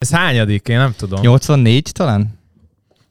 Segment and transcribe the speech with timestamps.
[0.00, 0.68] Ez hányadik?
[0.68, 1.20] Én nem tudom.
[1.20, 2.39] 84 talán?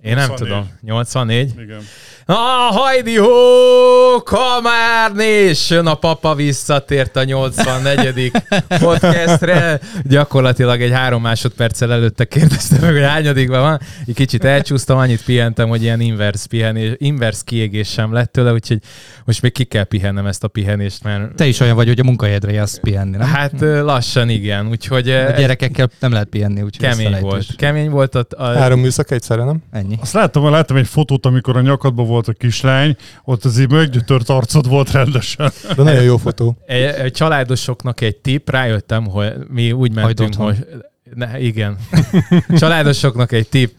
[0.02, 0.48] Én nem 84.
[0.48, 0.70] tudom.
[0.82, 1.54] 84?
[1.62, 1.80] Igen.
[2.26, 2.36] Na,
[2.72, 8.32] hajdi hó, kamárni, és jön a papa visszatért a 84.
[8.80, 9.80] podcastre.
[10.04, 13.80] Gyakorlatilag egy három másodperccel előtte kérdezte meg, hogy hányadikban van.
[14.08, 18.80] Egy kicsit elcsúsztam, annyit pihentem, hogy ilyen inverse, pihenés, inverse kiégés sem lett tőle, úgyhogy
[19.26, 22.04] most még ki kell pihennem ezt a pihenést, mert Te is olyan vagy, hogy a
[22.04, 23.28] munkahelyedre jársz pihenni, nem?
[23.28, 27.56] hát lassan igen, úgyhogy a gyerekekkel nem lehet pihenni, úgyhogy kemény volt.
[27.56, 29.64] Kemény volt a, a Három műszak egyszerre, nem?
[29.72, 29.89] Ennyi.
[30.02, 34.30] Azt láttam, láttam egy fotót, amikor a nyakadban volt a kislány, ott az így meggyötört
[34.30, 35.52] arcod volt rendesen.
[35.76, 36.58] De nagyon jó fotó.
[36.66, 40.68] Egy, egy családosoknak egy tip, rájöttem, hogy mi úgy mentünk, hogy...
[41.14, 41.78] Ne, igen.
[42.60, 43.72] Családosoknak egy tip,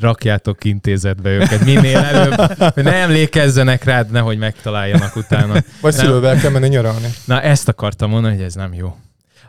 [0.00, 2.34] rakjátok intézetbe őket minél előbb,
[2.74, 5.54] hogy ne emlékezzenek rád, nehogy megtaláljanak utána.
[5.80, 7.08] Vagy szülővel kell menni nyaralni.
[7.24, 8.96] Na ezt akartam mondani, hogy ez nem jó.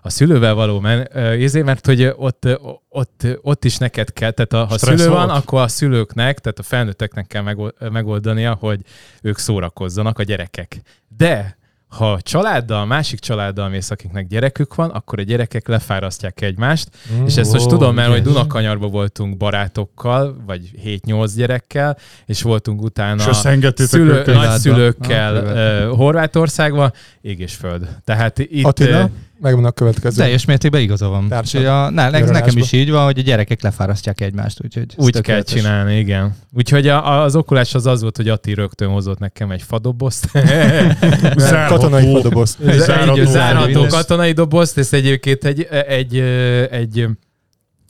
[0.06, 1.08] A szülővel való men,
[1.40, 2.48] izé, mert hogy ott,
[2.90, 5.44] ott, ott is neked kell, tehát a, ha Stressz szülő van, volt?
[5.44, 8.80] akkor a szülőknek, tehát a felnőtteknek kell megol- megoldania, hogy
[9.22, 10.82] ők szórakozzanak, a gyerekek.
[11.18, 11.58] De
[11.88, 17.26] ha családdal, másik családdal mész, akiknek gyerekük van, akkor a gyerekek lefárasztják egymást, Mm.
[17.26, 18.32] és ezt most Ó, tudom, mert hogy ügyes.
[18.34, 23.34] Dunakanyarba voltunk barátokkal, vagy 7-8 gyerekkel, és voltunk utána
[23.76, 27.88] szülő, nagyszülőkkel Ah, uh, Horvátországba, ég és föld.
[28.04, 28.66] Tehát itt...
[28.66, 30.22] Attila, megvan a következő.
[30.22, 31.34] Teljes mértékben igaza van.
[31.40, 35.42] Úgyhogy a, ne, nekem is így van, hogy a gyerekek lefárasztják egymást, úgyhogy Úgy kell
[35.42, 36.36] csinálni, igen.
[36.54, 40.30] Úgyhogy a, az okulás az az volt, hogy Atti rögtön hozott nekem egy fadobozt.
[41.68, 42.58] Katonai fadoboz.
[42.66, 43.26] egy Zárható.
[43.26, 43.90] zárható Minden.
[43.90, 46.20] katonai dobozt, és egyébként egy, egy, egy,
[46.72, 47.08] egy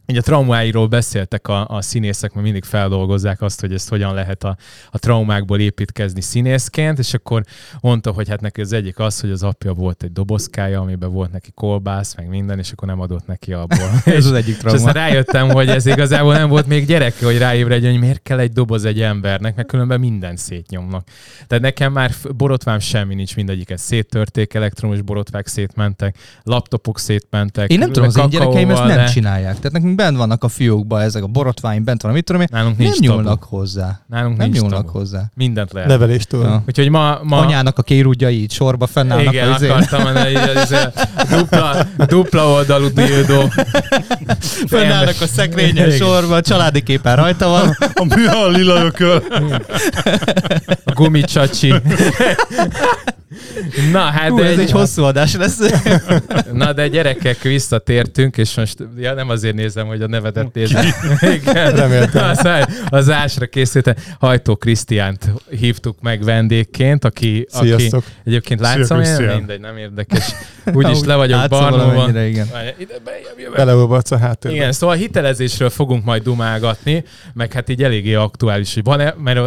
[0.06, 4.58] a traumáiról beszéltek a, a színészek, mert mindig feldolgozzák azt, hogy ezt hogyan lehet a,
[4.92, 7.44] a traumákból építkezni színészként, és akkor
[7.81, 11.31] mondta, hogy hát neki az egyik az, hogy az apja volt egy dobozkája, amiben volt
[11.31, 13.89] neki kolbász, meg minden, és akkor nem adott neki abból.
[14.16, 14.78] Ez az egyik És trauma.
[14.78, 18.52] aztán rájöttem, hogy ez igazából nem volt még gyereke, hogy ráébredjen, hogy miért kell egy
[18.52, 21.08] doboz egy embernek, mert különben minden szétnyomnak.
[21.47, 27.72] Tehát nekem már borotvám semmi nincs, mindegyiket széttörték, elektromos borotvák szétmentek, laptopok szétmentek.
[27.72, 29.56] Én nem tudom, az én gyerekeim ezt nem de csinálják.
[29.56, 32.47] Tehát nekünk bent vannak a fiókban ezek a borotváim, bent van, mit tudom én.
[32.51, 33.56] Nálunk Nem nincs nyúlnak tabu.
[33.57, 34.00] hozzá.
[34.07, 34.97] Nálunk Nem nincs nyúlnak tabu.
[34.97, 35.23] hozzá.
[35.35, 35.89] Mindent lehet.
[35.89, 36.44] Neveléstől.
[36.44, 36.63] Ja.
[36.67, 39.33] Úgyhogy ma, ma Anyának a kérudjai így sorba fennállnak.
[39.33, 39.69] igen, a izén.
[39.72, 43.41] akartam mondani, a dupla, dupla oldalú dildó.
[44.67, 47.77] Fennállnak a szekrényen sorba, a családi képen rajta van.
[47.94, 49.23] A mi a lila ököl?
[50.85, 51.73] A gumicsacsi.
[53.91, 55.59] Na, hát Hú, de ez egy hosszú adás lesz.
[56.51, 60.85] Na de gyerekek, visszatértünk, és most ja, nem azért nézem, hogy a nevedet nézem.
[61.41, 61.75] Igen.
[61.75, 62.29] Reméltem.
[62.29, 62.47] Az,
[62.90, 63.94] az ásra készültem.
[64.19, 68.03] Hajtó Krisztiánt hívtuk meg vendégként, aki, aki Sziasztok.
[68.24, 69.35] egyébként Szia, látszom, én Krisztián.
[69.35, 70.25] mindegy, nem érdekes.
[70.74, 72.18] Úgyis Úgy le vagyok barnóban.
[73.56, 74.57] Beleolvadsz a háttérbe.
[74.57, 77.03] Igen, szóval hitelezésről fogunk majd dumálgatni,
[77.34, 79.40] meg hát így eléggé aktuális, hogy van-e, mert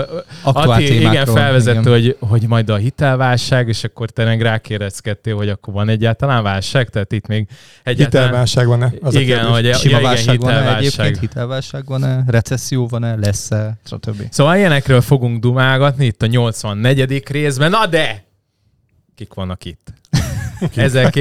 [0.42, 1.92] Aktuál Atti igen felvezette, igen.
[1.92, 6.88] Hogy, hogy majd a hitelválság, és akkor te meg rákérdezkedtél, hogy akkor van egyáltalán válság,
[6.88, 7.48] tehát itt még
[7.82, 8.26] egyáltalán...
[8.26, 8.92] Hitelválság van-e?
[9.02, 10.78] Az igen, hogy ja, igen, válság van-e hitelválság.
[10.78, 11.18] egyébként?
[11.18, 12.24] Hitelválság van-e?
[12.26, 13.16] Recesszió van-e?
[13.16, 13.78] Lesz-e?
[13.84, 14.22] Stb.
[14.30, 17.22] Szóval ilyenekről fogunk dumálgatni itt a 84.
[17.28, 17.70] részben.
[17.70, 18.24] Na de!
[19.14, 19.92] Kik vannak itt?
[20.74, 21.14] Ezek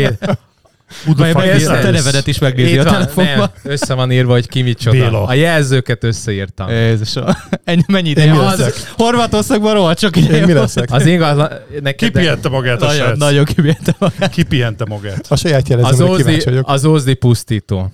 [1.06, 3.52] Majd Megnézi, a nevedet is megnézi Itt a telefonban.
[3.64, 4.98] össze van írva, hogy ki micsoda.
[4.98, 5.24] Béla.
[5.26, 6.70] A jelzőket összeírtam.
[6.70, 7.24] Jézusom.
[7.64, 8.46] Ennyi, mennyi Én ideje van?
[8.46, 8.74] leszek?
[8.98, 10.92] Horvátországban rohadt sok ideje Én mi leszek?
[10.92, 11.50] Az ingatlan...
[11.82, 13.18] Neked, Kipihente magát a Nagyon, srác.
[13.18, 14.30] nagyon kibírta magát.
[14.30, 15.26] Kipihente magát.
[15.30, 16.70] A saját az, jelezőmre kíváncsi vagyok.
[16.70, 17.92] az ózdi pusztító.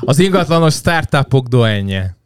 [0.00, 2.16] Az ingatlanos startupok doenje.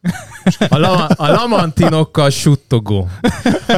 [0.69, 3.09] A, la, a lamantinokkal suttogó.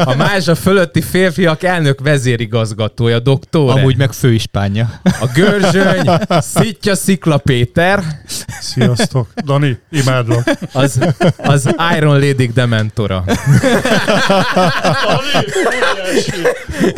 [0.05, 3.71] A mázsa fölötti férfiak elnök vezérigazgatója, doktor.
[3.71, 5.01] Amúgy meg főispánja.
[5.03, 8.03] A görzsöny, Szitja Szikla Péter,
[8.61, 9.29] Sziasztok.
[9.45, 10.51] Dani, imádlak.
[10.73, 10.99] az,
[11.37, 13.25] az Iron Lady dementora.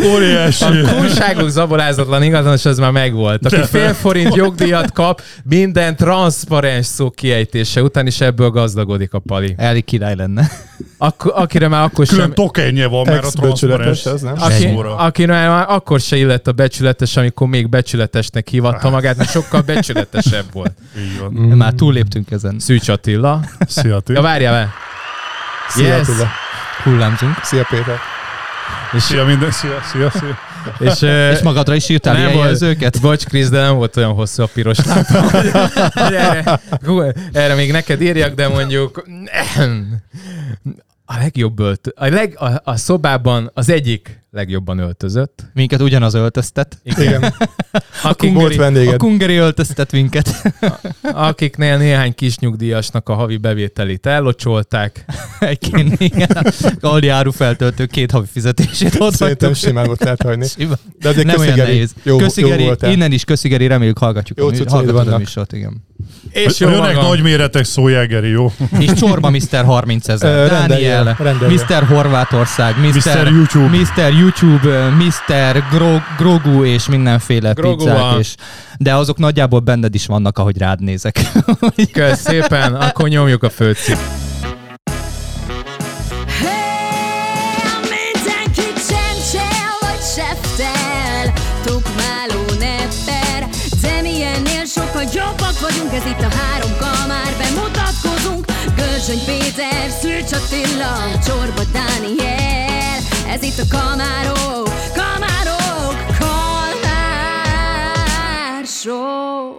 [0.04, 0.64] Óriási.
[0.64, 3.46] A kurságok zabolázatlan ingatlanos, az már megvolt.
[3.46, 9.54] Aki fél forint jogdíjat kap, minden transzparens szó kiejtése után, is ebből gazdagodik a pali.
[9.56, 10.50] Elég király lenne.
[10.98, 12.34] Ak- akire már akkor Külön sem...
[12.34, 14.06] tokenje van már a transzparens.
[14.06, 14.34] az nem?
[14.38, 19.60] Aki, akire már akkor se illett a becsületes, amikor még becsületesnek hívatta magát, mert sokkal
[19.60, 20.72] becsületesebb volt.
[20.98, 21.32] Így van.
[21.32, 21.52] Mm.
[21.52, 22.58] Már túlléptünk ezen.
[22.58, 23.40] Szűcs Attila.
[23.66, 24.12] Szia, Ti.
[24.12, 24.70] Ja, várjál be.
[25.68, 26.08] Szia, Yes.
[26.08, 26.28] Attila.
[26.82, 27.34] Hullámzunk.
[27.42, 27.98] Szia, Péter.
[28.92, 30.38] És, Szia minden, szia, szia, szia.
[30.78, 31.02] És,
[31.32, 33.00] És magadra is írtál Nem ilyen jelzőket?
[33.00, 35.28] Bocs, Krisz, de nem volt olyan hosszú a piros lámpám.
[36.14, 36.60] erre,
[37.32, 39.04] erre még neked írjak, de mondjuk
[41.04, 45.44] a legjobb ölt, a, leg, a, a szobában az egyik legjobban öltözött.
[45.54, 46.78] Minket ugyanaz öltöztet.
[46.82, 47.22] Igen.
[48.02, 50.42] A volt kungeri, A kungeri öltöztet minket.
[51.02, 55.04] akiknél néhány kis nyugdíjasnak a havi bevételét ellocsolták.
[55.40, 56.28] Egyként igen.
[56.80, 60.46] Aldi árufeltöltő két havi fizetését ott Szerintem simán ott lehet hagyni.
[60.46, 60.78] Simán.
[61.00, 61.72] De azért Nem olyan köszigeri.
[61.72, 61.94] nehéz.
[62.02, 64.38] Jó, Köszigeri, jó innen is Köszigeri, reméljük hallgatjuk.
[64.38, 65.88] Jó a mű- hallgatod a műsort, igen.
[66.30, 67.08] És jó Jönnek magam.
[67.10, 68.52] nagy méretek szójágeri, jó?
[68.78, 69.64] És csorba Mr.
[69.64, 70.48] 30 Ö, ezer.
[70.48, 71.62] Dániel, rendelje.
[71.68, 71.84] Mr.
[71.86, 72.94] Horvátország, Mr.
[72.94, 73.26] Mr.
[73.28, 73.76] YouTube.
[73.78, 74.12] Mr.
[74.20, 75.64] YouTube, Mr.
[75.70, 77.98] Gro- Grogu és mindenféle Grogu pizzák.
[77.98, 78.18] van.
[78.18, 78.34] És,
[78.78, 81.20] de azok nagyjából benned is vannak, ahogy rád nézek.
[81.92, 83.96] Kösz szépen, akkor nyomjuk a főcím.
[95.60, 98.44] Vagyunk Ez itt a három kamár Bemutatkozunk
[98.76, 102.69] Görzsöny Péter, Szűcs Attila Csorba Dániel
[103.34, 107.54] Ez itt a kamárok Kamárok Kalmár
[108.66, 109.52] Show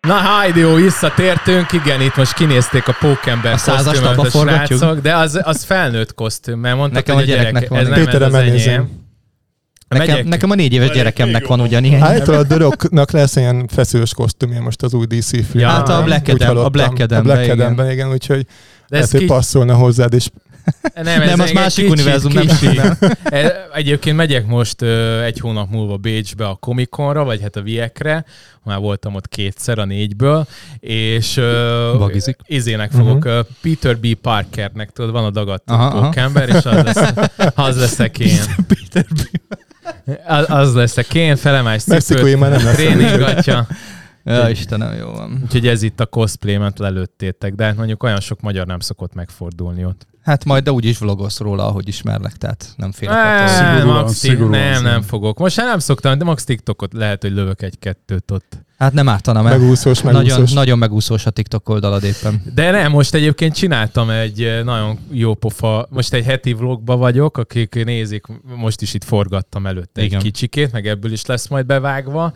[0.00, 1.72] Na, Heidi, jó, visszatértünk.
[1.72, 6.58] Igen, itt most kinézték a pókember A kosztümöt a srácok, de az, az felnőtt kosztüm,
[6.58, 7.92] mert mondták, Nekem hogy a gyereknek van ez egy.
[8.06, 9.00] nem ez az enyém.
[9.88, 10.24] Nekem, Megyek?
[10.24, 12.02] nekem a négy éves gyerekemnek van ugyanilyen.
[12.02, 15.46] Állítólag a Döröknak lesz ilyen feszülős kosztümje most az új DC film.
[15.52, 16.68] Ja, Hát a Black Adam, a.
[16.68, 17.58] Black A Adamben, Black igen.
[17.60, 18.46] Adamben, igen, úgyhogy De
[18.88, 19.26] lehet, ez hogy ki...
[19.26, 20.28] passzolna hozzád, és
[20.94, 22.66] Nem, ez Nem, az másik kicsit univerzum, nem kicsi.
[22.76, 22.96] nem.
[23.22, 24.82] E- Egyébként megyek most
[25.24, 28.24] egy hónap múlva Bécsbe a Comic-Conra, vagy hát a Viekre,
[28.64, 30.46] már voltam ott kétszer a négyből,
[30.80, 32.36] és ö, Vagizik.
[32.46, 34.14] izének fogok, uh Peter B.
[34.14, 37.12] Parkernek, tudod, van a dagadt pókember, és az, lesz,
[37.54, 38.38] az leszek én.
[38.68, 39.06] Peter
[40.26, 43.66] Az, az leszek én, felemás cipőt, már nem tréningatja.
[44.24, 45.40] Ja, Istenem, jó van.
[45.42, 49.84] Úgyhogy ez itt a cosplay-ment lelőttétek, de hát mondjuk olyan sok magyar nem szokott megfordulni
[49.84, 50.06] ott.
[50.22, 53.14] Hát majd, de úgyis vlogolsz róla, ahogy ismerlek, tehát nem félek.
[53.14, 55.38] Nem, Szigorúan, max, szigorúan nem, nem fogok.
[55.38, 58.60] Most már nem szoktam, de max TikTokot lehet, hogy lövök egy-kettőt ott.
[58.82, 60.52] Hát nem ártana, mert megúszós, nagyon, megúszós.
[60.52, 62.42] nagyon megúszós a TikTok oldalad éppen.
[62.54, 67.36] De nem, most egyébként csináltam egy eh, nagyon jó pofa, most egy heti vlogba vagyok,
[67.36, 68.26] akik nézik,
[68.56, 70.18] most is itt forgattam előtte Igen.
[70.18, 72.32] egy kicsikét, meg ebből is lesz majd bevágva,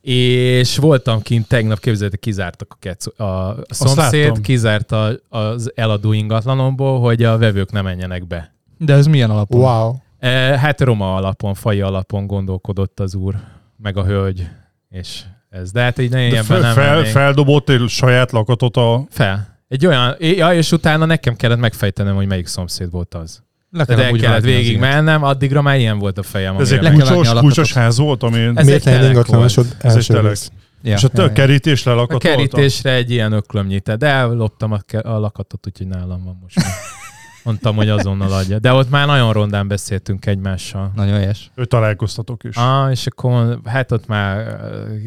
[0.00, 6.12] és voltam kint tegnap, képzeljétek, kizártak a, kec, a, a szomszéd, kizárt a, az eladó
[6.12, 8.54] ingatlanomból, hogy a vevők ne menjenek be.
[8.78, 9.60] De ez milyen alapon?
[9.60, 9.94] Wow.
[10.18, 13.34] E, hát roma alapon, fai alapon gondolkodott az úr,
[13.76, 14.48] meg a hölgy,
[14.90, 15.72] és ez.
[15.72, 17.10] De hát így ne De fel, nem fel, mennék.
[17.10, 19.06] feldobott egy saját lakatot a...
[19.10, 19.58] Fel.
[19.68, 23.42] Egy olyan, ja, és utána nekem kellett megfejtenem, hogy melyik szomszéd volt az.
[23.70, 26.56] Le Tehát el úgy kellett végig mennem, addigra már ilyen volt a fejem.
[26.56, 28.50] Ez egy kulcsos, a kulcsos ház volt, ami...
[28.54, 29.76] Ez egy telek volt.
[29.80, 30.36] Ez egy telek.
[30.82, 30.94] Ja.
[30.94, 32.28] És a ja, kerítés A lelakatolta?
[32.28, 36.66] kerítésre egy ilyen öklömnyit, de elloptam a, ke- a lakatot, úgyhogy nálam van most már.
[37.44, 38.58] Mondtam, hogy azonnal adja.
[38.58, 40.92] De ott már nagyon rondán beszéltünk egymással.
[40.94, 41.50] Nagyon helyes.
[41.54, 42.56] Ő találkoztatok is.
[42.56, 44.58] Ah, és akkor hát ott már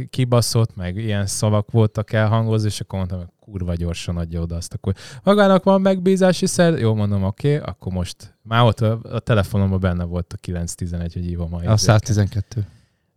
[0.09, 4.73] kibaszott, meg ilyen szavak voltak elhangozva, és akkor mondtam, hogy kurva gyorsan adja oda azt,
[4.73, 4.93] akkor
[5.23, 9.79] magának van megbízási szer, jó mondom, oké, okay, akkor most már ott a, a telefonomban
[9.79, 11.77] benne volt a 911, hogy hívom a A izéket.
[11.77, 12.67] 112.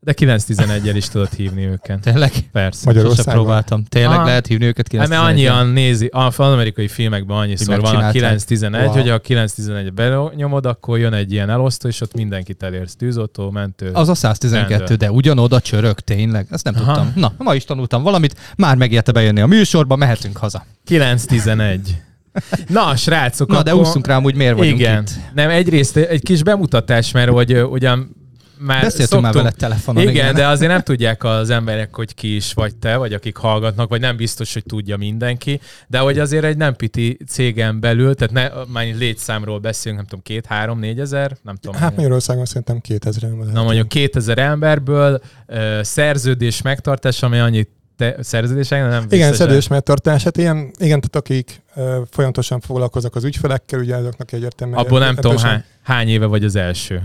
[0.02, 2.00] De 911-el is tudod hívni őket.
[2.00, 2.32] Tényleg?
[2.52, 2.82] Persze.
[2.84, 3.34] Magyar- Sose Magyarországon?
[3.42, 3.84] próbáltam.
[3.84, 4.24] Tényleg Ah.
[4.24, 7.82] lehet hívni őket Hát 911 mert annyian nézi, a- az amerikai filmekben annyiszor van a
[7.82, 8.12] megcsinálták.
[8.12, 8.92] 911, Wow.
[8.92, 12.96] hogy a 911 benyomod, akkor jön egy ilyen elosztó, és ott mindenkit elérsz.
[12.96, 13.90] Tűzoltó, mentő.
[13.92, 14.96] Az a 112, Rendőr.
[14.96, 16.46] de ugyanoda csörög, tényleg?
[16.50, 16.84] Ezt nem Aha.
[16.84, 17.12] tudtam.
[17.16, 20.64] Na, ma is tanultam valamit, már megérte bejönni a műsorba, mehetünk haza.
[20.84, 21.96] 911.
[22.68, 23.86] Na, srácok, Na, de akkor...
[23.86, 25.02] úszunk rám, hogy miért vagyunk Igen.
[25.02, 25.10] itt.
[25.34, 28.16] Nem, egyrészt egy kis bemutatás, mert hogy ugyan
[28.62, 30.08] már Beszéltünk már szoktunk- vele telefonon.
[30.08, 33.88] igen, de azért nem tudják az emberek, hogy ki is vagy te, vagy akik hallgatnak,
[33.88, 38.32] vagy nem biztos, hogy tudja mindenki, de hogy azért egy nem piti cégen belül, tehát
[38.32, 41.80] ne, már létszámról beszélünk, nem tudom, két, három, négy ezer, nem tudom.
[41.80, 43.46] Hát Magyarországon szerintem 2000 van.
[43.52, 50.22] Na mondjuk 2000 emberből ö, szerződés megtartás, ami annyit te, szerződésen nem Igen, szedős megtartás.
[50.22, 54.78] Hát ilyen, igen, tehát akik ö, folyamatosan foglalkoznak az ügyfelekkel, ugye azoknak egyértelműen...
[54.78, 57.02] Abból nem tudom hány, hány éve vagy az első.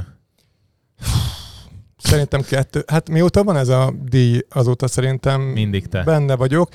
[2.05, 2.83] Szerintem kettő.
[2.87, 6.03] Hát mióta van ez a díj, azóta szerintem Mindig te.
[6.03, 6.69] benne vagyok.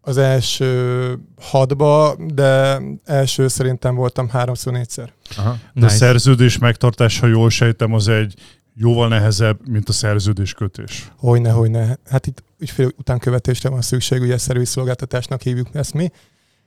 [0.00, 5.12] Az első hatba, de első szerintem voltam háromszor, négyszer.
[5.36, 5.58] Aha.
[5.74, 8.34] De a szerződés megtartása, jól sejtem, az egy
[8.74, 11.10] jóval nehezebb, mint a szerződés kötés.
[11.16, 11.98] Hogyne, hogyne.
[12.10, 16.10] Hát itt ügyfél utánkövetésre van szükség, ugye szervizszolgáltatásnak hívjuk ezt mi,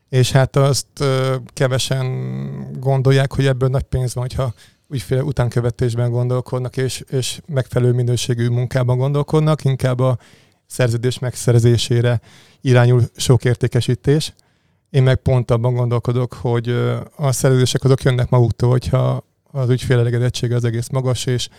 [0.10, 2.08] és hát azt ö, kevesen
[2.80, 4.54] gondolják, hogy ebből nagy pénz van, hogyha
[4.92, 10.18] ügyfél utánkövetésben gondolkodnak, és, és megfelelő minőségű munkában gondolkodnak, inkább a
[10.66, 12.22] szerződés megszerzésére
[12.62, 14.34] irányul sok értékesítés.
[14.90, 16.70] Én meg pont abban gondolkodok, hogy
[17.16, 21.50] a szerződések azok jönnek maguktól, hogyha az ügyfél elégedettsége az egész magas, és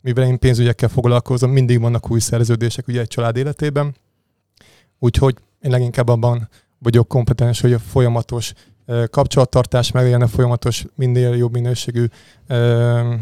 [0.00, 3.94] mivel én pénzügyekkel foglalkozom, mindig vannak új szerződések ugye egy család életében,
[4.98, 8.52] úgyhogy én leginkább abban vagyok kompetens, hogy a folyamatos
[9.10, 12.04] kapcsolattartás a folyamatos minél jobb minőségű
[12.46, 13.14] ö,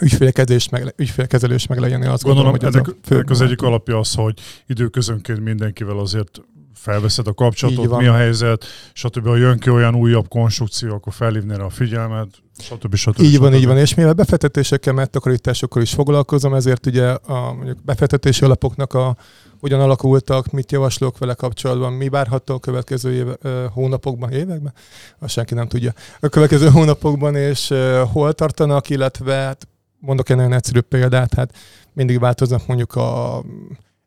[0.00, 2.02] ügyfélkezelés meg, ügyfélkezelés meg legyen.
[2.02, 5.98] Azt Gondolom, gondolom, hogy ennek, ez a ennek az egyik alapja az, hogy időközönként mindenkivel
[5.98, 6.40] azért
[6.80, 9.26] felveszed a kapcsolatot, mi a helyzet, stb.
[9.26, 12.94] Ha jön ki olyan újabb konstrukció, akkor felhívni rá a figyelmet, stb.
[12.94, 13.20] stb.
[13.20, 13.60] Így van, stb.
[13.60, 19.16] így van, és mivel befektetésekkel, megtakarításokkal is foglalkozom, ezért ugye a mondjuk befektetési alapoknak a,
[19.60, 23.36] hogyan alakultak, mit javaslok vele kapcsolatban, mi várható a következő éve,
[23.72, 24.72] hónapokban, években,
[25.18, 27.74] azt senki nem tudja, a következő hónapokban, és
[28.12, 29.68] hol tartanak, illetve hát
[29.98, 31.54] mondok egy nagyon egyszerű példát, hát
[31.92, 33.42] mindig változnak mondjuk a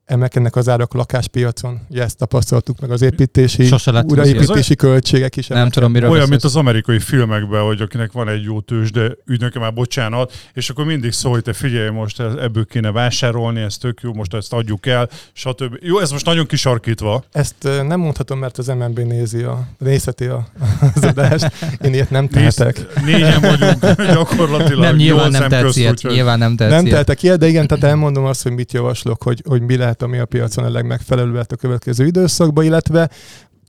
[0.05, 3.69] emelkednek az árak a lakáspiacon, ugye ezt tapasztaltuk meg az építési,
[4.03, 5.47] újraépítési költségek is.
[5.47, 9.11] Nem tudom, miről Olyan, mint az amerikai filmekben, hogy akinek van egy jó tős, de
[9.25, 13.77] ügynöke már bocsánat, és akkor mindig szól, hogy te figyelj, most ebből kéne vásárolni, ez
[13.77, 15.77] tök jó, most ezt adjuk el, stb.
[15.81, 17.23] Jó, ez most nagyon kisarkítva.
[17.31, 17.55] Ezt
[17.87, 20.47] nem mondhatom, mert az MNB nézi a, nézheti a,
[20.95, 21.51] az adást.
[21.83, 23.01] Én ilyet nem tehetek.
[23.05, 24.79] négyen vagyunk gyakorlatilag.
[24.79, 26.01] Nem, nyilván nem tetsz ilyet.
[26.01, 29.43] Nyilván nem tetsz Nem tehetek ilyet, de igen, tehát elmondom azt, hogy mit javaslok, hogy,
[29.47, 33.09] hogy mi lehet, ami a piacon a legmegfelelőbb lehet a következő időszakban, illetve,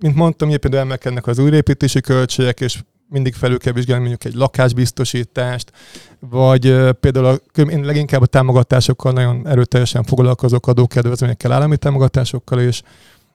[0.01, 5.73] mint mondtam, például emelkednek az újraépítési költségek, és mindig felül kell vizsgálni mondjuk egy lakásbiztosítást,
[6.21, 6.61] vagy
[7.01, 12.83] például a, én leginkább a támogatásokkal nagyon erőteljesen foglalkozok, adókedvezményekkel, állami támogatásokkal, és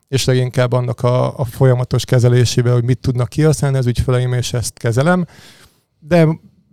[0.07, 4.77] és leginkább annak a, a folyamatos kezelésével, hogy mit tudnak kihasználni az ügyfeleim, és ezt
[4.77, 5.25] kezelem.
[5.99, 6.27] De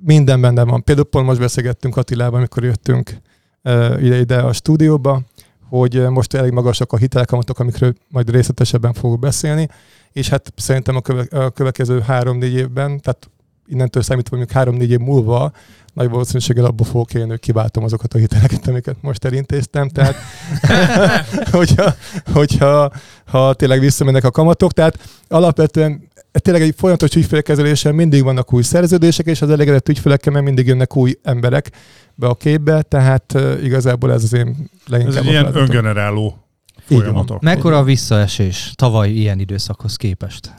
[0.05, 0.85] minden benne van.
[0.85, 3.17] Például pont most beszélgettünk Attilával, amikor jöttünk
[3.63, 5.23] uh, ide, ide a stúdióba,
[5.69, 9.69] hogy uh, most elég magasak a hitelkamatok, amikről majd részletesebben fogok beszélni,
[10.13, 13.31] és hát szerintem a, köve, a következő három-négy évben, tehát
[13.67, 15.53] innentől számítva mondjuk három-négy év múlva
[15.93, 19.89] nagy valószínűséggel abból fogok élni, hogy kiváltom azokat a hiteleket, amiket most elintéztem.
[19.89, 20.15] Tehát,
[21.51, 21.95] hogyha,
[22.33, 22.93] hogyha
[23.27, 24.73] ha tényleg visszamennek a kamatok.
[24.73, 26.09] Tehát alapvetően
[26.41, 30.97] tényleg egy folyamatos ügyfélkezeléssel mindig vannak új szerződések, és az elégedett ügyfelekkel mert mindig jönnek
[30.97, 31.71] új emberek
[32.15, 36.39] be a képbe, tehát igazából ez az én leginkább Ez egy ilyen öngeneráló
[36.87, 37.43] folyamatok.
[37.43, 40.55] Mekkora a visszaesés tavaly ilyen időszakhoz képest?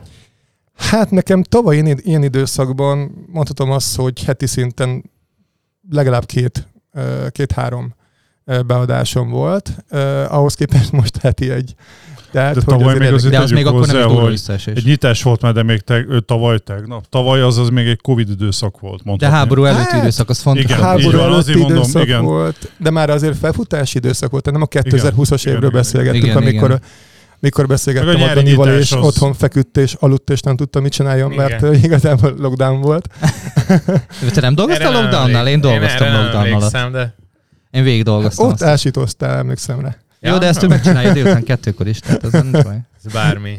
[0.75, 5.11] Hát nekem tavaly ilyen, ilyen időszakban mondhatom azt, hogy heti szinten
[5.89, 6.67] legalább két,
[7.29, 7.93] két-három
[8.45, 9.83] beadásom volt,
[10.27, 11.75] ahhoz képest most heti egy.
[12.35, 14.31] Tehát, De hogy tavaly még azért De az még akkor nem hozzá, is durva hogy
[14.31, 14.75] visszaesés.
[14.77, 17.05] Egy nyitás volt már, de még te, tavaly tegnap.
[17.09, 19.35] Tavaly az az még egy Covid időszak volt, De mondhatni.
[19.35, 20.63] háború előtti Hát, időszak, az fontos.
[20.63, 22.23] igen, háború van, előtti mondom, időszak igen.
[22.23, 26.37] volt, de már azért felfutási időszak volt, nem a 2020-as Igen, évről igen, beszélgettünk, igen,
[26.37, 26.81] amikor, igen.
[27.39, 30.91] mikor beszélgettem a a Danival, és az- otthon feküdt és aludt, és nem tudta, mit
[30.91, 31.45] csináljon, Igen.
[31.61, 33.07] mert igazából lockdown volt.
[34.33, 35.47] Te nem dolgoztál nem lockdownnal?
[35.47, 36.73] Én dolgoztam erre nem lockdown alatt.
[36.73, 37.15] emlékszem, De...
[37.71, 38.45] Én végig dolgoztam.
[38.47, 38.69] Ott aztán.
[38.69, 39.95] ásítoztál, emlékszem rá.
[40.25, 42.79] Jó, de ezt ő megcsinálja délután kettőkor is, tehát az nem baj.
[43.05, 43.57] Ez bármi.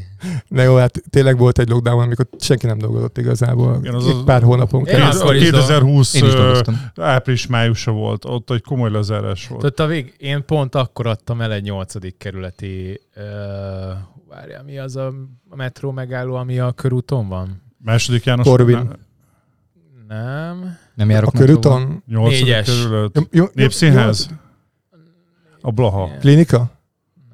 [0.49, 3.77] De jó, hát tényleg volt egy lockdown, amikor senki nem dolgozott igazából.
[3.81, 5.21] Igen, az az- pár hónapon keresztül.
[5.21, 6.81] akkor a is 2020 Én is ö, dolgoztam.
[6.97, 9.61] április-májusa volt, ott egy komoly lezárás volt.
[9.61, 13.23] Tudod, a vég, én pont akkor adtam el egy nyolcadik kerületi, uh,
[14.29, 15.13] várjál, mi az a
[15.57, 17.63] metró megálló, ami a körúton van?
[17.85, 18.47] Második János.
[18.47, 18.91] Corvin.
[20.09, 20.77] Nem.
[20.95, 22.03] Nem járok A körúton.
[22.07, 22.67] Nyolcadik Négyes.
[22.83, 23.29] kerület.
[23.55, 24.29] Népszínház?
[25.67, 26.11] A Blaha.
[26.21, 26.71] Klinika?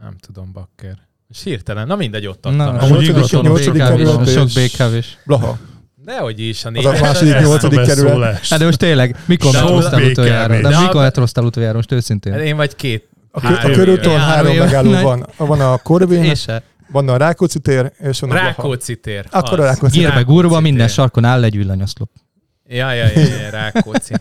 [0.00, 0.96] Nem tudom, bakker.
[1.28, 2.78] És hirtelen, na mindegy, ott adtam el.
[2.78, 5.16] amúgy igaz, a nyolcadik BKV-s, kerület Sok BKV-s.
[5.24, 5.58] Blaha.
[6.04, 8.46] Dehogy is, a Az a második nyolcadik kerület.
[8.48, 9.94] Hát de most tényleg, mikor BKV.
[10.10, 10.60] utoljára?
[10.60, 12.32] De mikor metróztál utoljára, most őszintén?
[12.34, 13.08] Én vagy két.
[13.30, 15.26] A, kö- a Három körúton három megálló van.
[15.36, 16.32] Van a Corvin,
[16.88, 18.46] van a Rákóczi tér, és van a Blaha.
[18.48, 19.26] Rákóczi tér.
[19.30, 19.64] Akkor a.
[19.64, 20.94] Rákóczi Gírbe Rákóczi gurva, minden tér.
[20.94, 22.10] sarkon áll egy villanyoszlop.
[22.66, 24.14] Ja, ja, ja, ja, Rákóczi.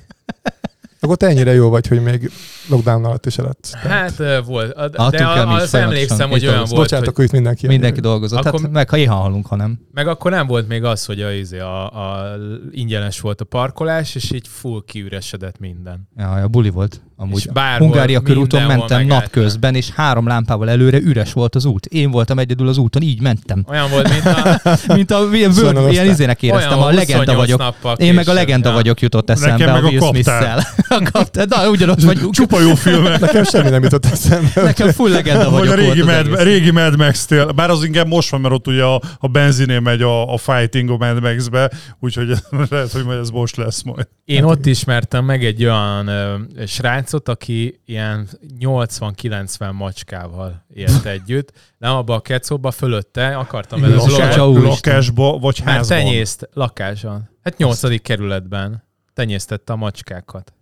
[1.04, 2.32] Akkor te ennyire jó vagy, hogy még
[2.70, 3.74] lockdown alatt is eladsz.
[3.74, 7.08] Hát volt, a- de Adtuk el mi is azt emlékszem, hogy olyan volt, Bocsánat, hogy
[7.08, 7.68] akkor itt mindenki.
[7.68, 8.46] Mindenki dolgozott.
[8.46, 9.80] Akkor- Hát meg ha éha halunk, ha nem.
[9.94, 12.36] Meg akkor nem volt még az, hogy a, izé, a, a,
[12.72, 16.08] ingyenes volt a parkolás, és így full kiüresedett minden.
[16.18, 17.02] Ja, a buli volt.
[17.16, 19.08] Amúgy És bárhol, Hungária körúton mentem megálltam.
[19.08, 21.86] napközben, és három lámpával előre üres volt az út.
[21.86, 23.66] Én voltam egyedül az úton, így mentem.
[23.70, 24.62] Olyan volt, mint a...
[24.96, 27.60] Mint a ilyen, Szóval vörd, ilyen izének éreztem, olyan a legenda 28 vagyok.
[27.60, 30.00] nappal Én meg a legenda vagyok jutott eszembe a a Will.
[30.02, 30.60] Smith-szel.
[30.90, 31.46] A.
[31.50, 32.34] Na, ugyanott vagyunk.
[32.52, 33.20] Csupa jó filmek.
[33.20, 34.50] Nekem semmi nem jutott eszembe.
[34.62, 36.40] Nekem full legenda Vagy a régi Mad, egész.
[36.40, 37.52] régi Mad Max-tél.
[37.52, 40.90] Bár az inkább most van, mert ott ugye a, a benziné megy a, a fighting
[40.90, 42.34] a Mad Max-be, úgyhogy
[42.70, 44.08] lehet, hogy majd ez most lesz majd.
[44.26, 46.36] Én ott ismertem meg egy olyan ö,
[46.68, 48.28] srácot, aki ilyen
[48.60, 51.52] 80-90 macskával élt együtt.
[51.78, 54.18] Nem abba a kecóba, fölötte akartam vele Lakás-
[54.62, 55.98] lakásba vagy házban.
[55.98, 57.30] tenyészt, lakáson.
[57.44, 60.54] Hát nyolcadik kerületben tenyésztette a macskákat.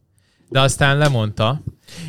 [0.49, 1.61] De aztán lemondta,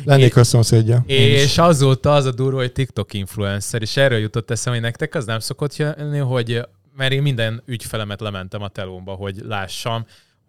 [0.03, 1.03] Lennék a szomszédja.
[1.05, 5.25] és azóta az a durva, hogy TikTok influencer, és erről jutott eszem, hogy nektek az
[5.25, 6.61] nem szokott jönni, hogy
[6.95, 10.05] mert én minden ügyfelemet lementem a telómba, hogy lássam,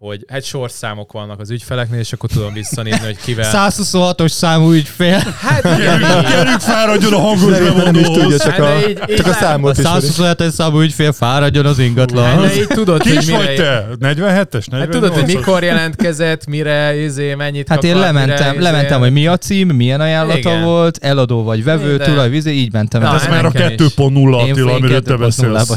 [0.09, 3.51] hogy hát sorszámok vannak az ügyfeleknél, és akkor tudom visszanézni, hogy kivel.
[3.71, 5.19] 126-os számú ügyfél.
[5.41, 5.63] Hát
[6.31, 8.43] Gyerünk, fáradjon a hangos Szerintem nem is tudja, bemondóhoz.
[8.43, 10.07] csak Hát, a, de így- így csak a lát- A számot ismeri.
[10.07, 12.41] 127-es számú ügyfél fáradjon az Hát, ingatlan.
[12.41, 13.55] de így tudod, Ki hogy mire...
[13.55, 13.87] te?
[14.01, 14.67] 47-es?
[14.67, 19.13] 48 Hát tudod, hogy mikor jelentkezett, mire, izé, mennyit Hát én lementem, mire, lementem, hogy
[19.13, 20.63] mi a cím, milyen ajánlata Igen.
[20.63, 23.01] volt, eladó vagy vevő, tulaj, így mentem.
[23.01, 23.15] Na, el.
[23.15, 23.77] Ez már a nekem is.
[23.97, 25.71] 2.0 Én Attila, amiről te 2.0-ba, beszélsz.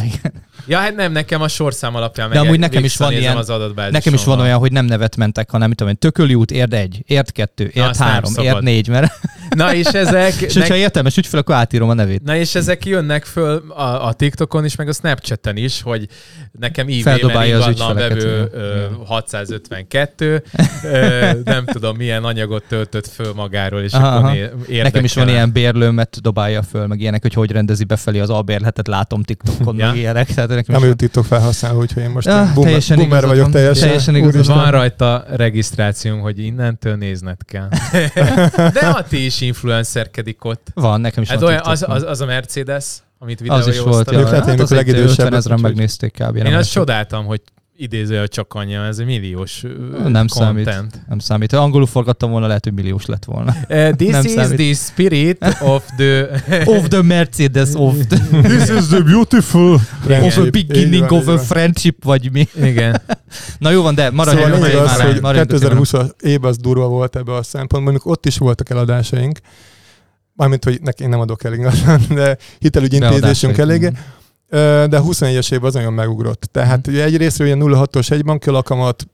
[0.67, 3.51] Ja, hát nem, nekem a sorszám alapján De meg amúgy nekem is van ilyen- az.
[3.91, 6.73] Nekem is van olyan, hogy nem nevet mentek, hanem mit tudom én, tököli út, érd
[6.73, 9.13] egy, érd kettő, érd nem három, érd négy, mert
[9.49, 10.33] Na és ezek...
[10.41, 12.23] és hogyha értelmes ügyfél, akkor átírom a nevét.
[12.23, 16.07] Na és ezek jönnek föl a, a TikTokon is, meg a Snapchaten is, hogy
[16.59, 18.61] nekem eBay-ben Feldobálja az ingatlan ügyfeleket, vevő igen.
[18.61, 20.43] ö, 652,
[20.83, 24.31] ö, nem tudom milyen anyagot töltött föl magáról, és Aha, akkor aha.
[24.33, 24.83] né- érdekel.
[24.83, 28.87] Nekem is van ilyen bérlőmet dobálja föl, meg ilyenek, hogy hogy rendezi befelé az albérletet,
[28.87, 29.87] látom TikTokon, Ja.
[29.87, 30.27] meg ilyenek.
[30.33, 33.43] Tehát nekem Nem is ő TikTok felhasználó, úgyhogy én most Ah, boomer, teljesen boomer vagyok
[33.43, 33.51] van.
[33.51, 33.83] teljesen.
[34.13, 34.43] Teljesen.
[34.55, 37.67] Van rajta regisztrációnk, hogy innentől nézned kell.
[38.79, 40.67] De a ti is influencerkedik ott.
[40.73, 42.85] van, nekem is Hát van olyan, az, az, az a Mercedes,
[43.19, 44.17] amit Az is volt, ja.
[44.27, 46.35] Hát hogy az amikor egy legidősebbek, 50 ezeren úgyhogy- megnézték kb.
[46.35, 46.71] Én nem azt esett.
[46.73, 47.41] csodáltam, hogy
[47.77, 49.63] idéző csak anyja, ez egy milliós
[50.07, 50.65] Nem számít.
[50.65, 51.01] content.
[51.07, 51.51] Nem számít.
[51.51, 53.55] Ha angolul forgattam volna, lehet, hogy milliós lett volna.
[53.69, 54.57] Uh, this Nem is számít.
[54.57, 56.41] the spirit of the...
[56.77, 59.73] of the Mercedes, of the, This is the beautiful.
[60.09, 62.47] of a beginning van, of a friendship, vagy mi.
[62.61, 63.01] Igen.
[63.59, 65.81] Na jó van, de maradjunk Szóval a a az, témánál, hogy maradjunk a témánál.
[65.85, 69.39] 2020 év az durva volt ebbe a szempontból, amikor ott is voltak eladásaink,
[70.33, 73.85] mármint, hogy neki én nem adok el ingatlan, de hitelügyintézésünk eléggé.
[73.85, 73.89] Ö,
[74.89, 76.49] De a 21-es év az nagyon megugrott.
[76.51, 79.07] Tehát ugye egyrészt ilyen 0,6-os egy banki lakamat,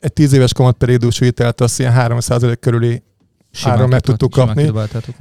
[0.00, 3.02] egy 10 éves kamatperiódusú hitelt azt ilyen 3% körüli
[3.62, 4.72] áron meg tudtuk kapni.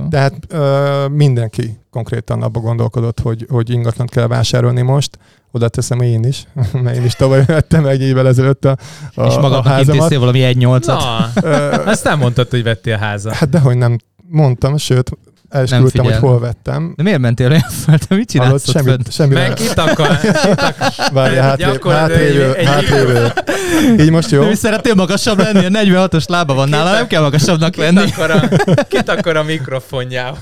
[0.10, 5.18] Tehát ö, mindenki konkrétan abba gondolkodott, hogy, hogy ingatlant kell vásárolni most.
[5.52, 6.48] Oda teszem én is,
[6.84, 8.78] mert én is tavaly vettem egy évvel ezelőtt a,
[9.16, 9.94] a, És a magadnak házamat.
[9.94, 10.86] intéztél valami 1.8-at.
[10.86, 13.34] Na, Ö, azt nem mondtad, hogy vettél házat.
[13.34, 13.98] Hát dehogy nem
[14.30, 15.12] mondtam, sőt,
[15.54, 16.94] el is Nem küldtem, hogy hol vettem.
[16.96, 17.98] De miért mentél olyan fel?
[17.98, 20.20] Te mit csinálsz ott semmit, semmi Meg itt akar.
[21.14, 23.34] Várj, egy- hátrébb.
[24.00, 24.50] Így most jó?
[24.50, 25.66] Is szeretnél magasabb lenni?
[25.66, 28.14] A 46-os lába van nála, nem kell magasabbnak lenni.
[28.88, 30.38] Kit akar a, mikrofonjába.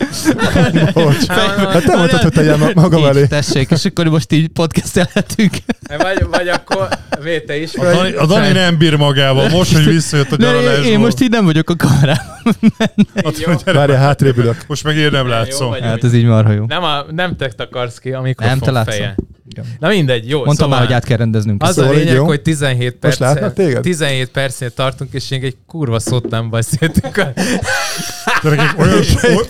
[0.93, 1.26] Bocs.
[1.28, 3.26] Hát te mondtad, hogy tegyem ma- magam elé.
[3.26, 5.54] tessék, és akkor most így podcastelhetünk.
[5.97, 6.88] Vagy, vagy akkor,
[7.24, 9.50] Véte is A Dani, a Dani nem bír magával.
[9.50, 10.86] Most, hogy visszajött a De én, nyaralásból.
[10.86, 12.56] én most így nem vagyok a kamerában.
[13.38, 13.54] Jó.
[13.74, 14.63] Várjál, hátrébb ülök.
[14.67, 15.70] Most meg én nem Jó látszom.
[15.70, 15.82] vagy.
[15.82, 16.66] Hát ez így marha jó.
[16.68, 19.16] Nem, a, nem te takarsz ki a mikrofon Nem, te.
[19.50, 19.66] Igen.
[19.80, 20.36] Na mindegy, jó.
[20.38, 21.64] Mondtam szóval már, hogy át kell rendeznünk.
[21.64, 22.26] Az a Szóval így lényeg, jó?
[22.26, 23.82] hogy 17 Most perc, látnak téged?
[23.82, 27.16] 17 percnél tartunk, és még egy kurva szót nem beszéltünk.
[28.44, 29.04] Gyerekek, olyan,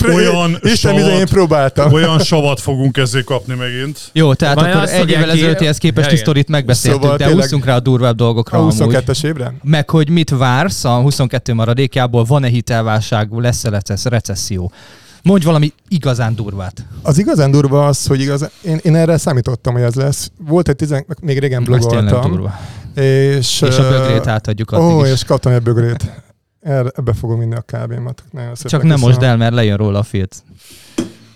[0.16, 1.94] olyan, Isten ide én savat, próbáltam.
[1.94, 4.00] olyan savat fogunk ezért kapni megint.
[4.14, 7.76] Jó, tehát Majd akkor egy évvel ezelőttihez képest sztorit megbeszéltünk, Szóval de tényleg- úszunk rá
[7.76, 8.74] a durvább dolgokra A amúgy.
[8.80, 9.54] 22-es évre?
[9.64, 14.72] Meg hogy mit vársz a 22 maradékjából, van-e hitelválság, lesz-e recess- recesszió?
[15.24, 16.86] Mondj valami igazán durvát.
[17.02, 20.32] Az igazán durva az, hogy igaz, én, én erre számítottam, hogy ez lesz.
[20.48, 22.32] Volt egy tizen, még régen blogoltam.
[22.32, 22.60] durva.
[22.96, 25.12] És, És a bögrét átadjuk addig Ó, is.
[25.12, 26.12] és kaptam egy bögrét.
[26.62, 28.24] Erre, ebbe fogom inni a kávémat.
[28.32, 30.38] Nagyon Csak nem most el, mert lejön róla a filc.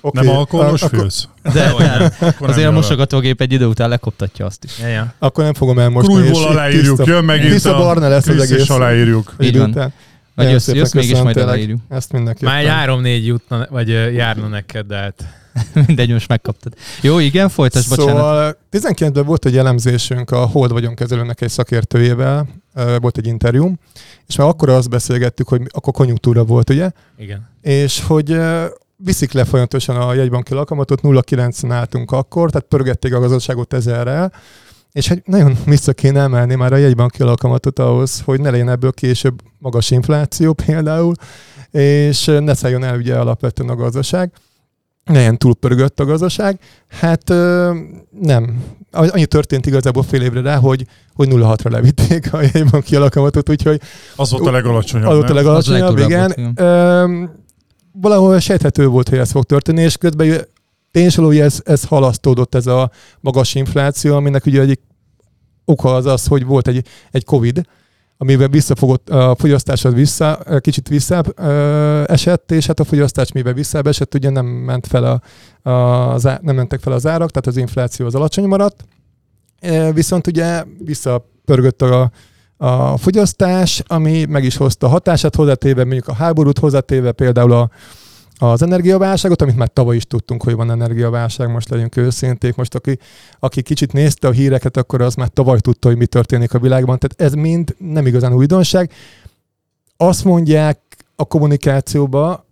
[0.01, 1.29] Oké, Nem alkoholos ak- akkor, főz?
[1.53, 2.09] De nem.
[2.19, 4.79] Akkor Azért a mosogatógép egy idő után lekoptatja azt is.
[4.79, 5.13] Ja, ja.
[5.19, 6.13] akkor nem fogom elmosni.
[6.13, 8.61] Krújból aláírjuk, tiszta- jön megint tiszta a barna lesz az egész.
[8.63, 9.35] és aláírjuk.
[9.39, 9.69] Így van.
[9.69, 9.93] után.
[10.35, 11.79] Vagy jössz, jössz mégis majd aláírjuk.
[11.89, 12.53] Ezt mindenképpen.
[12.53, 15.25] Már egy három-négy jutna, vagy járna neked, de hát...
[15.87, 16.73] Mindegy, most megkaptad.
[17.01, 18.15] Jó, igen, folytasd, bocsánat.
[18.15, 22.47] Szóval 19-ben volt egy elemzésünk a Hold vagyonkezelőnek egy szakértőjével,
[22.99, 23.79] volt egy interjúm,
[24.27, 26.91] és már akkor azt beszélgettük, hogy akkor konjunktúra volt, ugye?
[27.17, 27.49] Igen.
[27.61, 28.37] és hogy
[28.95, 34.33] viszik le folyamatosan a jegybanki lakamatot, 0,9-en álltunk akkor, tehát pörgették a gazdaságot ezerrel,
[34.95, 38.91] és hogy nagyon vissza kéne emelni már a jegybanki lakamatot ahhoz, hogy ne legyen ebből
[38.91, 41.13] később magas infláció például,
[41.71, 44.31] és ö, ne szálljon el ugye alapvetően a gazdaság,
[45.03, 46.60] ne legyen túlpörgött a gazdaság.
[46.88, 47.73] Hát ö,
[48.21, 48.63] nem.
[48.91, 53.81] Annyi történt igazából fél évre rá, hogy, hogy 0,6-ra levitték a jegybanki alakamatot, úgyhogy
[54.15, 55.10] Az volt a legalacsonyabb.
[55.10, 56.51] az volt a legalacsonyabb, Az a igen.
[56.55, 57.31] Öm,
[57.91, 60.45] valahol sejthető volt, hogy ez fog történni, és közben
[60.95, 64.81] tényleg hogy ez, ez halasztódott, ez a magas infláció, aminek ugye egyik
[65.65, 67.62] oka az az, hogy volt egy, egy Covid,
[68.17, 71.39] amivel visszafogott a fogyasztásod vissza, kicsit visszább
[72.10, 76.23] esett, és hát a fogyasztás mivel visszább esett, ugye nem ment fel a, a, az
[76.23, 78.86] nem mentek fel az árak, tehát az infláció az alacsony maradt.
[79.93, 82.12] Viszont ugye visszapörgött a,
[82.58, 87.69] a fogyasztás, ami meg is hozta a hatását, hozzátéve mondjuk a háborút, hozzátéve például a,
[88.37, 92.55] az energiaválságot, amit már tavaly is tudtunk, hogy van energiaválság, most legyünk őszinték.
[92.55, 92.99] Most aki,
[93.39, 96.99] aki kicsit nézte a híreket, akkor az már tavaly tudta, hogy mi történik a világban.
[96.99, 98.91] Tehát ez mind nem igazán újdonság.
[99.97, 100.79] Azt mondják
[101.15, 102.45] a kommunikációba,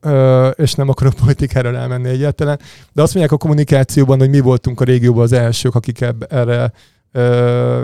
[0.55, 2.59] és nem akarok politikára elmenni egyáltalán,
[2.93, 6.73] de azt mondják a kommunikációban, hogy mi voltunk a régióban az elsők, akik erre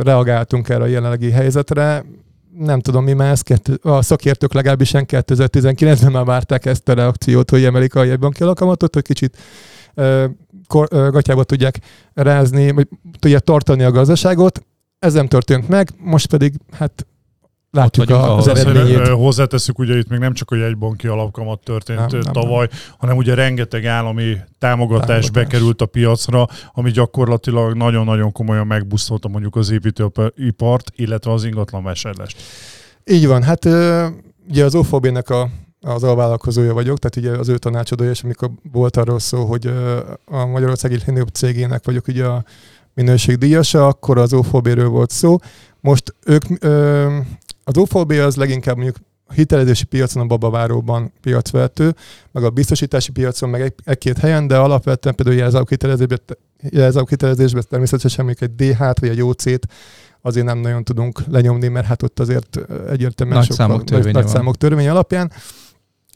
[0.01, 2.05] reagáltunk erre a jelenlegi helyzetre.
[2.62, 7.63] Nem tudom, mi már ezt, a szakértők legalábbis 2019-ben már várták ezt a reakciót, hogy
[7.63, 9.38] emelik a jegybanki alkalmatot, hogy kicsit
[10.67, 11.80] kor, gatyába tudják
[12.13, 12.88] rázni, vagy
[13.19, 14.65] tudják tartani a gazdaságot.
[15.00, 17.08] Ez nem történt meg, most pedig hát
[17.71, 19.08] látjuk a, az az eredményét.
[19.08, 22.79] Hozzáteszük, ugye itt még nem csak a jegybanki alapkamat történt Nem, nem, tavaly, nem.
[22.97, 25.29] hanem ugye rengeteg állami támogatás, Támogatás.
[25.29, 32.41] bekerült a piacra, ami gyakorlatilag nagyon-nagyon komolyan megbusztolta mondjuk az építőipart, illetve az ingatlan vásárlást.
[33.05, 33.65] Így van, hát
[34.49, 35.49] ugye az OFOB-nek a,
[35.82, 39.73] az alvállalkozója vagyok, tehát ugye az ő tanácsadója, és amikor volt arról szó, hogy
[40.25, 42.43] a Magyarországi legnagyobb cégének vagyok ugye a
[42.93, 45.38] minőségdíjasa, akkor az OFOB-ről volt szó.
[45.82, 47.17] Most ők, ö,
[47.69, 51.95] az OFOB az leginkább mondjuk a hitelezési piacon a babaváróban piacvezető,
[52.32, 56.19] meg a biztosítási piacon meg egy- egy-két helyen, de alapvetően például jelzálóghitelezésben,
[56.69, 59.67] jelzálóghitelezésben természetesen mondjuk egy DH-t vagy egy OC-t
[60.21, 64.58] azért nem nagyon tudunk lenyomni, mert hát ott azért egyértelműen Nagy számok törvénye nagy számok
[64.58, 65.32] törvény alapján.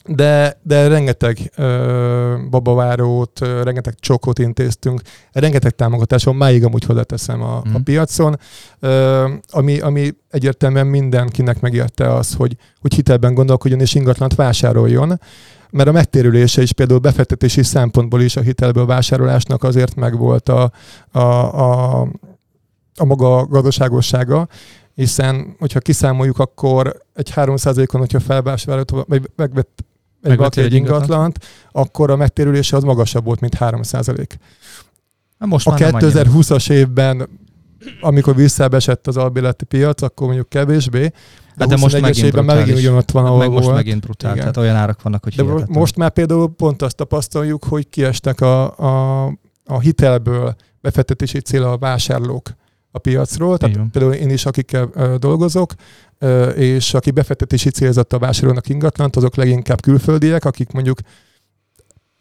[0.08, 5.00] De, de rengeteg ö, babavárót, ö, rengeteg csokot intéztünk,
[5.32, 7.74] rengeteg támogatáson, máig amúgy hozzáteszem a, Mhm.
[7.74, 8.38] a piacon,
[8.80, 15.20] ö, ami, ami egyértelműen mindenkinek megérte az, hogy, hogy hitelben gondolkodjon és ingatlant vásároljon,
[15.70, 20.72] mert a megtérülése is például befektetési szempontból is a hitelből vásárolásnak azért megvolt a,
[21.10, 22.00] a, a,
[22.96, 24.48] a maga gazdaságossága,
[24.94, 29.84] hiszen, hogyha kiszámoljuk, akkor egy 3%-on, hogyha felvásárolt, vagy megvett
[30.30, 31.04] egy valaki egy ingatlant?
[31.04, 31.38] ingatlant,
[31.72, 34.26] akkor a megtérülése az magasabb volt, mint 3%.
[35.38, 36.22] Na most A már nem annyira.
[36.24, 37.28] 2020-as évben,
[38.00, 41.12] amikor visszaesett az albéleti piac, akkor mondjuk kevésbé, de,
[41.58, 42.86] Hát de most 21-es megint évben megint brutális.
[42.88, 43.76] ugyanott van, ahol meg most volt.
[43.76, 44.40] megint brutál, Igen.
[44.40, 45.78] tehát olyan árak vannak, hogy De hihetetlen.
[45.78, 49.24] most már például pont azt tapasztaljuk, hogy kiestek a, a,
[49.64, 52.50] a hitelből befektetési cél a vásárlók
[52.94, 53.58] a piacról.
[53.58, 53.90] Tehát van.
[53.90, 55.72] például én is, akikkel ö, dolgozok,
[56.18, 60.98] ö, és aki befektetési célzattal vásárolnak ingatlant, azok leginkább külföldiek, akik mondjuk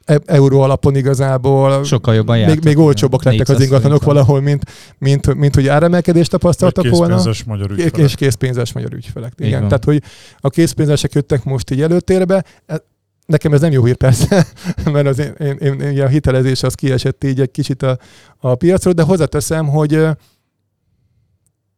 [0.05, 2.63] e- euró alapon igazából Sokkal jobban még, jártak.
[2.63, 4.63] még olcsóbbak lettek az 400 ingatlanok valahol, mint,
[4.97, 7.15] mint, mint hogy áremelkedést tapasztaltak volna.
[7.15, 8.13] készpénzes magyar És ügyfelek.
[8.15, 9.33] készpénzes magyar ügyfelek.
[9.39, 9.59] Így Igen.
[9.59, 9.67] van.
[9.67, 10.03] Tehát, hogy
[10.37, 12.43] a készpénzesek jöttek most így előtérbe.
[12.65, 12.83] E-
[13.25, 14.45] Nekem ez nem jó hír persze,
[14.93, 17.97] mert az én, én, én, én, a hitelezés az kiesett így egy kicsit a,
[18.37, 20.07] a piacról, de hozzáteszem, hogy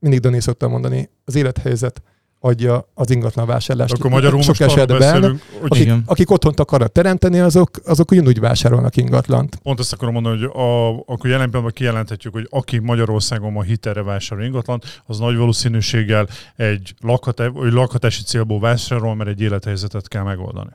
[0.06, 2.02] mindig Dani szoktam mondani, az élethelyzet
[2.40, 3.94] adja az ingatlan vásárlást.
[3.94, 6.04] Akkor magyarul Sok most esetben, beszélünk, hogy akik, Igen.
[6.06, 9.56] akik otthont akarnak teremteni, azok, azok ugyanúgy vásárolnak ingatlant.
[9.56, 14.04] Pont ezt akarom mondani, hogy a, akkor jelen pillanatban kijelenthetjük, hogy aki Magyarországon ma hitelre
[14.04, 20.24] vásárol ingatlant, az nagy valószínűséggel egy lakhate, vagy lakhatási célból vásárol, mert egy élethelyzetet kell
[20.24, 20.70] megoldani.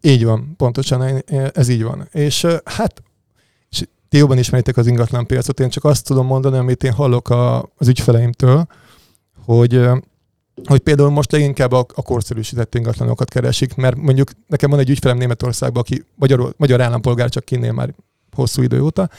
[0.00, 1.22] Így van, pontosan
[1.54, 2.08] ez így van.
[2.12, 3.02] És hát
[4.14, 7.70] ti jobban ismeritek az ingatlan piacot, én csak azt tudom mondani, amit én hallok a,
[7.76, 8.66] az ügyfeleimtől,
[9.44, 9.88] hogy
[10.64, 15.16] hogy például most leginkább a, a korszerűsített ingatlanokat keresik, mert mondjuk nekem van egy ügyfelem
[15.16, 17.94] Németországban, aki magyar, magyar állampolgár, csak kinnél már
[18.32, 19.10] hosszú idő óta,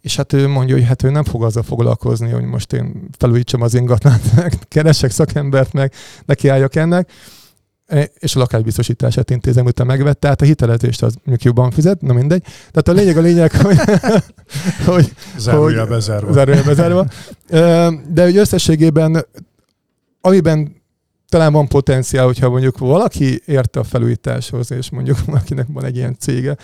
[0.00, 3.62] és hát ő mondja, hogy hát ő nem fog azzal foglalkozni, hogy most én felújítsam
[3.62, 5.92] az ingatlant, meg keresek szakembert, meg
[6.24, 7.10] nekiálljak ennek,
[8.18, 12.42] és a lakásbiztosítását intézem, utána megvette, tehát a hitelezést az mondjuk jobban fizet, na mindegy.
[12.42, 13.76] Tehát a lényeg a lényeg, hogy,
[14.86, 15.12] hogy
[15.44, 16.32] Hogy- bezárva.
[16.32, 17.06] zárójelbe bezárva.
[17.48, 19.26] Ö, De hogy összességében,
[20.20, 20.80] amiben
[21.28, 26.16] talán van potenciál, hogyha mondjuk valaki érte a felújításhoz, és mondjuk valakinek van egy ilyen
[26.18, 26.56] cége,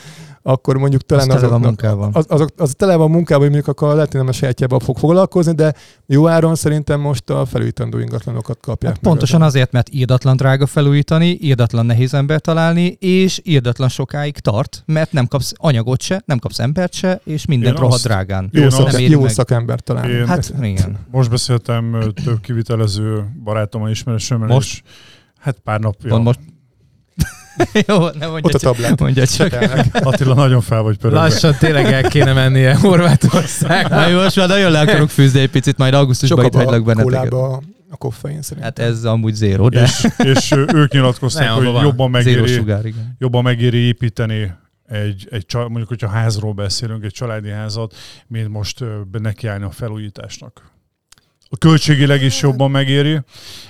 [0.53, 2.11] akkor mondjuk talán Az tele van munkával.
[2.13, 4.99] az, azok, az tele van munkával, hogy mondjuk akkor lehet, hogy nem a sajátjában fog
[4.99, 5.75] foglalkozni, de
[6.07, 8.93] jó áron szerintem most a felújítandó ingatlanokat kapják.
[8.93, 14.39] Hát pontosan az- azért, mert írdatlan drága felújítani, írdatlan nehéz ember találni, és írdatlan sokáig
[14.39, 18.05] tart, mert nem kapsz anyagot se, nem kapsz embert se, és mindent Én rohadt azt-
[18.07, 18.49] drágán.
[18.53, 19.31] Jó, szak, nem jó meg.
[19.31, 20.11] szakember talán.
[20.11, 20.99] Én- Hát igen.
[21.11, 24.69] Most beszéltem több kivitelező barátommal, ismerősömmel, Most?
[24.71, 24.83] és
[25.39, 26.11] hát pár napja.
[26.11, 26.39] Van most...
[27.87, 28.73] Jó, nem mondja Ott a csak.
[28.75, 29.01] tablát.
[29.01, 29.53] Mondja csak.
[29.92, 31.21] Attila nagyon fel vagy pörögve.
[31.23, 33.94] Lassan tényleg el kéne mennie Horvátországba.
[33.94, 36.83] Na jó, most már nagyon le akarok fűzni egy picit, majd augusztusban itt hagylak a
[36.83, 37.29] benneteket.
[37.29, 38.73] kólába a koffein szerintem.
[38.77, 41.85] Hát ez amúgy zéró, de És, és ők nyilatkoztak, Nem, hogy van.
[41.85, 43.16] jobban megéri, sugár, igen.
[43.18, 44.53] jobban megéri építeni
[44.88, 47.94] egy, egy mondjuk, hogyha házról beszélünk, egy családi házat,
[48.27, 50.62] mint most nekiállni a felújításnak.
[51.51, 53.21] A költségileg is jobban megéri,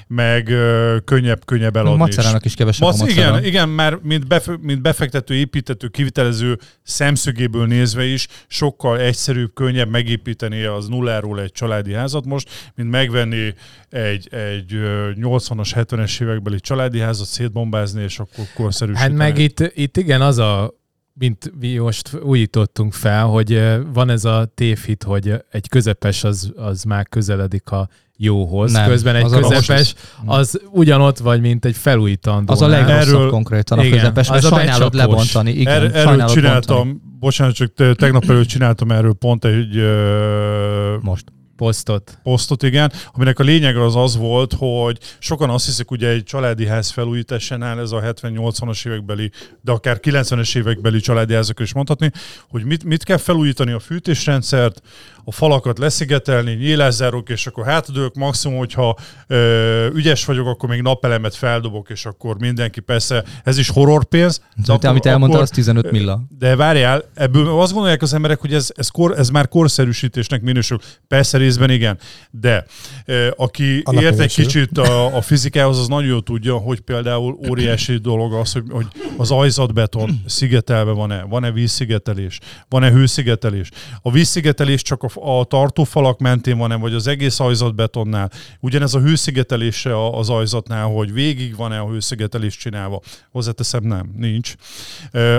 [0.07, 2.17] meg ö, könnyebb, könnyebb eladni is.
[2.17, 3.29] Macerának is kevesebb Mac, a macera.
[3.29, 9.88] igen, igen, már mint, bef, mint befektető, építető, kivitelező szemszögéből nézve is sokkal egyszerűbb, könnyebb
[9.88, 13.55] megépíteni az nulláról egy családi házat most, mint megvenni
[13.91, 19.11] egy, egy ö, 80-as, 70-es évekbeli családi házat, szétbombázni, és akkor korszerűsíteni.
[19.11, 20.78] Hát meg itt, itt igen az a,
[21.18, 26.83] mint mi most újítottunk fel, hogy van ez a tévhit, hogy egy közepes az, az
[26.83, 28.72] már közeledik a jóhoz.
[28.72, 29.94] Nem, Közben egy az közepes
[30.26, 32.52] az ugyanott vagy, mint egy felújítandó.
[32.52, 35.50] Az a legrosszabb Erről- konkrétan a igen, közepes, mert sajnálod lebontani.
[35.50, 37.00] Igen, Er, erről sajnálod csináltam, bontani.
[37.18, 41.24] bocsánat, csak te- tegnap előtt csináltam erről pont egy ö, Most.
[41.59, 42.18] Posztot.
[42.23, 46.66] posztot, igen, aminek a lényege az az volt, hogy sokan azt hiszik, ugye egy családi
[46.66, 52.11] ház felújításánál ez a 70-80-as évekbeli, de akár 90-es évekbeli családi házakra is mondhatni,
[52.49, 54.83] hogy mit, mit kell felújítani a fűtésrendszert,
[55.29, 61.35] a falakat leszigetelni, nyílászárók, és akkor hátadők maximum, hogyha ö, ügyes vagyok, akkor még napelemet
[61.35, 64.43] feldobok, és akkor mindenki persze, ez is horrorpénz.
[64.67, 66.21] de Te, amit elmondtál, az 15 milla.
[66.38, 70.79] de várjál, ebből azt gondolják az emberek, hogy ez, ez, kor, ez már korszerűsítésnek minősül.
[71.09, 71.99] Persze részben igen,
[72.31, 72.64] de
[73.05, 77.38] e, aki Annak ért egy kicsit a, a fizikához, az nagyon jól tudja, hogy például
[77.49, 78.87] óriási dolog az, hogy, hogy
[79.18, 83.70] az ajzatbeton szigetelve van-e, van-e vízszigetelés, van-e hőszigetelés.
[84.02, 88.31] A vízszigetelés csak a, a tartófalak mentén van-e, vagy az egész ajzatbetonnál.
[88.61, 93.00] Ugyanez a hőszigetelése az ajzatnál, hogy végig van-e a hőszigetelés csinálva.
[93.33, 94.54] Hozzáteszem, nem, nincs.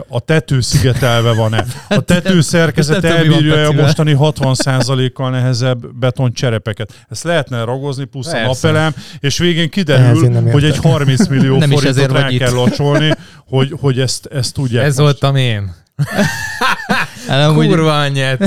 [0.08, 1.66] A tető szigetelve van-e?
[1.90, 7.06] A tető szerkezet elbírja a mostani 60%-kal nehezebb betoncserepeket.
[7.10, 10.92] Ezt lehetne ragozni, plusz a napelem, és végén kiderül, hogy egy értek.
[10.92, 13.14] 30 millió forintot rá kell locsolni,
[13.50, 14.86] hogy, hogy ezt, ezt tudják.
[14.86, 15.10] Ez most.
[15.10, 15.72] voltam én.
[17.28, 18.40] Nem, úgy, Kurva anyját.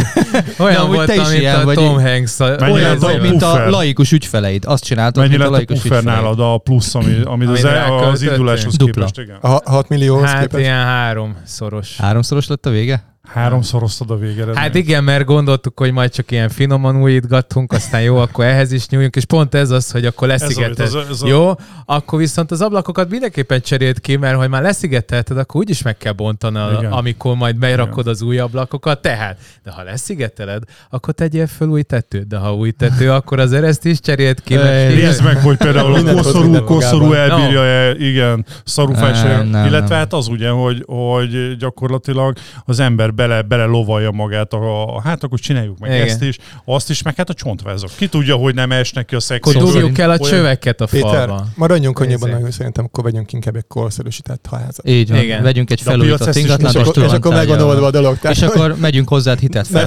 [0.59, 1.75] Olyan amúgy te voltam, is mint ilyen a vagy.
[1.75, 2.41] Tom Hanks.
[2.41, 4.65] a- olyan a vagy, mint a laikus ügyfeleid.
[4.67, 6.05] Azt csináltad, Mennyi mint a lett a laikus ügyfeleid.
[6.07, 9.05] nálad a plusz, ami, amit az, el- az induláshoz Dupla.
[9.05, 9.19] képest?
[9.29, 9.37] Igen.
[9.41, 10.63] A 6 millióhoz Hát képest.
[10.63, 11.97] ilyen háromszoros.
[11.97, 13.12] Háromszoros lett a vége?
[13.29, 14.59] Háromszoroztad a végeredményt.
[14.59, 18.89] Hát igen, mert gondoltuk, hogy majd csak ilyen finoman újítgatunk, aztán jó, akkor ehhez is
[18.89, 20.87] nyúljunk, és pont ez az, hogy akkor Ez, amit leszigeted.
[20.87, 21.53] az, ez a, Jó,
[21.85, 26.13] akkor viszont az ablakokat mindenképpen cserélt ki, mert ha már leszigetelted, akkor úgyis meg kell
[26.13, 26.93] bontani, Igen.
[26.93, 29.03] a, amikor majd berakod az új ablakokat.
[29.03, 33.53] Tehát, de ha leszigeteled, akkor tegyél föl új tetőt, de ha új tető, akkor az
[33.53, 34.55] erezt is cserélt ki.
[34.55, 39.89] Nézd meg, hogy például a koszorú, koszorú elbírja-e, igen, szarufás, illetve nem.
[39.89, 45.23] hát az ugye, hogy, hogy gyakorlatilag az ember bele, bele lovalja magát, a, a, hát
[45.25, 46.07] akkor csináljuk meg Igen.
[46.07, 47.91] ezt is, azt is, meg hát a csontvázak.
[47.97, 49.73] Ki tudja, hogy nem esnek ki a Akkor szexiből.
[49.73, 51.47] dugjuk el a Olyan- csöveket a Péter, falba.
[51.57, 52.45] maradjunk annyiban, Nézzék.
[52.45, 54.89] hogy szerintem akkor vegyünk inkább egy korszerűsített házat.
[54.89, 55.19] Így van.
[55.23, 55.43] Igen.
[55.43, 58.19] Vegyünk egy felújított ingatlant, És és akkor, és akkor megvan oldva a dolog.
[58.19, 59.35] Tehát, És akkor megyünk hozzá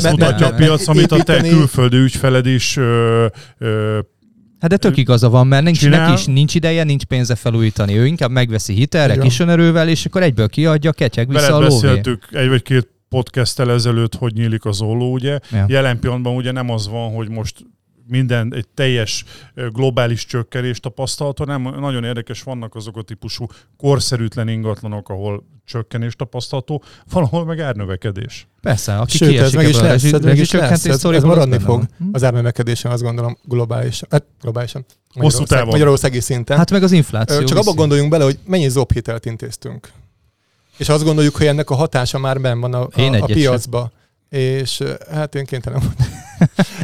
[0.04, 2.78] ne- mutatja a piac, amit a te külföldi ügyfeled is
[4.60, 6.00] Hát de tök igaza van, mert nincs, Csinál.
[6.10, 7.98] neki is nincs ideje, nincs pénze felújítani.
[7.98, 11.88] Ő inkább megveszi hitelre, kisönerővel, és akkor egyből kiadja, ketyeg vissza veled a lóvé.
[11.88, 15.40] beszéltük egy vagy két podcasttel ezelőtt, hogy nyílik az olló, ugye.
[15.52, 15.66] Ja.
[15.68, 17.66] Jelen pillanatban ugye nem az van, hogy most
[18.08, 19.26] minden egy teljes
[19.72, 23.46] globális csökkenés tapasztalható, nem nagyon érdekes, vannak azok a típusú
[23.78, 28.48] korszerűtlen ingatlanok, ahol csökkenés tapasztalható, valahol meg árnövekedés.
[28.62, 31.84] Persze, aki Sőt, ez meg is lesz, ez meg is lesz, ez, ez maradni fog.
[31.98, 32.04] Hm?
[32.12, 34.86] Az árnövekedésen azt gondolom globálisan, hát globálisan.
[35.14, 35.68] Hosszú távon.
[35.68, 36.58] Magyarországi szinten.
[36.58, 37.38] Hát meg az infláció.
[37.38, 37.70] Csak viszi.
[37.70, 39.92] abba gondoljunk bele, hogy mennyi zob hitelt intéztünk.
[40.78, 43.92] És azt gondoljuk, hogy ennek a hatása már benn van a, a, Én a piacba.
[44.30, 46.06] És hát én kénytelen voltam.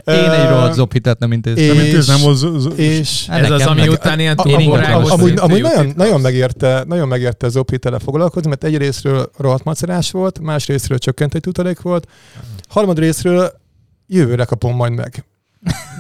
[0.24, 1.66] Én egy rohadt zobhitet nem intéztem.
[1.66, 4.56] Nem És- intéznem, az, az, És Hát Ez az, nekem ami meg- után ilyen Én
[4.56, 10.12] amúgy, amúgy, nagyon, nagyon, megérte, nagyon megérte az opitele foglalkozni, mert egy részről rohadt macerás
[10.12, 12.08] volt, más részről csökkentett utalék volt,
[12.70, 13.52] harmad részről
[14.08, 15.26] jövőre kapom majd meg.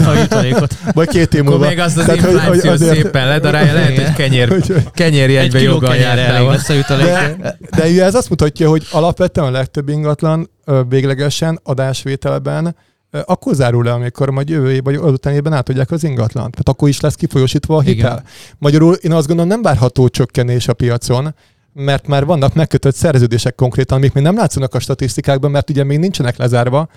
[0.05, 0.77] A jutalékot.
[0.93, 1.67] Vagy két év Akkor múlva.
[1.67, 5.61] még azt az Tehát, hogy- hogy infláció azért- szépen ledarálja, lehet, hogy kenyér, Hogy- kenyérjegybe
[5.61, 7.05] joggal elég lesz a jutalék.
[7.05, 10.49] De, de ugye ez azt mutatja, hogy alapvetően a legtöbb ingatlan
[10.89, 12.75] véglegesen adásvételben
[13.25, 16.51] akkor zárul le, amikor majd jövő év vagy azután évben átadják az ingatlant.
[16.51, 18.11] Tehát akkor is lesz kifolyósítva a hitel.
[18.11, 18.23] Igen.
[18.57, 21.35] Magyarul én azt gondolom nem várható csökkenés a piacon,
[21.73, 25.99] mert már vannak megkötött szerződések konkrétan, amik még nem látszanak a statisztikákban, mert ugye még
[25.99, 26.87] nincsenek lezárva,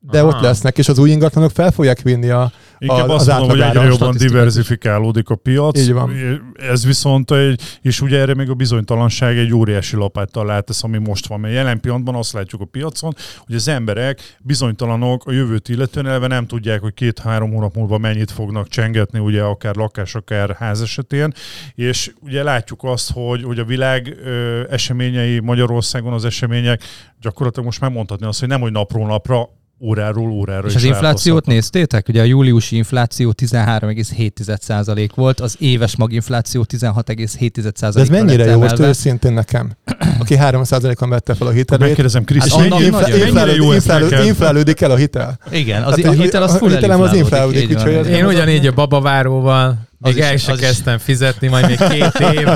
[0.00, 0.28] de Aha.
[0.28, 2.52] ott lesznek, és az új ingatlanok fel fogják vinni a...
[2.78, 5.78] Inkább az azt mondom, hogy egyre a jobban diversifikálódik a piac.
[5.78, 6.12] Így van.
[6.56, 11.26] Ez viszont egy, és ugye erre még a bizonytalanság egy óriási lapáttal látesz, ami most
[11.26, 11.40] van.
[11.40, 16.26] Mert jelen pillanatban azt látjuk a piacon, hogy az emberek bizonytalanok a jövőt illetően eleve
[16.26, 21.32] nem tudják, hogy két-három hónap múlva mennyit fognak csengetni, ugye akár lakás, akár ház esetén.
[21.74, 26.82] És ugye látjuk azt, hogy, hogy a világ ö, eseményei Magyarországon az események
[27.20, 29.48] gyakorlatilag most már mondhatni azt, hogy nem, hogy napról napra
[29.80, 32.08] óráról órára És is az inflációt néztétek?
[32.08, 37.90] Ugye a júliusi infláció 13,7% volt, az éves maginfláció 16,7%.
[37.94, 39.72] De ez mennyire jó most őszintén nekem,
[40.18, 42.90] aki 3%-on vette fel a hitelét, Megkérdezem, Krisz, Hát infla, nagyon.
[42.90, 45.38] mennyire inflálódik, jó ez inflálódik, el a hitel.
[45.50, 48.72] Igen, az, Hát, a hitel az a full hitelem az inflálódik, úgyhogy Én ugyanígy a
[48.72, 52.46] babaváróval, Az még is- el se az is- kezdtem fizetni, majd még két év.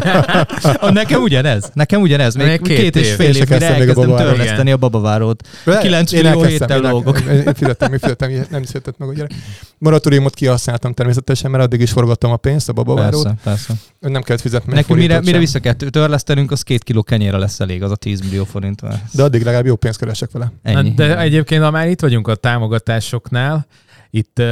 [1.00, 2.34] Nekem ugyanez, nekem ugyanez.
[2.34, 3.14] Még, Még két, két és év.
[3.14, 4.28] fél Én se év, mire kezdtem babavárót.
[4.36, 5.48] törleszteni a babavárót.
[5.80, 9.12] 9 Én millió elkezdtem, héttel elkezdtem, Én, én fizettem, én fizettem, nem született meg a
[9.12, 9.30] gyerek.
[9.78, 13.22] Moratóriumot kihasználtam természetesen, mert addig is forgattam a pénzt, a babavárót.
[13.22, 13.74] Persze, persze.
[14.00, 15.40] Nem kellett fizetni Nekünk mire, mire sem.
[15.40, 18.80] vissza kell törlesztenünk, az két kiló kenyére lesz elég, az a 10 millió forint.
[19.12, 20.52] De addig legalább jó pénzt keresek vele.
[20.62, 20.90] Ennyi.
[20.90, 23.66] De egyébként, ha már itt vagyunk a támogatásoknál,
[24.10, 24.46] itt uh,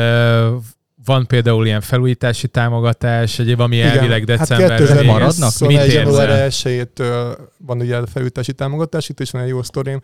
[1.09, 4.87] van például ilyen felújítási támogatás, egy ami elvileg decemberben Hát ér.
[4.87, 5.49] 2000 maradnak?
[5.49, 6.87] Mit Szóval január érzel?
[6.95, 10.01] 1-től van ugye a felújítási támogatás, itt is van egy jó sztorim.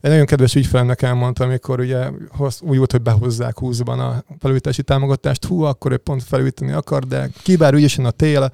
[0.00, 2.08] Egy nagyon kedves ügyfelemnek elmondta, amikor ugye
[2.60, 7.30] úgy volt, hogy behozzák 20-ban a felújítási támogatást, hú, akkor ő pont felújítani akar, de
[7.42, 8.52] kibár ügyesen a tél,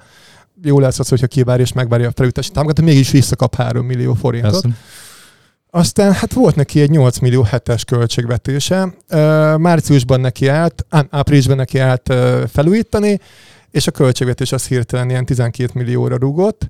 [0.63, 4.61] jó lesz az, hogyha kivár és megvárja a felújítási támogatást, mégis visszakap 3 millió forintot.
[4.61, 4.77] Persze.
[5.77, 8.93] Aztán hát volt neki egy 8 millió hetes költségvetése.
[9.57, 12.13] Márciusban neki állt, áprilisban neki állt
[12.51, 13.19] felújítani,
[13.71, 16.67] és a költségvetés az hirtelen ilyen 12 millióra rugott.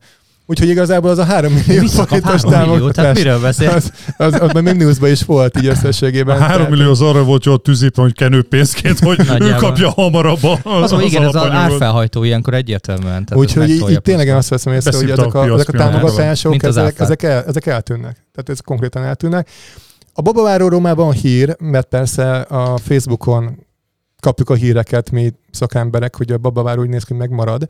[0.49, 3.69] Úgyhogy igazából az a 3 millió forintos 3 támogatás, miről beszél?
[3.69, 6.39] az, az, az, már mínuszban is volt így A összességében.
[6.39, 10.43] 3 Tehát- millió az arra volt, hogy ott tűzítve, hogy kenőpénzként, hogy ő kapja hamarabb
[10.43, 13.27] a, Az, az igen, ez az árfelhajtó ilyenkor egyértelműen.
[13.33, 16.99] Úgyhogy így tényleg azt veszem észre, hogy ezek a a, ezek a támogatások, az ezek,
[16.99, 18.25] ezek, el, ezek eltűnnek.
[18.33, 19.49] Tehát ez konkrétan eltűnnek.
[20.13, 23.65] A babaváróról már van hír, mert persze a Facebookon
[24.19, 27.67] kapjuk a híreket mi szakemberek, hogy a babaváró úgy néz ki, hogy megmarad.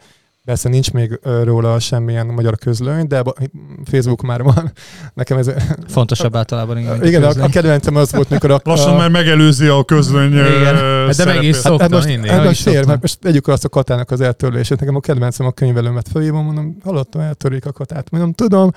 [0.48, 3.24] Persze nincs még róla semmilyen magyar közlöny, de
[3.86, 4.72] Facebook már van.
[5.14, 5.52] Nekem ez...
[5.88, 6.78] Fontosabb általában.
[6.78, 8.62] Igen, Igen, a, a kedvencem az volt, mikor a...
[8.64, 10.76] Lassan a, már megelőzi a közlöny Igen.
[11.18, 12.30] De meg is szoktam Hát most, mindig.
[12.30, 12.90] hát most is fér, szoktam.
[12.90, 14.80] mert most tegyük azt a katának az eltörlését.
[14.80, 18.10] Nekem a kedvencem a könyvelőmet felhívom, mondom, hallottam, eltörik a katát.
[18.10, 18.72] Mondom, tudom,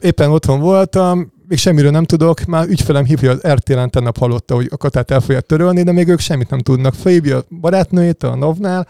[0.00, 4.68] éppen otthon voltam, még semmiről nem tudok, már ügyfelem hívja, az RTL-en tennap hallotta, hogy
[4.70, 6.94] a katát el fogják törölni, de még ők semmit nem tudnak.
[6.94, 8.86] Felhívja a barátnőjét a NOV-nál,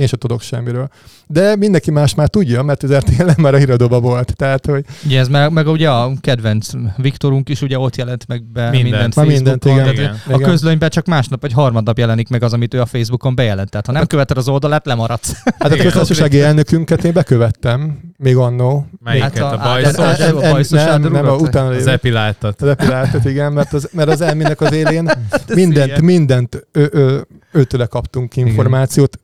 [0.00, 0.88] én sem tudok semmiről.
[1.26, 4.36] De mindenki más már tudja, mert az RTL már a híradóban volt.
[4.36, 8.42] Tehát, hogy Ugye ez meg, meg ugye a kedvenc Viktorunk is ugye ott jelent meg
[8.52, 8.82] be Mindent.
[8.82, 9.72] mindent, Már Facebookon.
[9.74, 10.16] mindent, igen.
[10.26, 13.70] Tehát A közlönyben csak másnap vagy harmadnap jelenik meg az, amit ő a Facebookon bejelent.
[13.70, 15.32] Tehát ha nem követed az oldalát, lemaradsz.
[15.44, 15.84] hát a Igen.
[15.84, 18.86] köztársasági elnökünket én bekövettem, még annó.
[19.02, 19.38] Melyiket?
[19.38, 19.96] Hát a- a, a- bajszos?
[19.98, 22.62] a- Nem, a nem, bajszos nem, nem, a utána Az epiláltat.
[22.62, 25.10] Az epiláltat, igen, mert az, mert az elmének az élén
[25.54, 29.18] mindent, mindent ő, ő, őtőle kaptunk információt.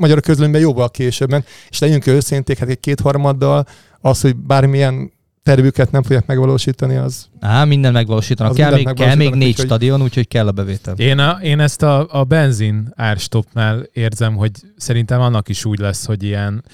[0.00, 3.66] Magyar közlönyben jóval későbben, és legyünk őszinték, hát egy kétharmaddal
[4.00, 8.52] az, hogy bármilyen tervüket nem fogják megvalósítani, az Á, minden megvalósítanak.
[8.52, 10.94] Az Kell még, mindent kell még négy úgyhogy- stadion, úgyhogy kell a bevétel.
[10.96, 16.06] Én, a, én ezt a, a benzin árstopnál érzem, hogy szerintem annak is úgy lesz,
[16.06, 16.64] hogy ilyen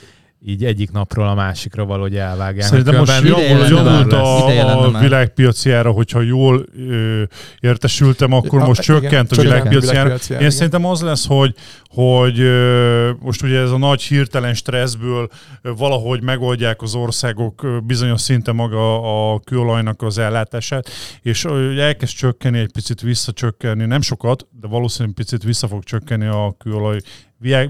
[0.48, 2.66] így egyik napról a másikra valahogy elvágják.
[2.66, 7.22] Szerintem most javul, javult lenne a, a világpiaci ára, hogyha jól ö,
[7.60, 10.08] értesültem, akkor A- most igen, csökkent a világpiaci ára.
[10.10, 10.50] Én igen.
[10.50, 11.54] szerintem az lesz, hogy,
[11.88, 15.28] hogy ö, most ugye ez a nagy hirtelen stresszből
[15.62, 20.90] ö, valahogy megoldják az országok ö, bizonyos szinten maga a kőolajnak az ellátását,
[21.22, 26.26] és ö, elkezd csökkenni, egy picit visszacsökkenni, nem sokat, de valószínűleg picit vissza fog csökkenni
[26.26, 26.98] a kőolaj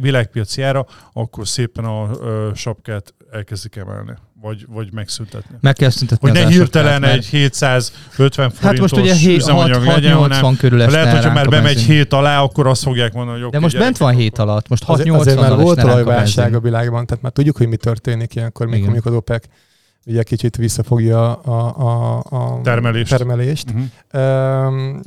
[0.01, 5.57] világpiaci ára, akkor szépen a ö, sapkát elkezdik emelni, vagy, vagy megszüntetni.
[5.61, 9.83] Meg kell szüntetni Hogy ne hirtelen mert- egy 750 forintos Hát most ugye hé- üzemanyag
[9.85, 11.95] hat- legyen, hanem 6-80 körül lehet, hogyha már a bemegy benzin.
[11.95, 14.85] 7 alá, akkor azt fogják mondani, hogy De most bent van gyerekek, 7 alatt, most
[14.89, 18.67] azért, 6-80 azért már volt olajválság a világban, tehát már tudjuk, hogy mi történik ilyenkor,
[18.67, 19.45] mikor mondjuk az OPEC
[20.07, 23.11] ugye kicsit visszafogja a, a, a Termelést.
[23.11, 23.67] termelést.
[23.73, 24.23] Mhm.
[24.23, 25.01] Um,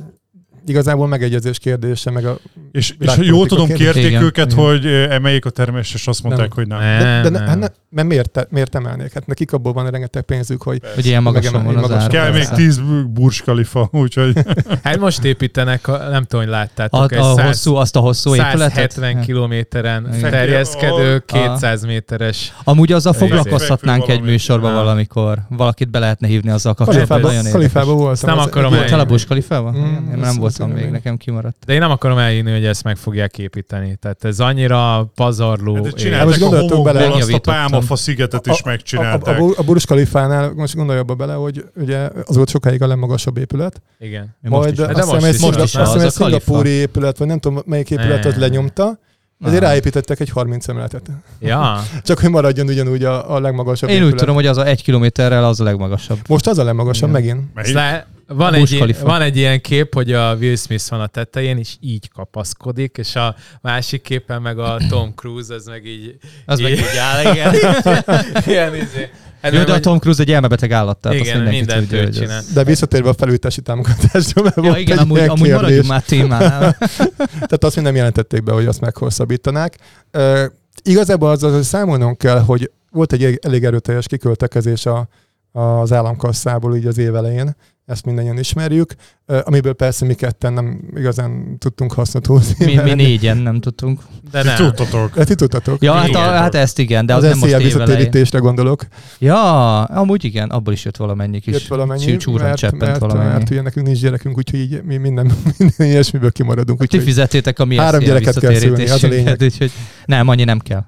[0.70, 2.38] igazából megegyezés kérdése, meg a
[2.72, 4.64] És, és jól tudom, kérték Igen, őket, igen.
[4.64, 6.56] hogy ö, emeljék a termelést, és azt mondták, Nem.
[6.56, 6.78] hogy nem.
[6.78, 7.48] Ne, de, de, nem.
[7.48, 9.12] hát ne, mert miért, te- miért emelnék?
[9.12, 12.08] Hát nekik abból van rengeteg pénzük, hogy Hogy ilyen magasan van az magas- ár.
[12.08, 12.54] Kell még persze.
[12.54, 12.80] 10
[13.12, 14.36] Burj Khalifa, úgyhogy
[14.82, 18.34] Hát most építenek, a, nem tudom, hogy láttátok, A, a 100, hosszú, azt a hosszú
[18.34, 18.58] épületet?
[18.92, 20.30] 170 kilométeren Igen.
[20.30, 22.52] terjeszkedő, A- 200 méteres.
[22.64, 23.28] Amúgy azzal Igen.
[23.28, 25.38] foglalkoztatnánk egy műsorba valamikor.
[25.48, 27.32] Valakit be lehetne hívni azzal kapcsolatban.
[27.32, 27.72] Érdekes.
[27.84, 28.30] voltam.
[28.30, 29.74] nem akarom volt- Voltál a Bush Kalifában?
[29.74, 31.56] Mm, nem voltam hiszem, még, nekem kimaradt.
[31.66, 33.96] De én nem akarom elhinni, hogy ezt meg fogják építeni.
[34.00, 35.74] Tehát ez annyira pazarló.
[35.74, 39.40] hát és- csinálták most a homokból azt a pálmafa szigetet is A, a, megcsinálták.
[39.40, 43.36] a, a Burj Khalifánál, most gondolj abba bele, hogy ugye az volt sokáig a legmagasabb
[43.36, 44.36] épület, Igen.
[44.40, 45.60] Most majd is azt De most hiszem egy, van.
[45.60, 46.40] azt hiszem Az egy a Khalifa.
[46.40, 48.40] szingapúri épület, vagy nem tudom melyik épület, az Ne.
[48.40, 48.98] lenyomta,
[49.44, 49.68] ezért Ah.
[49.68, 51.10] ráépítettek egy 30 emeletet.
[51.40, 51.82] Ja.
[52.04, 54.18] Csak hogy maradjon ugyanúgy a, a legmagasabb Én úgy épület.
[54.18, 56.18] tudom, hogy az a egy kilométerrel az a legmagasabb.
[56.28, 57.22] Most az a legmagasabb Igen.
[57.54, 57.74] megint.
[57.74, 61.58] Lá- Van egy, ilyen, van egy ilyen kép, hogy a Will Smith van a tetején,
[61.58, 66.16] és így kapaszkodik, és a másik képen meg a Tom Cruise, az meg így,
[66.46, 67.54] Az meg így áll, igen.
[68.46, 69.10] ilyen izé.
[69.42, 72.04] Hát Jó, de a Tom Cruise egy elmebeteg állat, tehát azt Igen, mindenki mindent tudja,
[72.04, 72.42] ő csinál.
[72.54, 75.54] De visszatérve a felújítási támogatásra, mert Ja, volt igen, egy amúgy, amúgy kérdés.
[75.54, 76.76] maradjunk már témánál.
[77.48, 79.76] Tehát azt még nem jelentették be, hogy azt meghosszabbítanák.
[80.12, 80.42] Uh,
[80.82, 85.08] igazából azzal hogy számolnunk kell, hogy volt egy elég erőteljes kiköltekezés a,
[85.52, 88.94] az államkasszából így az év elején, ezt mindannyian ismerjük,
[89.26, 92.64] amiből persze mi ketten nem igazán tudtunk hasznot húzni.
[92.64, 94.00] Mi, mi négyen nem tudtunk.
[94.30, 94.56] De Ti nem.
[94.56, 95.14] tudtatok.
[95.14, 95.82] De ti tudtatok.
[95.82, 97.76] Ja, hát, a, hát ezt igen, de az, az nem most évelején.
[97.76, 98.86] visszatérítésre gondolok.
[99.18, 102.98] Ja, amúgy igen, abból is jött valamennyi kis Jött valamennyi, csú- csúran mert, cseppent mert,
[102.98, 103.28] valamennyi.
[103.32, 106.78] mert ugye nekünk nincs gyerekünk, úgyhogy így mi minden, minden ilyesmiből kimaradunk.
[106.78, 109.36] Ti Úgyhogy fizetétek a mi Három gyereket kell szülni, az a lényeg.
[109.42, 109.70] úgyhogy
[110.04, 110.84] nem, annyi nem kell.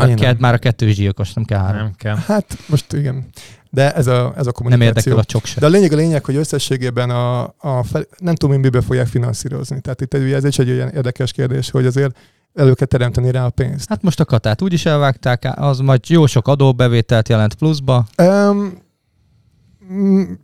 [0.00, 0.36] Már, a, kell, nem.
[0.40, 1.82] már a kettős gyilkos, nem kell három.
[1.82, 2.16] Nem kell.
[2.16, 3.26] hát most igen.
[3.70, 4.86] De ez a, ez a Nem kommunikáció.
[4.86, 5.60] érdekel a csok se.
[5.60, 9.06] De a lényeg a lényeg, hogy összességében a, a fel, nem tudom, hogy miből fogják
[9.06, 9.80] finanszírozni.
[9.80, 12.16] Tehát itt ugye ez is egy olyan érdekes kérdés, hogy azért
[12.54, 13.88] elő kell teremteni rá a pénzt.
[13.88, 18.06] Hát most a katát úgyis elvágták, az majd jó sok adóbevételt jelent pluszba.
[18.22, 18.82] Um,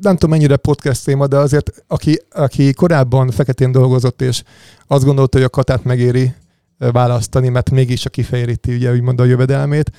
[0.01, 4.43] nem tudom mennyire podcast téma, de azért aki, aki korábban feketén dolgozott, és
[4.87, 6.35] azt gondolta, hogy a katát megéri
[6.79, 9.91] választani, mert mégis a kifejeríti ugye úgymond a jövedelmét.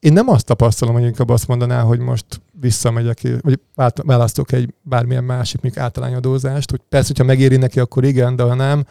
[0.00, 2.26] Én nem azt tapasztalom, hogy inkább azt mondaná, hogy most
[2.60, 3.60] visszamegyek, vagy
[4.02, 8.54] választok egy bármilyen másik, mondjuk általányadózást, hogy persze, hogyha megéri neki, akkor igen, de ha
[8.54, 8.84] nem,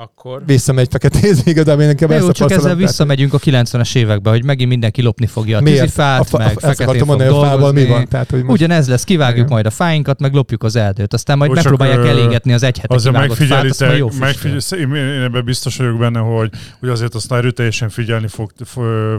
[0.00, 4.68] Akkor visszamegy feketézni, igazából én inkább jó, csak ezzel visszamegyünk a 90-es évekbe, hogy megint
[4.68, 5.80] mindenki lopni fogja a Miért?
[5.80, 8.08] tűzifát, fa- meg ezt feketén fog mondani, a fával mi van.
[8.08, 9.52] Tehát, hogy most Ugyanez lesz, kivágjuk Igen.
[9.52, 12.78] majd a fáinkat, meg lopjuk az erdőt, aztán majd Ó, megpróbálják ö, elégetni az egy
[12.78, 16.50] hete Azért kivágott fát, azt majd jó megfigyel, én, én ebben biztos vagyok benne, hogy,
[16.80, 18.52] hogy azért azt erőteljesen figyelni fog,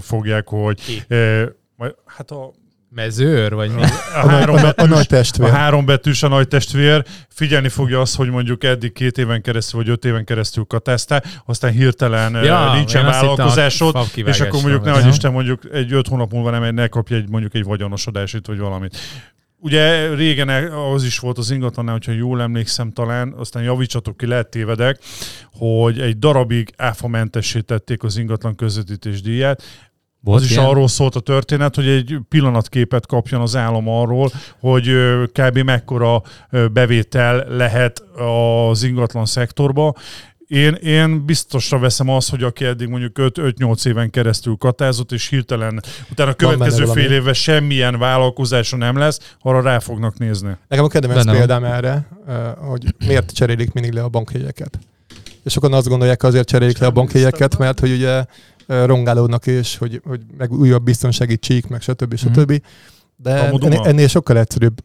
[0.01, 1.03] fogják, hogy Ki?
[1.07, 2.51] eh, majd, hát a,
[2.89, 3.81] mezőr, vagy mi?
[3.81, 5.49] a, a, nagy- három a, a, a betűs, nagy a testvér.
[5.49, 9.89] három betűs a nagy testvér figyelni fogja azt, hogy mondjuk eddig két éven keresztül, vagy
[9.89, 15.07] öt éven keresztül katáztál, aztán hirtelen Ja, ja, nincsen a vállalkozásod, és akkor mondjuk ne
[15.07, 18.97] Isten, mondjuk egy öt hónap múlva nem, ne kapja egy, mondjuk egy vagyonosodásit, vagy valamit.
[19.61, 24.49] Ugye régen az is volt az ingatlannál, hogyha jól emlékszem talán, aztán javítsatok ki, lehet
[24.49, 24.99] tévedek,
[25.51, 29.63] hogy egy darabig áfamentesítették az ingatlan közvetítés díját,
[30.21, 30.65] Volt az is ilyen?
[30.65, 34.91] arról szólt a történet, hogy egy pillanatképet kapjon az állam arról, hogy
[35.31, 35.57] kb.
[35.57, 36.21] mekkora
[36.71, 38.03] bevétel lehet
[38.69, 39.93] az ingatlan szektorba.
[40.47, 45.81] Én, én biztosra veszem azt, hogy aki eddig mondjuk 5-8 éven keresztül katázott, és hirtelen
[46.11, 50.57] utána a következő fél évben semmilyen vállalkozása nem lesz, arra rá fognak nézni.
[50.67, 51.35] Nekem a kedvenc van.
[51.35, 52.07] példám erre,
[52.57, 54.79] hogy miért cserélik mindig le a bankjegyeket.
[55.43, 58.25] És sokan azt gondolják, azért cserélik le a bankjegyeket, mert hogy ugye
[58.69, 62.15] rongálódnak és hogy, hogy meg újabb biztonsági csík, meg stb.
[62.15, 62.61] stb.
[63.15, 64.83] De Amúgy ennél, ennél sokkal egyszerűbb.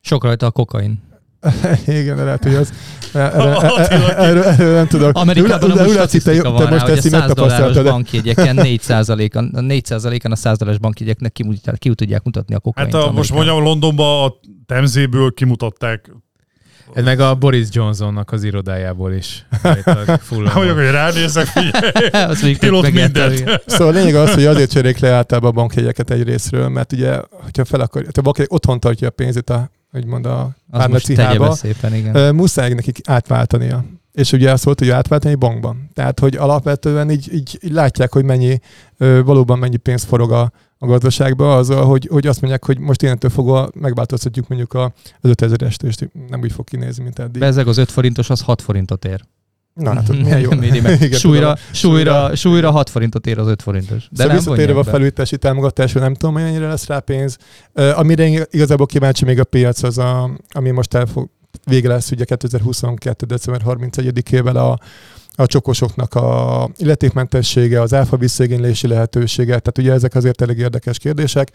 [0.00, 1.02] Sok rajta a kokain.
[1.86, 2.72] Igen, de lehet, hogy az...
[3.12, 5.16] Erről, Attila, erről, erről nem tudok.
[5.16, 8.56] Amerikában De amúgy statisztika te van rá, most hogy a ezt így 100 dolláros bankjegyeken
[8.60, 11.44] 4%-an, a 4%-an a 100 dolláros bankjegyeknek ki,
[11.78, 12.92] ki tudják mutatni a kokaint.
[12.92, 14.34] Hát a, most mondjam, Londonban a
[14.66, 16.10] Temzéből kimutatták.
[16.92, 19.46] Ez meg a Boris Johnsonnak az irodájából is.
[19.62, 19.84] Hát
[20.54, 23.62] mondjuk, hogy ránézek, figyelj, pilot mindent.
[23.66, 27.20] Szóval a lényeg az, hogy azért cserélik le általában a bankjegyeket egy részről, mert ugye,
[27.30, 30.50] hogyha fel akar, ha valaki otthon tartja a pénzét a, úgymond a.
[32.14, 33.84] Ö, muszáj nekik átváltania.
[34.12, 35.90] És ugye azt volt, hogy átváltani bankban.
[35.94, 38.60] Tehát, hogy alapvetően így, így, így látják, hogy mennyi,
[39.24, 40.52] valóban mennyi pénz forog a,
[40.84, 45.30] a gazdaságba, azzal, hogy, hogy azt mondják, hogy most innentől fogva megváltoztatjuk mondjuk a, az
[45.36, 45.94] 5000-est, és
[46.28, 47.40] nem úgy fog kinézni, mint eddig.
[47.40, 49.20] Bezeg az 5 forintos, az 6 forintot ér.
[49.74, 50.50] Na, hát milyen jó.
[50.60, 51.00] Méri meg.
[51.02, 51.72] Igen, súlyra, tudom.
[51.72, 54.08] súlyra, súlyra 6 forintot ér az 5 forintos.
[54.10, 57.38] De De szóval visszatérve a felújítási támogatásra, nem tudom, hogy mennyire lesz rá pénz.
[57.72, 61.28] Uh, amire igazából kíváncsi még a piac, az a, ami most el fog,
[61.64, 63.26] vége lesz ugye 2022.
[63.26, 64.78] december 31-ével a,
[65.36, 71.50] a csokosoknak a illetékmentessége, az áfa visszaigénylési lehetősége, tehát ugye ezek azért elég érdekes kérdések.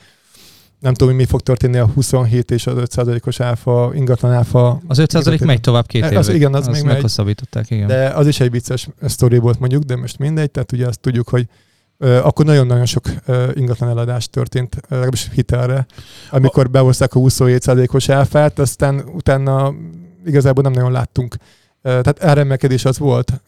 [0.80, 4.82] Nem tudom, hogy mi fog történni a 27 és az 5 os áfa, ingatlan áfa.
[4.88, 6.42] Az 5 megy tovább két Az évig.
[6.42, 6.84] igen, az még megy.
[6.94, 7.88] meghosszabbították, igen.
[7.88, 11.30] De az is egy vicces sztori volt mondjuk, de most mindegy, tehát ugye azt tudjuk,
[11.30, 11.48] hogy
[12.00, 13.04] akkor nagyon-nagyon sok
[13.54, 15.86] ingatlan eladás történt, legalábbis hitelre,
[16.30, 19.74] amikor behozták a 27%-os áfát, aztán utána
[20.26, 21.36] igazából nem nagyon láttunk.
[21.82, 23.42] Tehát áremelkedés az volt,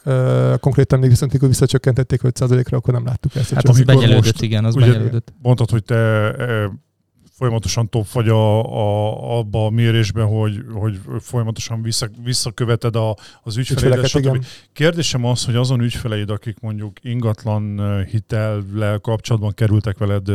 [0.60, 3.54] konkrétan még viszont mikor visszacsökkentették 5%-ra, akkor nem láttuk ezt.
[3.54, 5.34] hát az benyelődött, most igen, az ugye- benyelődött.
[5.42, 6.34] Mondtad, hogy te
[7.42, 13.58] folyamatosan top vagy a, a, abba a mérésben, hogy, hogy folyamatosan vissza, visszaköveted a, az
[13.58, 14.20] ügyfeleidet, stb.
[14.20, 14.44] igen.
[14.74, 20.28] Kérdésem az, hogy azon ügyfeleid, akik mondjuk ingatlan hitellel kapcsolatban kerültek veled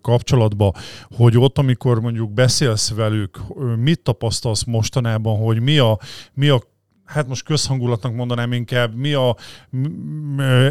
[0.00, 0.74] kapcsolatba,
[1.10, 3.38] hogy ott, amikor mondjuk beszélsz velük,
[3.76, 5.98] mit tapasztalsz mostanában, hogy mi a,
[6.34, 6.62] mi a
[7.10, 9.36] hát most közhangulatnak mondanám inkább, mi a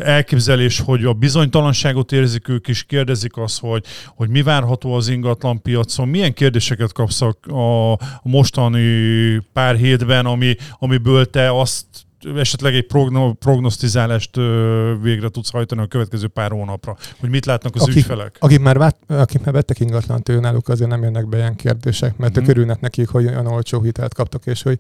[0.04, 5.62] elképzelés, hogy a bizonytalanságot érzik ők is, kérdezik azt, hogy, hogy mi várható az ingatlan
[5.62, 7.36] piacon, milyen kérdéseket kapsz a,
[7.92, 11.86] a mostani pár hétben, ami, amiből te azt
[12.36, 14.36] esetleg egy progno, prognosztizálást
[15.02, 18.36] végre tudsz hajtani a következő pár hónapra, hogy mit látnak az Akik- ügyfelek.
[18.40, 22.18] Akik már, vát, akik már vettek ingatlant, ő náluk azért nem jönnek be ilyen kérdések,
[22.18, 22.44] mert Mhm.
[22.44, 24.80] ők örülnek nekik, hogy olyan olcsó hitelt kaptak, és hogy,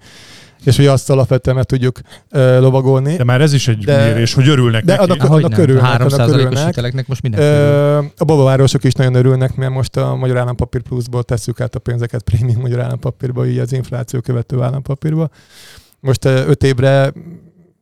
[0.63, 1.99] és hogy azt alapvetően meg tudjuk
[2.31, 3.15] uh, lovagolni.
[3.15, 5.03] De már ez is egy De- mérés, hogy örülnek de neki.
[5.09, 6.65] annak- Hogy annak örülnek, 3 annak os örülnek.
[6.65, 7.45] hiteleknek most mindenki.
[7.47, 11.79] Ö, a babavárosok is nagyon örülnek, mert most a Magyar Állampapír Pluszból tesszük át a
[11.79, 15.29] pénzeket prémium Magyar Állampapírba, így az infláció követő állampapírba.
[15.99, 17.13] Most 5 évre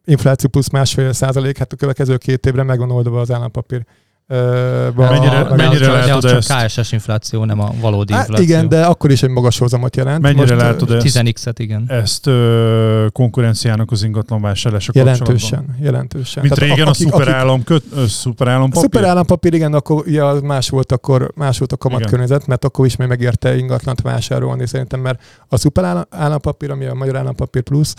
[0.05, 3.86] infláció plusz másfél százalék, hát a következő két évre meg van oldva az állampapír.
[4.28, 6.65] Ba- Mennyire- az mennyire látod csak ezt?
[6.80, 8.45] KSS infláció, nem a valódi Hát infláció.
[8.45, 10.21] igen, de akkor is egy magas hozamot jelent.
[10.21, 11.05] Mennyire Most, látod ezt?
[11.17, 11.84] 10x-et, igen.
[11.88, 14.91] ezt ö, konkurenciának az ingatlan vásárlása?
[14.95, 16.43] Jelentősen, jelentősen.
[16.43, 18.82] Mint Tehát régen a akik- szuperállam, köt, ö, szuperállam A papír?
[18.82, 22.86] szuper állampapír, igen, akkor ugye az más volt, akkor más volt a kamatkörnyezet, mert akkor
[22.86, 27.61] is még megérte ingatlant vásárolni szerintem, mert a szuper állam- állampapír, ami a Magyar Állampapír
[27.61, 27.95] Plusz,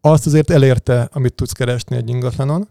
[0.00, 2.68] azt azért elérte, amit tudsz keresni egy ingatlanon,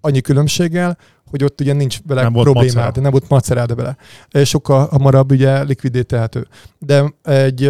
[0.00, 0.96] annyi különbséggel,
[1.30, 3.00] hogy ott ugye nincs vele Nem problémád, macera.
[3.00, 3.96] nem volt macerád vele.
[4.44, 6.46] Sokkal hamarabb ugye likvidé tehető.
[6.78, 7.64] De egy,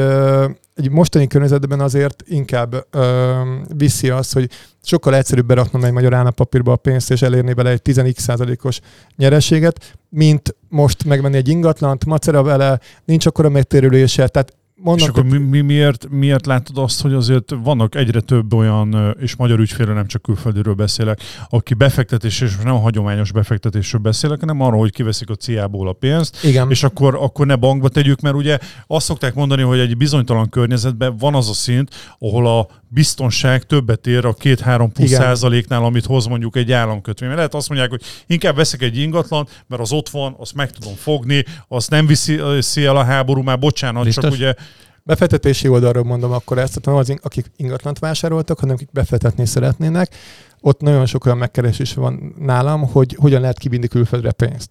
[0.75, 3.33] egy mostani környezetben azért inkább ö,
[3.77, 4.51] viszi azt, hogy
[4.83, 8.81] sokkal egyszerűbb beraknom egy magyar állampapírba a pénzt, és elérni vele egy 10x százalékos
[9.17, 15.25] nyereséget, mint most megvenni egy ingatlant, macera vele, nincs akkora megtérülése, tehát És mondom, akkor
[15.25, 19.95] mi, mi, miért, miért látod azt, hogy azért vannak egyre több olyan, és magyar ügyfélről
[19.95, 24.93] nem csak külföldiről beszélek, aki befektetés, és nem a hagyományos befektetésről beszélek, hanem arról, hogy
[24.93, 29.07] kiveszik a ciából a pénzt, igen, és akkor, akkor ne bankba tegyük, mert ugye azt
[29.07, 34.25] szokták mondani, hogy egy bizonytalan környezetben van az a szint, ahol a biztonság többet ér
[34.25, 35.21] a két-három plusz Igen.
[35.21, 37.29] százaléknál, amit hoz mondjuk egy államkötvény.
[37.29, 40.71] Mert lehet azt mondják, hogy inkább veszek egy ingatlan, mert az ott van, azt meg
[40.71, 42.39] tudom fogni, azt nem viszi
[42.85, 44.25] el a háború, már bocsánat, Biztos?
[44.25, 44.55] csak ugye
[45.03, 50.15] befektetési oldalról mondom akkor ezt, nem az, akik ingatlant vásároltak, hanem akik befektetni szeretnének,
[50.61, 54.71] ott nagyon sok olyan megkeresés van nálam, hogy hogyan lehet kivinni külföldre pénzt.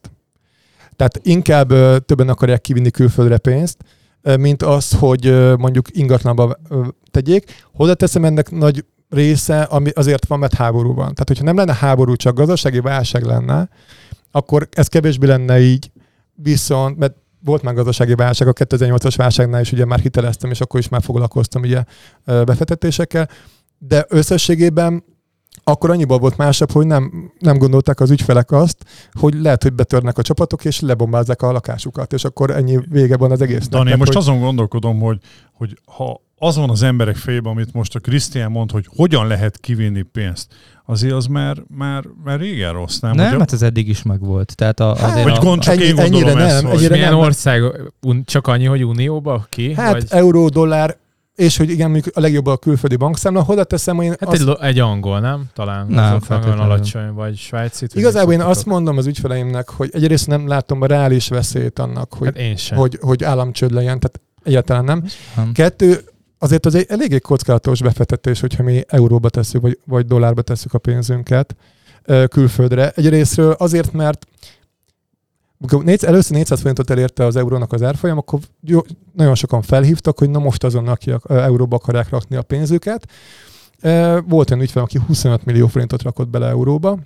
[0.95, 1.68] Tehát inkább
[2.05, 3.78] többen akarják kivinni külföldre pénzt,
[4.39, 6.57] mint az, hogy mondjuk ingatlanba
[7.11, 7.65] tegyék.
[7.74, 10.95] Hozzáteszem ennek nagy része, ami azért van, mert háború van.
[10.95, 13.70] Tehát, hogyha nem lenne háború, csak gazdasági válság lenne,
[14.32, 15.91] akkor ez kevésbé lenne így,
[16.34, 20.80] viszont, mert volt már gazdasági válság, a 2008-as válságnál is ugye már hiteleztem, és akkor
[20.80, 21.84] is már foglalkoztam ugye
[22.26, 23.30] befektetésekkel,
[23.78, 25.03] de összességében
[25.68, 28.78] akkor annyiból volt másabb, hogy nem, nem gondolták az ügyfelek azt,
[29.11, 33.32] hogy lehet, hogy betörnek a csapatok, és lebombázzák a lakásukat, és akkor ennyi vége van
[33.32, 33.70] az egésznek.
[33.70, 34.22] Dani, most hogy...
[34.22, 35.20] azon gondolkodom, hogy,
[35.53, 39.57] hogy ha az van az emberek fejében, amit most a Krisztián mond, hogy hogyan lehet
[39.59, 40.47] kivinni pénzt,
[40.86, 43.15] azért az már, már, már régen rossz, nem?
[43.15, 44.55] Nem, Hogy hát ez eddig is megvolt.
[44.55, 46.95] Tehát a, azért Vagy a, gond csak Ennyi- én gondolom ennyire ezt, nem, hogy- ennyire
[46.95, 47.20] Milyen nem.
[47.20, 47.61] ország?
[48.01, 49.45] Un, csak annyi, hogy unióba?
[49.49, 49.74] Ki?
[49.74, 50.97] Hát Vagy, euró, dollár,
[51.38, 54.57] és hogy igen, mondjuk a legjobb a külföldi bankszámla, hozzáteszem, hogy én hát azt, egy,
[54.61, 55.43] egy angol, nem?
[55.53, 55.88] Talán.
[55.88, 57.85] Nem, azok nagyon alacsony, vagy svájci.
[57.93, 62.27] igazából én azt mondom az ügyfeleimnek, hogy egyrészt nem látom a reális veszélyt annak, hogy,
[62.27, 62.77] Hát én sem.
[62.77, 65.03] hogy, hogy államcsőd legyen, tehát egyáltalán nem.
[65.35, 65.51] nem.
[65.51, 65.99] Kettő,
[66.39, 70.77] azért az egy eléggé kockázatos befektetés, hogyha mi euróba tesszük, vagy, vagy dollárba tesszük a
[70.77, 71.55] pénzünket
[72.29, 72.91] külföldre.
[72.95, 74.25] Egyrésztről azért, mert
[75.59, 78.79] amikor négy- először 400 forintot elérte az eurónak az árfolyam, akkor jó,
[79.13, 83.07] nagyon sokan felhívtak, hogy na most azon, aki a- euróba akarják rakni a pénzüket.
[84.27, 86.99] Volt olyan ügyfel, aki 25 millió forintot rakott bele euróba,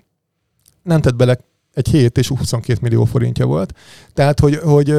[0.84, 1.38] nem tett bele
[1.74, 3.74] egy hét és 22 millió forintja volt.
[4.14, 4.90] Tehát, hogy, hogy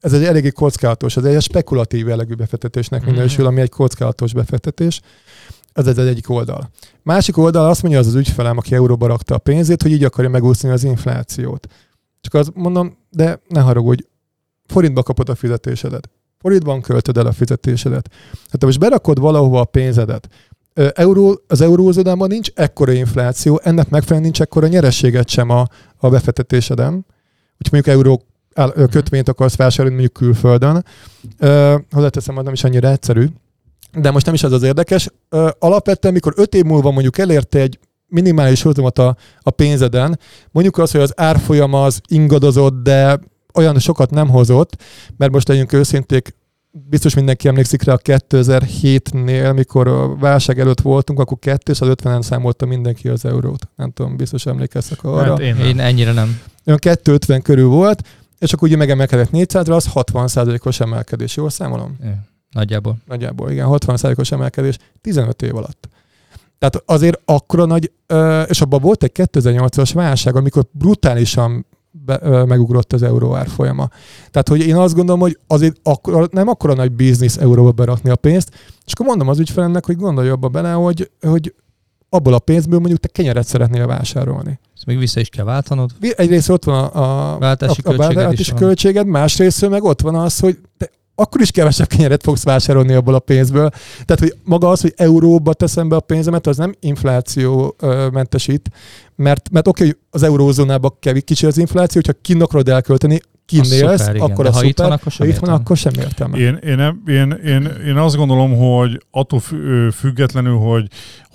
[0.00, 3.10] ez egy eléggé kockázatos, ez egy spekulatív jellegű befektetésnek Mhm.
[3.10, 5.00] minősül, ami egy kockázatos befektetés.
[5.72, 6.70] Ez az egyik oldal.
[7.02, 10.30] Másik oldal azt mondja az az ügyfelem, aki euróba rakta a pénzét, hogy így akarja
[10.30, 11.66] megúszni az inflációt.
[12.20, 14.02] Csak azt mondom, de ne haragudj,
[14.66, 16.10] forintba kapod a fizetésedet.
[16.38, 18.10] Forintban költöd el a fizetésedet.
[18.50, 20.28] Hát ha most berakod valahova a pénzedet,
[20.94, 25.66] euró, az eurózódában nincs ekkora infláció, ennek megfelelően nincs ekkora nyerességet sem a,
[25.96, 27.06] a befektetéseden.
[27.58, 28.22] Úgyhogy mondjuk euró
[28.74, 30.84] ö, kötvényt akarsz vásárolni mondjuk külföldön.
[31.38, 33.26] Ö, hozzáteszem, az nem is annyira egyszerű.
[33.92, 35.08] De most nem is az az érdekes.
[35.28, 37.78] Ö, alapvetően, mikor öt év múlva mondjuk elérte egy
[38.08, 40.18] minimális hozamot a, a pénzeden,
[40.50, 43.20] mondjuk az, hogy az árfolyam az ingadozott, de
[43.54, 44.82] olyan sokat nem hozott,
[45.16, 46.36] mert most legyünk őszinték,
[46.70, 53.08] biztos mindenki emlékszik rá a 2007-nél, mikor a válság előtt voltunk, akkor 250-en számolta mindenki
[53.08, 53.68] az eurót.
[53.76, 55.30] Nem tudom, biztos emlékeztek arra.
[55.30, 55.66] Hát én, nem.
[55.66, 56.40] Én ennyire nem.
[56.66, 58.02] Olyan 250 körül volt,
[58.38, 61.96] és akkor ugye megemelkedett 400-ra, az 60%-os emelkedés, jól számolom?
[62.04, 62.08] É,
[62.50, 62.96] Nagyjából.
[63.06, 65.88] Nagyjából, igen, 60%-os emelkedés 15 év alatt.
[66.58, 67.92] Tehát azért akkora nagy,
[68.46, 73.88] és abban volt egy 2008-as válság, amikor brutálisan be, megugrott az euró árfolyama.
[74.30, 78.16] Tehát, hogy én azt gondolom, hogy azért akkora, nem akkora nagy biznisz euróba berakni a
[78.16, 78.50] pénzt,
[78.86, 81.54] és akkor mondom az ügyfelemnek, hogy gondolj abba bele, hogy, hogy
[82.08, 84.60] abból a pénzből mondjuk te kenyeret szeretnél vásárolni.
[84.74, 85.90] Ezt még vissza is kell váltanod.
[86.00, 88.60] Egyrészt ott van a, a, Váltási a, a költséged váltási van.
[88.60, 90.90] költséged, másrészt meg ott van az, hogy te
[91.20, 93.70] akkor is kevesebb kenyeret fogsz vásárolni abból a pénzből.
[94.04, 98.70] Tehát, hogy maga az, hogy euróba teszem be a pénzemet, az nem infláció ö, mentesít,
[99.16, 104.00] mert, mert oké, hogy az eurózónában kevés kicsi az infláció, hogyha kin akarod elkölteni, kinnélsz,
[104.00, 104.30] szuper, igen.
[104.30, 105.62] akkor De a ha szuper, itt van, akkor sem ha itt van, értem.
[105.62, 106.36] akkor sem értelme.
[106.38, 109.40] Én, én, én, én, én azt gondolom, hogy attól
[109.92, 110.88] függetlenül, hogy,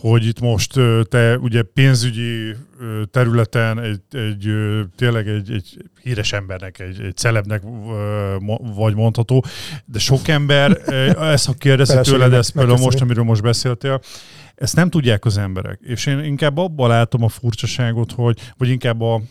[0.10, 0.80] hogy itt most
[1.10, 2.56] te ugye pénzügyi
[3.12, 4.54] területen egy, egy
[4.96, 7.62] tényleg egy, egy híres embernek, egy, egy celebnek
[8.76, 9.46] vagy mondható,
[9.86, 10.78] de sok ember,
[11.20, 14.02] ezt ha kérdezi tőled, ezt például most, amiről most beszéltél,
[14.56, 15.80] ezt nem tudják az emberek.
[15.82, 19.22] És én inkább abban látom a furcsaságot, hogy, vagy inkább a,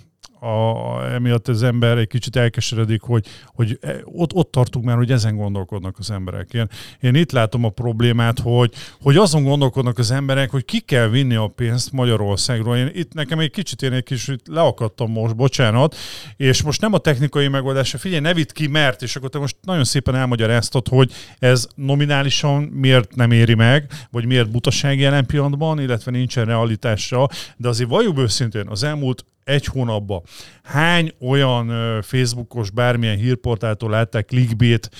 [0.42, 5.10] a, emiatt az ember egy kicsit elkeseredik, hogy, hogy e- ott, ott tartunk már, hogy
[5.10, 6.54] ezen gondolkodnak az emberek.
[6.54, 6.68] Én,
[7.00, 11.34] én itt látom a problémát, hogy, hogy azon gondolkodnak az emberek, hogy ki kell vinni
[11.34, 12.76] a pénzt Magyarországról.
[12.76, 15.96] Én itt nekem egy kicsit én egy kicsit leakadtam most, bocsánat,
[16.36, 19.56] és most nem a technikai megoldásra, figyelj, ne vidd ki, mert, és akkor te most
[19.62, 25.80] nagyon szépen elmagyaráztad, hogy ez nominálisan miért nem éri meg, vagy miért butaság jelen pillanatban,
[25.80, 30.22] illetve nincsen realitása, de azért valljuk őszintén, az elmúlt egy hónapban
[30.62, 34.90] hány olyan Facebookos bármilyen hírportáltól látták clickbait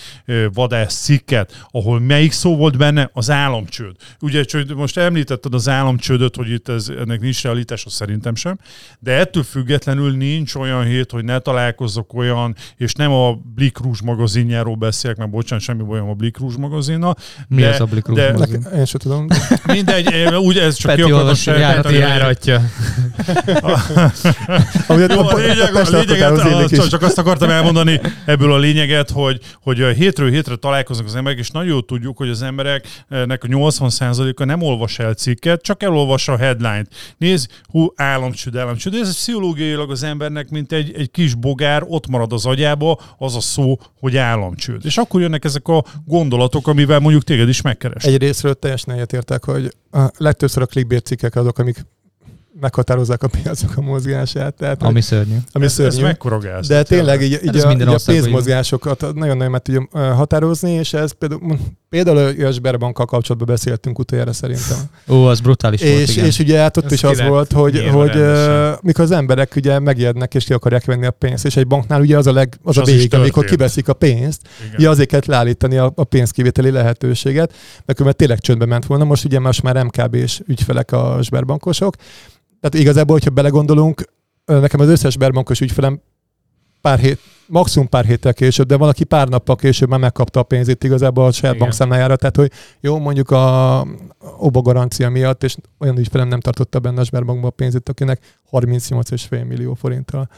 [0.53, 3.11] vadász cikket, ahol melyik szó volt benne?
[3.13, 3.97] Az államcsőd.
[4.21, 4.45] Ugye
[4.77, 8.59] most említetted az államcsődöt, hogy itt ez, ennek nincs realitása, szerintem sem,
[8.99, 13.99] de ettől függetlenül nincs olyan hét, hogy ne találkozzak olyan, és nem a Blick Rouge
[14.05, 17.17] magazinjáról beszélek, mert bocsánat, semmi bajom a Blick Rouge magazinnal.
[17.49, 18.67] Mi de, ez a Blick Rouge de- magazin?
[18.75, 19.27] Én sem tudom.
[19.67, 22.61] Mindegy, úgy ez csak Peti hogy- járatja.
[24.87, 26.91] Ami Jó, a lényeg, a lényeget, illik csak, is.
[26.91, 31.51] csak azt akartam elmondani ebből a lényeget, hogy, hogy hétről hétre találkoznak az emberek, és
[31.51, 36.37] nagyon jól tudjuk, hogy az embereknek a 80%-a nem olvas el cikket, csak elolvassa a
[36.37, 36.89] headline-t.
[37.19, 38.95] Nézd, hú, államcsőd, államcsőd.
[38.95, 43.41] Ez pszichológiailag az embernek, mint egy, egy kis bogár, ott marad az agyába az a
[43.41, 44.85] szó, hogy államcsőd.
[44.85, 48.05] És akkor jönnek ezek a gondolatok, amivel mondjuk téged is megkeres.
[48.05, 51.85] Egy részről teljesen egyetértek, hogy a legtöbbször a clickbait cikkek azok, amik
[52.63, 54.55] meghatározzák a piacok a mozgását.
[54.55, 55.37] Tehát, Ami szörnyű.
[55.53, 56.07] ami ez, ez szörnyű.
[56.07, 56.69] mekkora gáz.
[56.69, 60.93] De tényleg így, így, Hát ez a, így a pénzmozgásokat nagyon-nagyon meg tudja határozni, és
[60.93, 61.59] ez például,
[61.89, 64.77] például a Sberbankkal kapcsolatban beszéltünk utoljára szerintem.
[65.09, 66.25] Ó, az brutális volt, és, igen.
[66.25, 69.79] és ugye hát ott Ez is az volt, hogy, hogy ö, mikor az emberek ugye
[69.79, 72.79] megérnek és ki akarják venni a pénzt, és egy banknál ugye az a, leg, az
[72.79, 74.75] a az is vég, amikor kiveszik a pénzt, Igen.
[74.79, 77.53] ugye azért kellett leállítani a, a pénzkivételi lehetőséget,
[77.85, 79.05] mert különben tényleg csöndbe ment volna.
[79.05, 81.95] Most ugye most már MKB-s ügyfelek a Sberbankosok.
[82.63, 84.05] Tehát igazából, hogyha belegondolunk,
[84.45, 86.01] nekem az összes Sberbankos ügyfelem
[86.81, 90.43] pár hét, maximum pár héttel később, de van, aki pár nappal később már megkapta a
[90.43, 93.87] pénzét igazából a saját bankszámlájára, tehát hogy jó, mondjuk a
[94.39, 99.47] OBA garancia miatt, és olyan ügyfelem nem tartotta benne a Sberbankban a pénzét, akinek 38,5
[99.47, 100.29] millió forinttal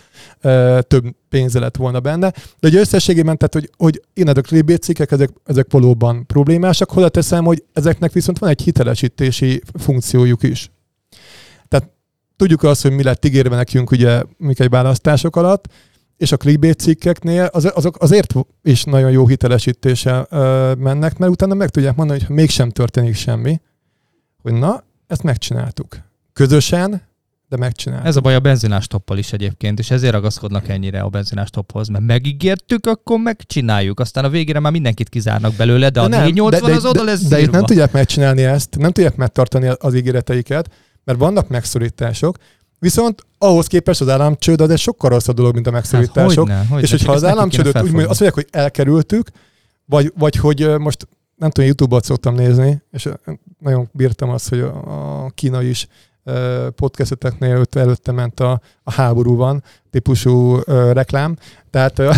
[0.41, 2.33] ö, több pénze lett volna benne.
[2.61, 4.33] De ugye összességében, tehát, hogy, hogy én a
[4.81, 10.71] cikkek, ezek, ezek valóban problémásak, hozzáteszem, hogy ezeknek viszont van egy hitelesítési funkciójuk is.
[12.37, 15.69] Tudjuk azt, hogy mi lett ígérve nekünk ugye egy választások alatt,
[16.17, 21.55] és a clickbait cikkeknél az, azok azért is nagyon jó hitelesítése ö, mennek, mert utána
[21.55, 23.61] meg tudják mondani, hogy ha mégsem történik semmi,
[24.43, 25.99] hogy na, ezt megcsináltuk.
[26.33, 27.03] Közösen,
[27.49, 28.07] de megcsináltuk.
[28.09, 31.89] Ez a baj a benzinás toppal is egyébként, és ezért ragaszkodnak ennyire a benzinás tophoz,
[31.89, 34.01] mert megígértük, akkor megcsináljuk.
[34.01, 37.43] Aztán a végére már mindenkit kizárnak belőle, de a 480 az oda lesz de, de
[37.43, 40.71] itt nem tudják megcsinálni ezt, nem tudják megtartani az ígéreteiket,
[41.05, 42.37] mert vannak megszorítások,
[42.79, 46.49] viszont ahhoz képest az államcsőd az egy sokkal rosszabb dolog, mint a megszorítások.
[46.49, 49.29] Hát, hogyne, hogyne, és hogyha az államcsődöt úgy mondja, azt mondják, hogy elkerültük,
[49.85, 53.09] vagy, vagy hogy most nem tudom, YouTube-ot szoktam nézni, és
[53.59, 55.87] nagyon bírtam azt, hogy a a Kína is
[56.77, 61.37] podcasteteknél ott előtte ment a, a háború van típusú ö, reklám.
[61.71, 62.11] Tehát ö,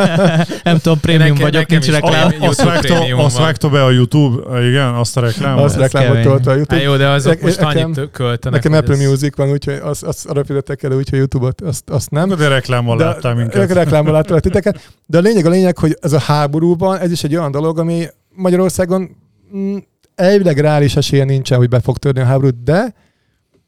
[0.64, 2.32] Nem tudom, prémium Nekem- vagyok, nekem nincs reklám.
[2.40, 5.64] Azt vágta, azt vágta be a YouTube, igen, azt a reklámot.
[5.64, 6.74] azt reklámot tolta a YouTube.
[6.74, 8.62] Hát jó, de azok Nekem- most nekem- annyit költenek.
[8.62, 12.10] Nekem Apple ez- Music van, úgyhogy azt, azt arra figyeltek el, úgyhogy YouTube-ot azt, azt
[12.10, 12.28] nem.
[12.28, 13.72] De reklámmal láttál minket.
[13.72, 14.90] Reklámmal láttalak titeket.
[15.06, 18.06] De a lényeg a lényeg, hogy ez a háborúban, ez is egy olyan dolog, ami
[18.34, 19.16] Magyarországon
[19.56, 19.76] mm,
[20.14, 22.94] elvileg reális esélye nincsen, hogy be fog törni a háborút, de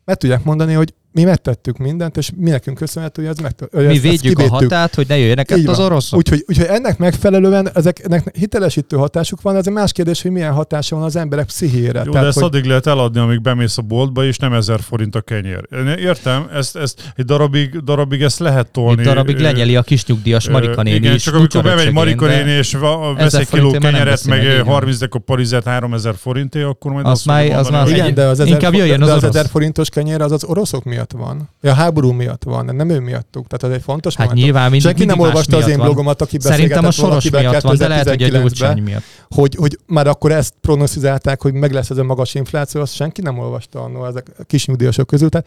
[0.05, 3.79] meg tudják mondani, hogy mi megtettük mindent, és mi nekünk köszönhető, hogy ez meg, Mi
[3.85, 4.71] ezt, ezt védjük a kivédtük.
[4.71, 6.19] határt, hogy ne jöjjenek itt az oroszok.
[6.19, 10.97] Úgyhogy, úgyhogy ennek megfelelően ezeknek hitelesítő hatásuk van, ez egy más kérdés, hogy milyen hatása
[10.97, 12.03] van az emberek pszichéjére.
[12.05, 15.15] Jó, de ezt hogy, addig lehet eladni, amíg bemész a boltba, és nem ezer forint
[15.15, 15.61] a kenyér.
[15.73, 19.01] Én értem, ezt, ezt egy darabig, darabig ezt lehet tolni.
[19.01, 21.23] Egy darabig Ö, lenyeli a kis nyugdíjas ö, Marika néni Igen, is.
[21.23, 22.77] csak amikor bemegy Marika néni, és
[23.17, 24.67] vesz egy kiló kenyeret, meg van.
[24.67, 28.41] 30 deka parizet 3000 forintért, akkor majd Az azt már- az már igen, de az
[28.41, 29.35] Inkább jöjjön az az orosz.
[29.37, 31.49] ezer forintos kenyér az az oroszok miatt van.
[31.63, 33.47] Ja, A háború miatt van, nem ő miattuk.
[33.47, 34.45] Tehát ez egy fontos Hát momentum.
[34.45, 35.87] nyilván mindig, Senki nem olvasta az én miatt van.
[35.87, 39.03] blogomat, aki Szerintem a soros miatt van, de lehet, hogy a 2019-ben, gyurcsány miatt.
[39.31, 43.21] hogy, hogy már akkor ezt prognosztizálták, hogy meg lesz ez a magas infláció, azt senki
[43.21, 45.29] nem olvasta annól ezek a kis nyugdíjasok közül.
[45.29, 45.47] Tehát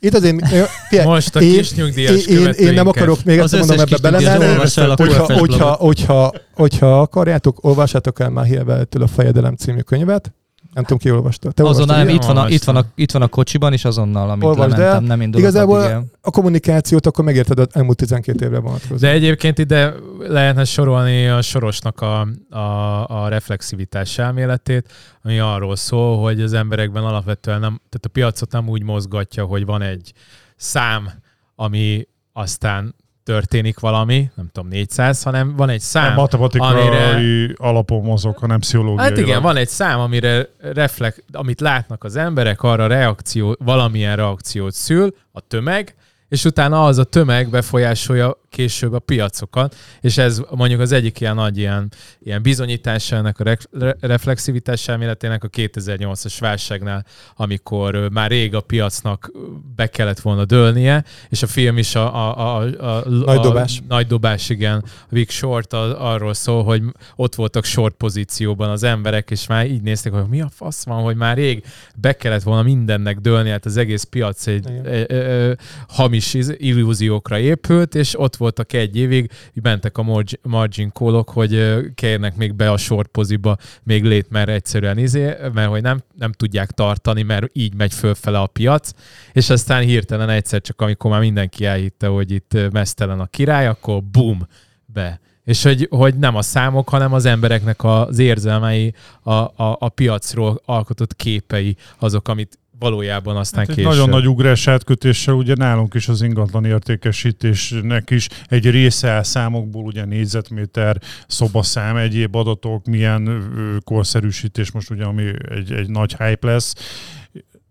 [0.00, 0.46] itt azért,
[0.88, 3.86] figyelj, Most a én- kis nyugdíjas én, én, én nem akarok még Az egyszer mondom
[4.00, 4.54] ebbe belemenni,
[4.96, 10.32] hogyha, hogyha, hogyha, hogyha akarjátok, olvassátok el már Hieveltől a Fejedelem című könyvet.
[10.74, 11.50] Nem tudom, ki olvasta.
[11.50, 13.84] Te Azonnal olvastad, nem, itt van, a, itt, van a, itt van a kocsiban, és
[13.84, 14.78] azonnal, amit Olvasd el.
[14.78, 15.46] lementem, nem indulok.
[15.46, 19.00] Igazából addig a kommunikációt akkor megérted az elmúlt 12 évre vonatkozóan.
[19.00, 24.92] De egyébként ide lehetne sorolni a sorosnak a, a, a reflexivitás elméletét,
[25.22, 29.64] ami arról szól, hogy az emberekben alapvetően nem, tehát a piacot nem úgy mozgatja, hogy
[29.64, 30.12] van egy
[30.56, 31.10] szám,
[31.54, 32.94] ami aztán
[33.24, 38.58] történik valami, nem tudom, 400, hanem van egy Nem szám, matematikai amire- alapon mozog, hanem
[38.60, 39.08] pszichológiai.
[39.08, 44.72] Hát igen, van egy szám, amire reflekt, amit látnak az emberek, arra reakció, valamilyen reakciót
[44.74, 45.94] szül a tömeg,
[46.28, 51.34] és utána az a tömeg befolyásolja később a piacokat, és ez mondjuk az egyik ilyen
[51.34, 51.92] nagy ilyen,
[52.22, 57.04] ilyen bizonyítása ennek a re- re- reflexivitás elméletének a 2008-as válságnál,
[57.36, 59.30] amikor már rég a piacnak
[59.76, 63.78] be kellett volna dőlnie, és a film is a, a, a, a, a Nagy dobás.
[63.78, 64.84] A, nagy dobás, igen.
[64.84, 66.82] A Big Short az, arról szól, hogy
[67.16, 71.02] ott voltak short pozícióban az emberek, és már így nézték, hogy mi a fasz van,
[71.02, 71.64] hogy már rég
[71.96, 75.52] be kellett volna mindennek dőlni, hát az egész piac egy ö, ö, ö,
[75.88, 82.36] hamis illúziókra épült, és ott voltak egy évig, így mentek a margin, callok, hogy kérnek
[82.36, 86.70] még be a short poziba még lét, mert egyszerűen izé, mert hogy nem, nem tudják
[86.70, 88.90] tartani, mert így megy fölfele a piac,
[89.32, 94.02] és aztán hirtelen egyszer csak, amikor már mindenki elhitte, hogy itt mesztelen a király, akkor
[94.02, 94.46] bum,
[94.86, 95.20] be.
[95.44, 100.62] És hogy, hogy nem a számok, hanem az embereknek az érzelmei, a, a, a piacról
[100.64, 103.90] alkotott képei azok, amit valójában aztán Hát egy később.
[103.90, 109.82] nagyon nagy ugrás átkötéssel ugye nálunk is az ingatlan értékesítésnek is egy része áll számokból,
[109.82, 113.42] ugye négyzetméter, szobaszám, egyéb adatok, milyen
[113.84, 116.74] korszerűsítés most ugye, ami egy, egy nagy hype lesz.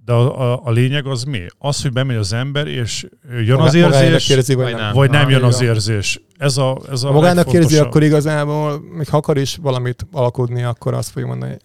[0.05, 1.41] De a, a, a lényeg az mi?
[1.57, 3.05] Az, hogy bemegy az ember, és
[3.45, 4.93] jön az érzés, Érzi, vagy nem.
[4.93, 6.21] vagy nem jön az érzés.
[6.37, 7.85] Ez a, ez a magának érzi, legfontosabb.
[7.87, 11.61] akkor igazából, még ha akar is valamit alkudni, akkor azt fogja mondani, hogy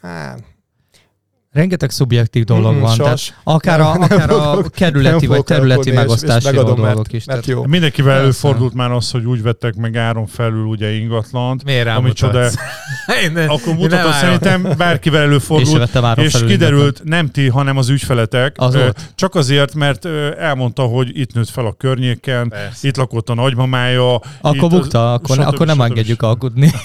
[1.57, 2.97] Rengeteg szubjektív dolog mm, van.
[2.97, 6.55] Tehát sas, akár a, Nem akár a kerületi nem vagy területi alkudni, és- és megosztási
[6.55, 7.25] dolgok mert, is.
[7.25, 7.65] mert Tehát jó.
[7.67, 8.23] Mindenkivel Persze.
[8.23, 12.45] előfordult már az, hogy úgy vettek meg áron felül ugye ingatlant, Miért ami csoda?
[13.25, 14.13] Én ne- akkor állom.
[14.13, 18.55] szerintem bárkivel előfordult, és felül kiderült, nem ti, hanem az ügyfeletek.
[18.59, 18.79] Az.
[19.15, 20.05] Csak azért, mert
[20.39, 22.89] elmondta, hogy itt nőtt fel a környéken, Persze.
[22.89, 24.21] itt lakott a nagymamája.
[24.41, 26.73] Akkor bukta, akkor, nem engedjük alkudni.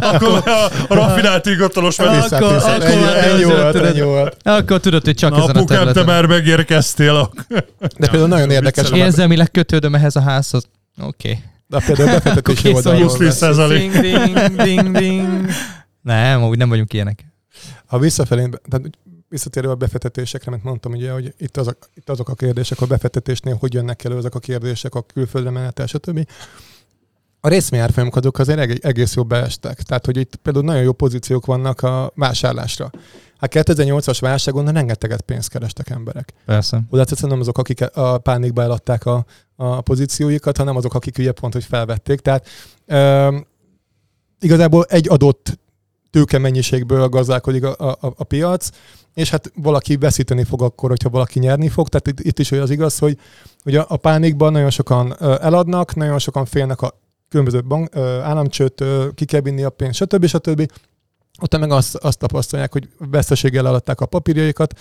[0.00, 2.62] Akkor a, a rafinált ingatlanos Akkor-
[3.92, 6.04] tudod, akkor tudod, hogy csak Na, ezen a apukám, te területen.
[6.04, 7.30] már megérkeztél.
[7.98, 10.68] De például nagyon érdekes, Érzelmileg kötődöm ehhez a házhoz.
[11.02, 11.30] Oké.
[11.30, 11.42] Okay.
[11.66, 13.36] de például befektetési a oldalról 20 vesz.
[13.36, 14.00] százalék.
[14.00, 15.48] Ding, ding, ding, ding.
[16.02, 17.24] Nem, úgy nem vagyunk ilyenek.
[17.86, 18.90] Ha visszafelé, tehát
[19.28, 23.56] visszatérve a befektetésekre, mert mondtam ugye, hogy itt azok, itt azok a kérdések a befektetésnél,
[23.60, 26.26] hogy jönnek elő ezek a kérdések, a külföldre menetel, stb.
[27.40, 29.82] A részvényárfolyamok azok azért eg- egész jól beestek.
[29.82, 32.90] Tehát, hogy itt például nagyon jó pozíciók vannak a vásárlásra.
[33.40, 36.32] Hát 2008-as válságon rengeteget pénzt kerestek emberek.
[36.46, 36.80] Persze.
[36.90, 39.24] Oda teszem nem azok, akik a pánikba eladták a,
[39.56, 42.20] a pozícióikat, hanem azok, akik ugye pont, hogy felvették.
[42.20, 42.48] Tehát
[42.86, 43.46] um,
[44.40, 45.58] igazából egy adott
[46.10, 48.68] tőkemennyiségből gazdálkodik a, a, a piac,
[49.14, 51.88] és hát valaki veszíteni fog akkor, hogyha valaki nyerni fog.
[51.88, 53.18] Tehát itt, itt is olyan az igaz, hogy,
[53.62, 58.00] hogy a, a pánikban nagyon sokan ö, eladnak, nagyon sokan félnek a különböző bank, ö,
[58.00, 60.26] államcsőtől, ki kell vinni a pénzt, stb.
[60.26, 60.70] stb.
[61.40, 64.78] Ott meg azt, azt tapasztalják, hogy veszteséggel eladták a papírjaikat,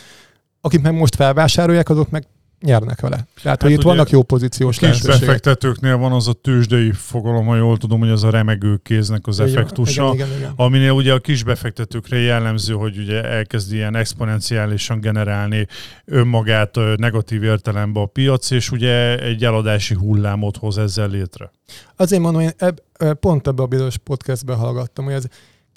[0.61, 2.27] akik meg most felvásárolják, azok meg
[2.61, 3.27] nyernek vele.
[3.43, 5.19] Tehát, hogy itt Hát vannak jó pozíciós Kis lehetőségek.
[5.19, 9.39] befektetőknél van az a tőzsdei fogalom, ha jól tudom, hogy az a remegő kéznek az
[9.39, 10.11] Igen, effektusa.
[10.13, 10.53] Igen, igen, igen.
[10.55, 15.67] Aminél ugye a kis befektetőkre jellemző, hogy ugye elkezd ilyen exponenciálisan generálni
[16.05, 21.51] önmagát negatív értelemben a piac, és ugye egy eladási hullámot hoz ezzel létre.
[21.95, 22.79] Azért mondom, én eb,
[23.19, 25.23] pont ebbe a bizonyos podcastben hallgattam, hogy ez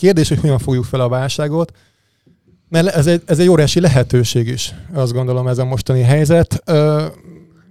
[0.02, 1.72] kérdés, hogy hogyan fogjuk fel a válságot,
[2.68, 6.62] mert ez egy, ez egy óriási lehetőség is, azt gondolom ez a mostani helyzet,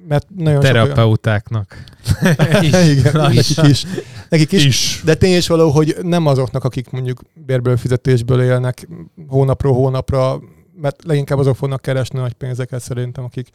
[0.07, 1.83] mert nagyon sok olyan- Terapeutáknak.
[2.91, 3.85] Igen, nekik is.
[4.29, 4.65] Nekik is.
[4.65, 5.01] Is.
[5.05, 8.87] De tény is való, hogy nem azoknak, akik mondjuk bérből fizetésből élnek
[9.27, 10.39] hónapról hónapra,
[10.81, 13.49] mert leginkább azok fognak keresni nagy pénzeket szerintem, akik,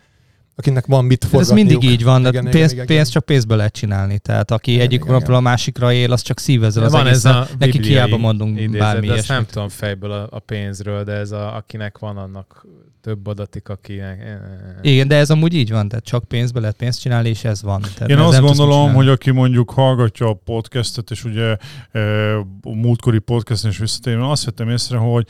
[0.56, 3.12] akiknek van mit Hát ez mindig így van, de Igen, igen, pénz, igen, pénz igen.
[3.12, 4.18] csak pénzből lehet csinálni.
[4.18, 7.42] Tehát aki Igen, egyik napról a másikra él, az csak szívezzel az Van ez egészen.
[7.42, 11.12] a Neki hiába mondunk idézet, bármi de ezt nem tudom fejből a, a pénzről, de
[11.12, 12.66] ez a, akinek van, annak
[13.00, 14.38] több adatik, akinek...
[14.82, 17.80] Igen, de ez amúgy így van, tehát csak pénzbe lehet pénzt csinálni, és ez van.
[17.94, 21.56] Tehát Én ez azt gondolom, hogy aki mondjuk hallgatja a podcastet, és ugye
[21.92, 25.26] e, a múltkori podcastin is visszatérve, azt vettem észre, hogy,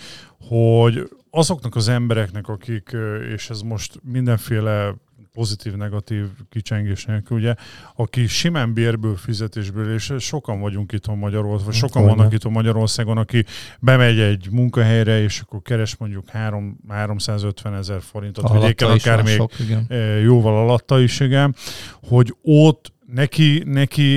[0.48, 4.94] hogy azoknak az embereknek, akik, ö, és ez most mindenféle
[5.36, 7.54] pozitív-negatív kicsengés nélkül, ugye,
[7.94, 12.16] aki simán bérből, fizetésből, és sokan vagyunk itt Magyarországon, vagy sokan Hogyne.
[12.16, 13.44] vannak itt Magyarországon, aki
[13.80, 19.34] bemegy egy munkahelyre, és akkor keres mondjuk 3, 350 ezer forintot, Alatta vidéken akár még
[19.34, 19.84] sok, igen.
[19.88, 21.54] eh, jóval alatta is, igen,
[22.02, 24.08] hogy ott neki, neki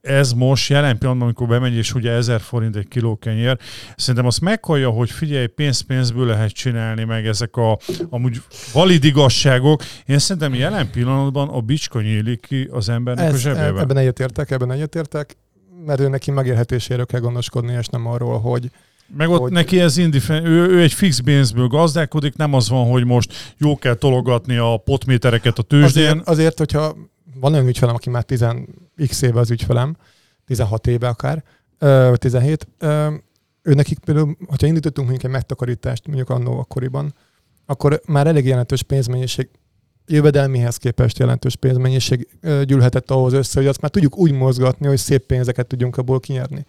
[0.00, 3.58] ez most jelen pillanatban, amikor bemegy, és ugye 1000 forint egy kiló kenyér,
[3.96, 7.78] szerintem azt meghallja, hogy figyelj, pénz-pénzből lehet csinálni, meg ezek a
[8.10, 8.40] amúgy
[8.72, 9.82] valid igazságok.
[10.06, 13.80] Én szerintem jelen pillanatban a bicska nyílik ki az embernek a Ez, zsebébe.
[13.80, 15.36] ebben egyetértek, ebben egyetértek,
[15.86, 18.70] mert ő neki megélhetéséről kell gondoskodni, és nem arról, hogy
[19.16, 22.90] Meg ott hogy- neki ez indifen, ő, ő egy fix pénzből gazdálkodik, nem az van,
[22.90, 26.04] hogy most jó kell tologatni a potmétereket a tőzsdén.
[26.10, 26.96] azért, azért, hogyha
[27.42, 28.44] van olyan ügyfelem, aki már 10
[29.06, 29.96] x éve az ügyfelem,
[30.46, 31.44] 16 éve akár,
[31.78, 33.14] vagy 17, ö,
[33.62, 37.14] ő nekik például, hogyha indítottunk mondjuk egy megtakarítást mondjuk annó akkoriban,
[37.66, 39.48] akkor már elég jelentős pénzmennyiség,
[40.06, 42.28] jövedelmihez képest jelentős pénzmennyiség
[42.64, 46.66] gyűlhetett ahhoz össze, hogy azt már tudjuk úgy mozgatni, hogy szép pénzeket tudjunk abból kinyerni.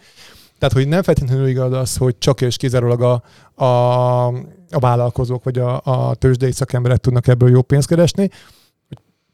[0.57, 3.23] Tehát, hogy nem feltétlenül igaz az, hogy csak és kizárólag a,
[3.63, 4.27] a,
[4.69, 8.29] a vállalkozók vagy a, a tőzsdei szakemberek tudnak ebből jó pénzt keresni.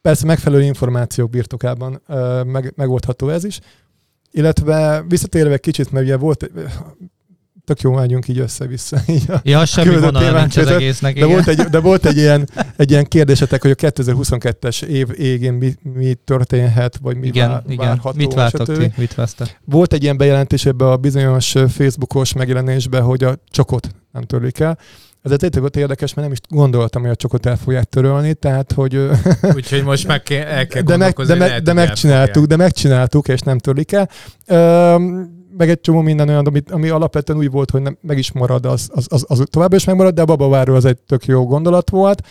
[0.02, 2.02] Persze megfelelő információk birtokában
[2.46, 3.60] meg, megoldható ez is.
[4.32, 6.52] Illetve visszatérve egy kicsit, mert ugye volt,
[7.70, 8.98] tök jó megyünk így össze-vissza.
[9.08, 11.14] Így a, Ja, semmi témák nincs az egésznek.
[11.14, 11.32] de igen.
[11.32, 15.74] volt, egy, de volt egy ilyen, egy ilyen kérdésetek, hogy a 2022-es év végén mi,
[15.94, 17.86] mi történhet, vagy mi igen, vár, igen.
[17.86, 18.18] várható.
[18.18, 18.92] Mit vártak ti?
[18.98, 19.60] Mit vesztek?
[19.66, 24.78] Volt egy ilyen bejelentés ebbe a bizonyos Facebookos megjelenésbe, hogy a csokot nem törlik el.
[25.22, 28.72] Ez egy volt érdekes, mert nem is gondoltam, hogy a csokot el fogják törölni, tehát
[28.72, 28.96] hogy...
[29.56, 33.40] Úgyhogy most meg kell, el kell de, meg, de, lehet, de megcsináltuk, de megcsináltuk, és
[33.40, 34.10] nem törlik el.
[34.96, 38.32] Üm, meg egy csomó minden olyan, ami, ami alapvetően úgy volt, hogy nem, meg is
[38.32, 41.46] marad, az, az, az, az továbbra is megmarad, de a babaváró az egy tök jó
[41.46, 42.28] gondolat volt.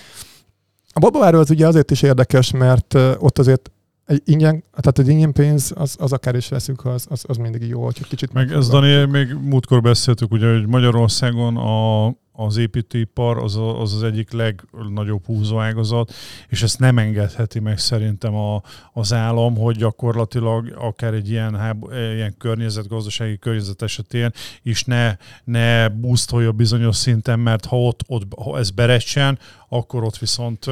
[0.93, 3.71] A babaváró az ugye azért is érdekes, mert ott azért
[4.09, 7.67] egy ingyen, tehát egy ingyen pénz, az, az akár is veszünk, az, az, az mindig
[7.67, 8.69] jó, hogy kicsit Meg ez.
[8.69, 12.07] Dani, még múltkor beszéltük, ugye, hogy Magyarországon a,
[12.41, 16.13] az építőipar az, a, az az egyik legnagyobb húzóágazat,
[16.49, 18.63] és ezt nem engedheti meg szerintem a,
[18.93, 24.31] az állam, hogy gyakorlatilag akár egy ilyen, háb- eh, ilyen környezet, gazdasági környezet esetén
[24.63, 30.19] is ne, ne boostolja bizonyos szinten, mert ha ott, ott ha ez berecsen, akkor ott
[30.19, 30.67] viszont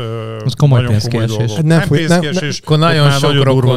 [0.44, 1.56] Az komoly nagyon komoly dolgok.
[1.56, 2.20] Nem Nem, fog- nem-
[2.64, 3.30] Akkor nagyon sok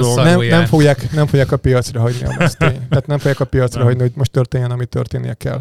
[0.04, 2.50] szar- nem, nem, fogják, nem fogják a piacra hagyni a.
[2.58, 3.88] Tehát nem fogják a piacra Nem.
[3.88, 5.60] hagyni, hogy most történjen, ami történnie kell.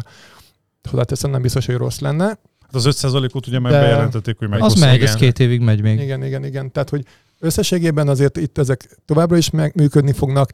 [0.89, 2.25] Hozzáteszem, nem biztos, hogy rossz lenne.
[2.25, 4.79] Hát az 5%-ot ugye már De- bejelentették, hogy Az meghosszabb.
[4.79, 5.07] megy, igen.
[5.07, 5.99] ez két évig megy még.
[5.99, 6.71] Igen, igen, igen.
[6.71, 7.05] Tehát, hogy
[7.39, 10.51] összességében azért itt ezek továbbra is meg, működni fognak.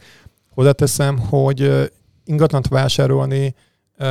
[0.50, 1.90] Hozzáteszem, hogy
[2.26, 3.56] ingatlant vásárolni,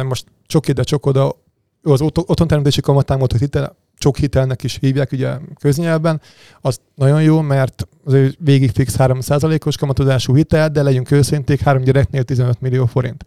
[0.06, 1.42] most csak ide, csak oda,
[1.82, 6.20] az ot- otthonteremtési kamatámot, hogy hitel, csak hitelnek is hívják ugye köznyelven,
[6.60, 12.22] az nagyon jó, mert azért végig fix 3%-os kamatozású hitel, de legyünk őszinték, három gyereknél
[12.22, 13.24] 15 millió forint.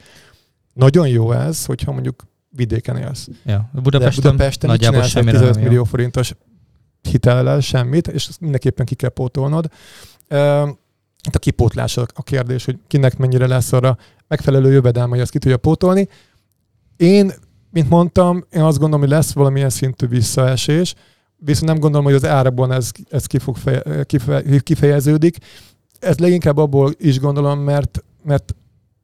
[0.73, 2.23] Nagyon jó ez, hogyha mondjuk
[2.58, 3.28] vidéken élsz.
[3.45, 3.70] Ja.
[3.74, 5.70] De Budapesten, Budapesten mit nagyjából semmire 15 nem jó.
[5.70, 6.34] millió forintos
[7.01, 9.70] hitellel semmit, és ezt mindenképpen ki kell pótolnod.
[11.28, 13.97] Itt a kipótlás a kérdés, hogy kinek mennyire lesz arra
[14.28, 16.08] megfelelő jövedelme, hogy azt ki tudja pótolni.
[16.97, 17.32] Én,
[17.72, 20.95] mint mondtam, én azt gondolom, hogy lesz valamilyen szintű visszaesés,
[21.38, 25.38] viszont nem gondolom, hogy az árakban ez, ez ki fog feje, kife, kifejeződik.
[25.99, 28.55] Ez leginkább abból is gondolom, mert, mert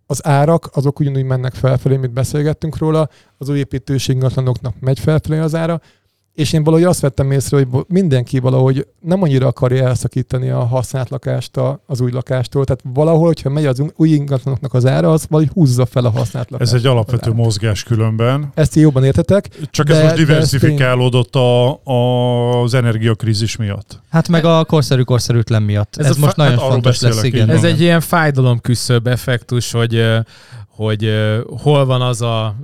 [0.05, 5.39] az árak azok ugyanúgy mennek felfelé, mint beszélgettünk róla, az új építős ingatlanoknak megy felfelé
[5.39, 5.81] az ára,
[6.33, 11.09] és én valahogy azt vettem észre, hogy mindenki valahogy nem annyira akarja elszakítani a használt
[11.09, 12.65] lakást az új lakástól.
[12.65, 16.51] Tehát valahol, hogyha megy az új ingatlanoknak az ára, az valahogy húzza fel a használt
[16.51, 16.73] lakást.
[16.73, 18.51] Ez egy alapvető mozgás különben.
[18.53, 19.49] Ezt jobban értetek.
[19.69, 24.01] Csak de, ez most diversifikálódott a, a, az energiakrízis miatt.
[24.09, 25.95] Hát meg a korszerű-korszerűtlen miatt.
[25.97, 27.49] Ez, ez most fa- nagyon hát fontos lesz, igen.
[27.49, 30.03] Ez egy ilyen fájdalom küszöbb effektus, hogy,
[30.67, 31.09] hogy
[31.61, 32.55] hol van az a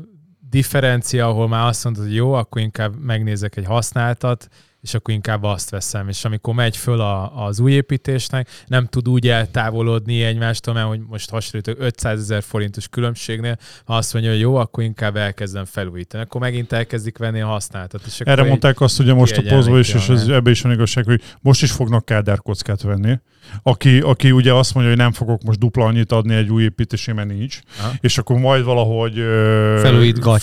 [0.49, 4.47] differencia, ahol már azt mondod, hogy jó, akkor inkább megnézek egy használtat,
[4.81, 6.07] és akkor inkább azt veszem.
[6.07, 10.99] És amikor megy föl a, az új építésnek, nem tud úgy eltávolodni egymástól, mert hogy
[11.07, 16.23] most hasonlítok 500 ezer forintos különbségnél, ha azt mondja, hogy jó, akkor inkább elkezdem felújítani.
[16.23, 18.01] Akkor megint elkezdik venni a használtat.
[18.05, 21.05] És Erre mondták azt, hogy most a pozva is, és ez, ebbe is van igazság,
[21.05, 23.19] hogy most is fognak kádárkockát venni
[23.63, 27.11] aki, aki ugye azt mondja, hogy nem fogok most dupla annyit adni egy új építésé,
[27.11, 27.91] mert nincs, Aha.
[28.01, 29.13] és akkor majd valahogy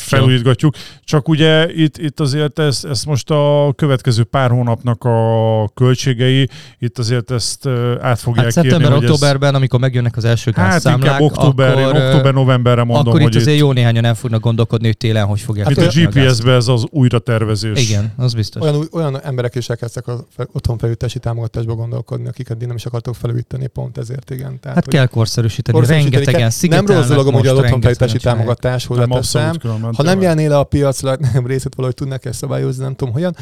[0.07, 0.75] felújítgatjuk.
[1.05, 6.49] Csak ugye itt, itt azért ez, ez most a következő pár hónapnak a költségei,
[6.79, 7.67] itt azért ezt
[8.01, 9.55] át fogják hát szeptember, kérni, októberben, ez...
[9.55, 13.55] amikor megjönnek az első gázszámlák, hát október, akkor, október, novemberre mondom, akkor itt hogy azért
[13.55, 13.63] itt...
[13.63, 15.67] jó néhányan nem fognak gondolkodni, hogy télen hogy fogják.
[15.67, 17.89] Hát a GPS-be ez az újratervezés.
[17.89, 18.63] Igen, az biztos.
[18.63, 23.67] Olyan, olyan emberek is elkezdtek az otthonfelújítási támogatásba gondolkodni, akik eddig nem is akartok felújítani,
[23.67, 24.61] pont ezért igen.
[24.61, 26.53] Tehát, hát kell korszerűsíteni, korszerűsíteni rengetegen
[26.87, 29.55] Nem rossz dolog, hogy az otthonfelújítási támogatás hozzáteszem.
[29.97, 33.37] Ha nem jelnél le a piacra, nem részét valahogy tudnak ezt szabályozni, nem tudom hogyan,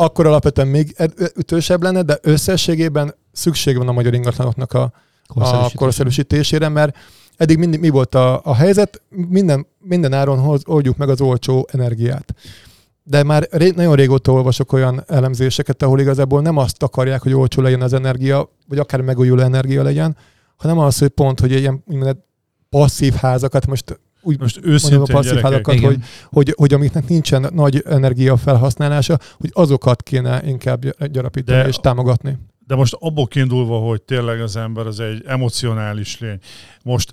[0.00, 0.96] akkor alapvetően még
[1.36, 4.92] ütősebb lenne, de összességében szükség van a magyar ingatlanoknak a,
[5.26, 6.96] a korszerűsítésére, mert
[7.36, 11.68] eddig mindig mi volt a, a helyzet, minden, minden áron hoz, oldjuk meg az olcsó
[11.72, 12.34] energiát.
[13.02, 17.62] De már ré, nagyon régóta olvasok olyan elemzéseket, ahol igazából nem azt akarják, hogy olcsó
[17.62, 20.16] legyen az energia, vagy akár megújuló energia legyen,
[20.56, 21.84] hanem az, hogy pont, hogy ilyen
[22.68, 27.82] passzív házakat, most úgy most mondjam a passzív házakat, hogy, hogy, hogy, amiknek nincsen nagy
[27.86, 32.38] energia felhasználása, hogy azokat kéne inkább gyarapítani de, és támogatni.
[32.66, 36.38] De most abból kiindulva, hogy tényleg az ember az egy emocionális lény.
[36.84, 37.12] Most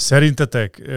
[0.00, 0.92] Szerintetek e,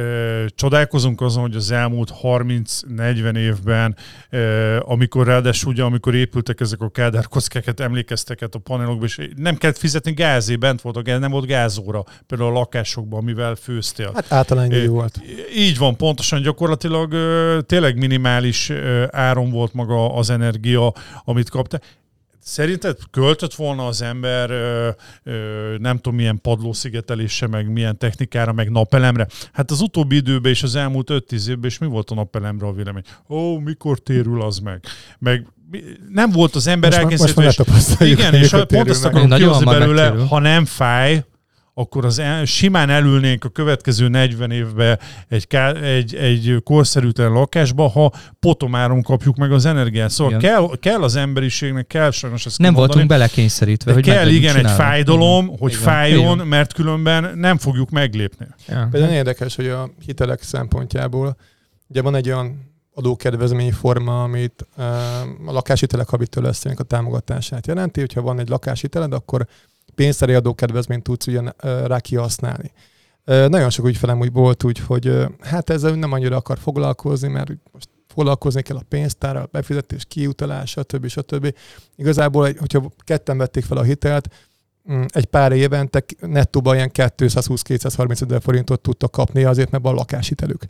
[0.56, 3.96] csodálkozunk azon, hogy az elmúlt 30-40 évben,
[4.30, 9.56] e, amikor ráadásul ugye, amikor épültek ezek a Kádár kockeket, emlékeztek a panelokba, és nem
[9.56, 14.12] kellett fizetni gázé, bent volt gáz, nem volt gázóra, például a lakásokban, amivel főztél.
[14.14, 15.22] Hát általán e, volt.
[15.56, 20.94] Így van, pontosan gyakorlatilag e, tényleg minimális e, áron volt maga az energia,
[21.24, 21.80] amit kapta.
[22.44, 24.90] Szerinted költött volna az ember ö,
[25.24, 29.28] ö, nem tudom milyen padlószigetelésre, meg milyen technikára, meg napelemre?
[29.54, 32.72] Hát az utóbbi időben és az elmúlt 5-10 évben is mi volt a napelemre a
[32.74, 33.04] vélemény?
[33.30, 34.84] Ó, mikor térül az meg?
[35.20, 35.48] Meg
[36.10, 37.42] nem volt az ember elkészítő.
[38.06, 41.24] Igen, és pont azt akarom kihozni belőle, ha nem fáj,
[41.74, 45.48] akkor az el, simán elülnénk a következő 40 évben egy,
[45.84, 50.10] egy, egy korszerűtlen lakásba, ha potomáron kapjuk meg az energiát.
[50.10, 53.92] Szóval kell, kell az emberiségnek, kell sajnos ezt Nem voltunk belekényszerítve.
[53.92, 55.58] De hogy kell igen egy fájdalom, igen.
[55.60, 55.84] hogy igen.
[55.84, 56.48] fájjon, igen.
[56.48, 58.48] mert különben nem fogjuk meglépni.
[58.68, 58.88] Ja.
[58.92, 61.38] Például érdekes, hogy a hitelek szempontjából
[61.88, 64.68] ugye van egy olyan adókedvezményforma, amit
[65.46, 68.00] a lakáshitelek habitől a támogatását jelenti.
[68.00, 69.48] Hogyha van egy lakáshiteled, akkor
[69.96, 72.72] pénzteri adókedvezményt tudsz ugyan rá kihasználni.
[73.26, 77.90] Nagyon sok ügyfelem úgy volt úgy, hogy hát ezzel nem annyira akar foglalkozni, mert most
[78.08, 81.08] foglalkozni kell a pénztárral, befizetés, kiutalás, stb.
[81.08, 81.56] stb.
[81.96, 84.30] Igazából, hogyha ketten vették fel a hitelt,
[84.92, 90.66] mm, egy pár évente nettóban ilyen 220-230 ezer forintot tudtak kapni azért, mert van lakáshitelük.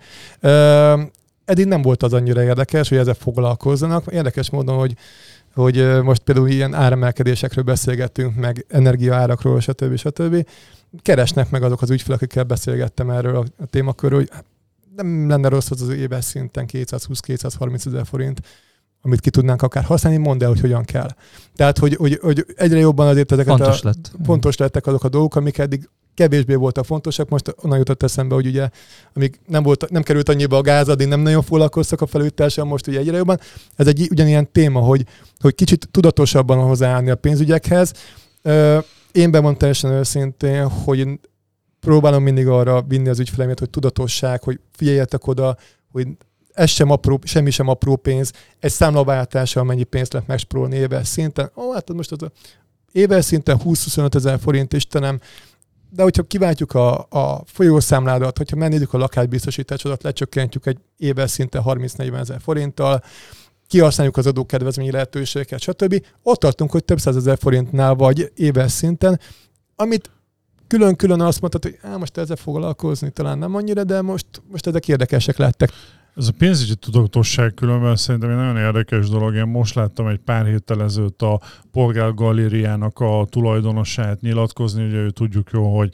[1.46, 4.12] Eddig nem volt az annyira érdekes, hogy ezzel foglalkozzanak.
[4.12, 4.96] Érdekes módon, hogy
[5.54, 9.96] hogy most például ilyen áremelkedésekről beszélgettünk, meg energiaárakról, stb.
[9.96, 10.48] stb.
[11.02, 14.30] Keresnek meg azok az ügyfelek, akikkel beszélgettem erről a témakörről, hogy
[14.96, 18.42] nem lenne rossz az az éves szinten 220-230 ezer forint,
[19.02, 21.10] amit ki tudnánk akár használni, mondd el, hogy hogyan kell.
[21.56, 24.12] Tehát, hogy, hogy, hogy egyre jobban azért ezeket fontos a, lett.
[24.24, 27.30] fontos lettek azok a dolgok, amik eddig kevésbé voltak fontosak.
[27.30, 28.70] Most onnan jutott eszembe, hogy ugye,
[29.14, 32.88] amíg nem, volt, nem került annyiba a gáz, addig nem nagyon foglalkoztak a felújítással, most
[32.88, 33.40] ugye egyre jobban.
[33.76, 35.06] Ez egy ugyanilyen téma, hogy,
[35.40, 37.94] hogy kicsit tudatosabban hozzáállni a pénzügyekhez.
[39.12, 41.08] Én bemondtam teljesen őszintén, hogy
[41.80, 45.58] próbálom mindig arra vinni az ügyfelemet, hogy tudatosság, hogy figyeljetek oda,
[45.92, 46.08] hogy
[46.54, 51.52] ez sem apró, semmi sem apró pénz, egy számlaváltással mennyi pénzt lehet megspórolni éves szinten.
[51.56, 52.32] Ó, hát most az a
[52.92, 55.20] éves szinten 20-25 ezer forint, Istenem,
[55.96, 62.20] de hogyha kiváltjuk a, a folyószámládat, hogyha megnézzük a lakásbiztosításodat, lecsökkentjük egy éves szinte 30-40
[62.20, 63.04] ezer forinttal,
[63.68, 66.06] kihasználjuk az adókedvezményi lehetőségeket, stb.
[66.24, 69.20] Ott tartunk, hogy több százezer forintnál vagy éves szinten,
[69.76, 70.12] amit
[70.68, 74.88] külön-külön azt mondtad, hogy á, most ezzel foglalkozni talán nem annyira, de most, most ezek
[74.88, 75.72] érdekesek lettek.
[76.16, 79.36] Ez a pénzügyi tudatosság különben szerintem egy nagyon érdekes dolog.
[79.36, 81.42] Én most láttam egy pár héttel ezelőtt a
[81.72, 85.94] Polgár Galériának a tulajdonosát nyilatkozni, ugye ő tudjuk jó, hogy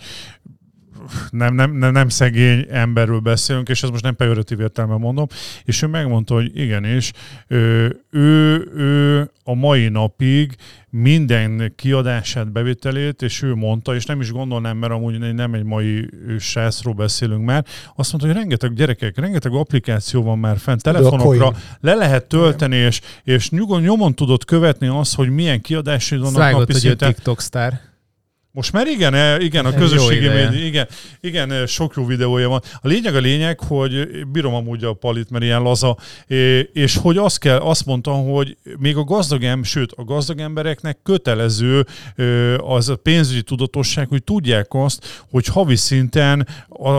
[1.30, 5.28] nem, nem, nem, nem szegény emberről beszélünk, és ez most nem pejoratív értelme mondom,
[5.64, 7.12] és ő megmondta, hogy igenis,
[7.48, 10.56] ő, ő, ő a mai napig
[10.90, 16.10] minden kiadását, bevételét, és ő mondta, és nem is gondolnám, mert amúgy nem egy mai
[16.40, 21.94] sászról beszélünk már, azt mondta, hogy rengeteg gyerekek, rengeteg applikáció van már fent, telefonokra le
[21.94, 26.76] lehet tölteni, és, és nyugon, nyomon tudod követni azt, hogy milyen kiadásai vannak napi hogy
[26.76, 27.14] ő szinten.
[27.14, 27.89] TikTok sztár.
[28.52, 30.88] Most már igen, eh, igen, a közösségi média, igen,
[31.20, 32.62] igen, eh, sok jó videója van.
[32.82, 35.98] A lényeg a lényeg, hogy bírom amúgy a palit, mert ilyen laza,
[36.74, 40.98] és hogy azt kell, azt mondtam, hogy még a gazdag em, sőt, a gazdag embereknek
[41.04, 41.86] kötelező
[42.58, 46.92] az a pénzügyi tudatosság, hogy tudják azt, hogy havi szinten a,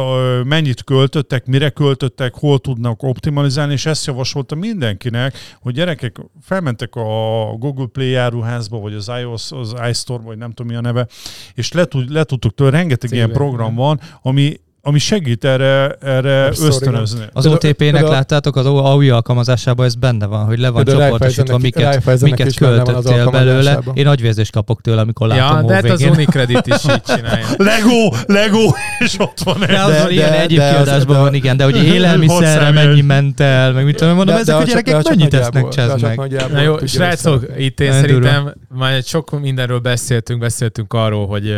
[0.44, 7.44] mennyit költöttek, mire költöttek, hol tudnak optimalizálni, és ezt javasolta mindenkinek, hogy gyerekek felmentek a
[7.58, 11.06] Google Play áruházba, vagy az iOS, az iStore, vagy nem tudom mi a neve,
[11.54, 13.84] és le, tud, le tudtuk tőle, rengeteg ilyen Cégben, program igen.
[13.84, 17.24] van, ami, ami segít erre, erre ösztönözni.
[17.32, 22.20] Az OTP-nek például- láttátok, az AUI alkalmazásában ez benne van, hogy le van csoportosítva, miket,
[22.20, 23.78] miket költöttél belőle.
[23.94, 26.02] Én agyvérzést kapok tőle, amikor látom Ja, a de hát az.
[26.02, 27.46] Unicredit is így csinálja.
[27.70, 29.90] Lego, Lego, és ott van De egy.
[29.90, 33.40] De- ilyen de- egyéb de az- kiadásban de- van, igen, de hogy élelmiszerre mennyi ment
[33.40, 36.18] el, meg mit tudom, én, mondom, ezek a gyerekek mennyit esznek, csak meg.
[36.52, 41.54] Na jó, srácok, itt én szerintem már sok mindenről beszéltünk, beszéltünk arról, hogy,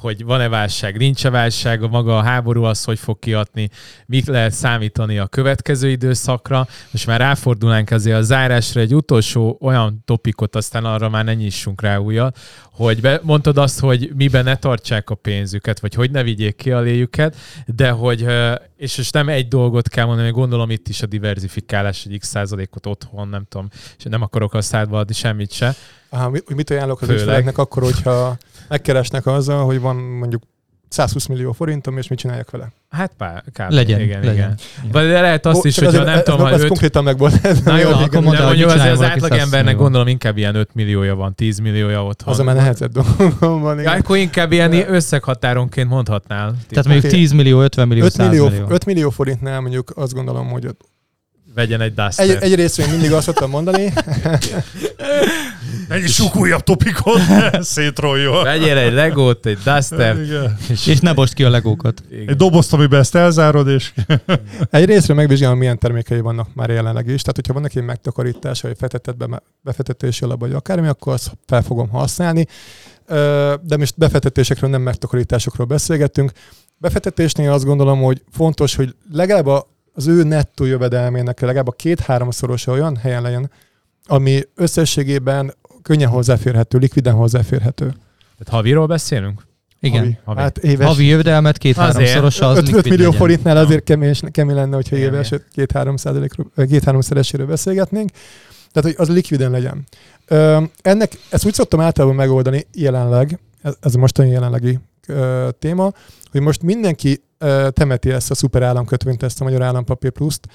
[0.00, 3.70] hogy van-e válság, nincs-e válság, a maga a háború az, hogy fog kiadni,
[4.06, 6.66] mik lehet számítani a következő időszakra.
[6.90, 11.80] Most már ráfordulnánk azért a zárásra egy utolsó olyan topikot, aztán arra már ne nyissunk
[11.80, 12.38] rá újat,
[12.72, 16.72] hogy be, mondtad azt, hogy miben ne tartsák a pénzüket, vagy hogy ne vigyék ki
[16.72, 17.36] a léjüket,
[17.66, 18.26] de hogy,
[18.76, 22.86] és most nem egy dolgot kell mondani, gondolom itt is a diversifikálás, egy x százalékot
[22.86, 25.74] otthon, nem tudom, és nem akarok a szádba adni semmit se.
[26.08, 27.22] Aha, mi- hogy mit ajánlok az Főleg.
[27.22, 28.36] ügyfeleknek akkor, hogyha
[28.68, 30.42] megkeresnek azzal, hogy van mondjuk
[30.94, 32.72] 120 millió forintom, és mit csináljak vele?
[32.90, 33.72] Hát pár, kb.
[33.72, 34.34] Legyen, igen, legyen.
[34.34, 34.92] igen.
[34.92, 36.68] Vagy de lehet azt Ó, is, azért nem tudom, ha ez öt...
[36.68, 37.44] konkrétan meg volt.
[37.44, 39.80] Ez Na jó, igen, akkor hogy mondjuk azért az csinálj valaki átlag 100 embernek millió.
[39.80, 42.32] gondolom inkább ilyen 5 milliója van, 10 milliója otthon.
[42.32, 43.80] Az a már nehezebb dolgom van.
[43.80, 46.54] Ja, akkor inkább ilyen összeghatáronként mondhatnál.
[46.68, 47.16] Tehát mondjuk Oké.
[47.16, 48.66] 10 millió, 50 millió, 5 100 millió, millió.
[48.68, 50.66] 5 millió forintnál mondjuk azt gondolom, hogy
[51.54, 52.28] Vegyen egy Duster.
[52.28, 53.92] egy, egy részről én mindig azt szoktam mondani,
[55.88, 57.20] Egy sok újabb topikot,
[57.60, 58.42] szétroljon.
[58.42, 60.20] Vegyél egy Legót, egy Duster.
[60.20, 60.56] Igen.
[60.86, 62.02] És ne bost ki a legókat.
[62.26, 63.92] Egy dobozt, amiben ezt elzárod, és
[64.70, 67.20] egy részről megvizsgálom, milyen termékei vannak már jelenleg is.
[67.20, 68.76] Tehát, hogyha van neki megtakarítás, vagy
[69.16, 72.46] be, befektetési alap, vagy akármi, akkor azt fel fogom használni.
[73.62, 76.32] De most befektetésekről, nem megtakarításokról beszélgettünk.
[76.78, 82.72] Befektetésnél azt gondolom, hogy fontos, hogy legalább a- az ő nettó jövedelmének legalább a két-háromszorosa
[82.72, 83.50] olyan helyen legyen,
[84.06, 87.86] ami összességében könnyen hozzáférhető, likviden hozzáférhető.
[87.86, 89.42] Tehát haviról beszélünk?
[89.80, 90.00] Igen.
[90.00, 90.18] Havi.
[90.24, 90.40] Havi.
[90.40, 90.86] Hát éves.
[90.86, 93.20] Havi jövedelmet két-háromszorosa az 5, 5 likvid millió legyen.
[93.20, 95.44] forintnál azért kemény, kemény lenne, hogyha Igen, éves igen.
[95.52, 98.10] két-három százalékról- ö, két-három szereséről beszélgetnénk.
[98.72, 99.84] Tehát, hogy az likviden legyen.
[100.26, 105.92] Ö, ennek, ezt úgy szoktam általában megoldani jelenleg, ez, ez a mostani jelenlegi ö, téma,
[106.30, 107.22] hogy most mindenki
[107.70, 110.46] temeti ezt a szuper államkötvényt, ezt a Magyar Állampapír Pluszt,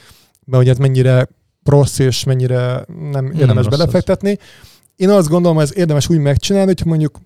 [0.46, 1.28] mert hogy ez mennyire
[1.64, 3.78] rossz és mennyire nem érdemes az.
[3.78, 4.38] belefektetni.
[4.96, 7.20] Én azt gondolom, ez érdemes úgy megcsinálni, hogy mondjuk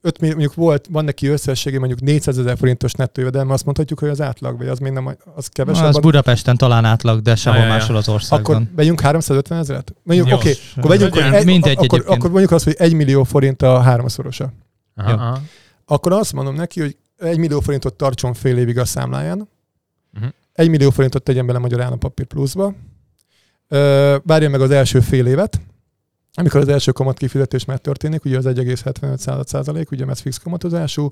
[0.00, 3.98] 5 millió, mondjuk volt, van neki összességében mondjuk 400 ezer forintos nettó jövedelme, azt mondhatjuk,
[3.98, 5.84] hogy az átlag, vagy az még nem, az kevesebb.
[5.84, 8.70] Az Budapesten talán átlag, de sehol máshol az akkor országban.
[8.76, 9.94] vegyünk 350 ezeret?
[10.02, 11.38] Mondjuk, oké, okay, akkor vegyünk, hogy Legyen.
[11.38, 12.16] egy, Mindegy akkor, egyébként.
[12.16, 14.52] akkor mondjuk azt, hogy 1 millió forint a háromszorosa.
[14.96, 15.40] Aha, aha.
[15.84, 19.48] Akkor azt mondom neki, hogy 1 millió forintot tartson fél évig a számláján,
[20.12, 20.26] Mhm.
[20.52, 22.74] 1 millió forintot tegyen bele Magyar Állampapír pluszba,
[24.22, 25.60] várja meg az első fél évet,
[26.34, 31.10] amikor az első kamat kifizetés már történik, ugye az 1,75 százalék, ugye ez fix kamatozású,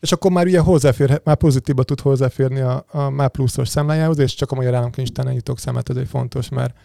[0.00, 4.34] és akkor már ugye hozzáfér, már pozitívba tud hozzáférni a, a már pluszos számlájához, és
[4.34, 6.76] csak a Magyar Államkincstárnál nyitok számát, ez egy fontos, mert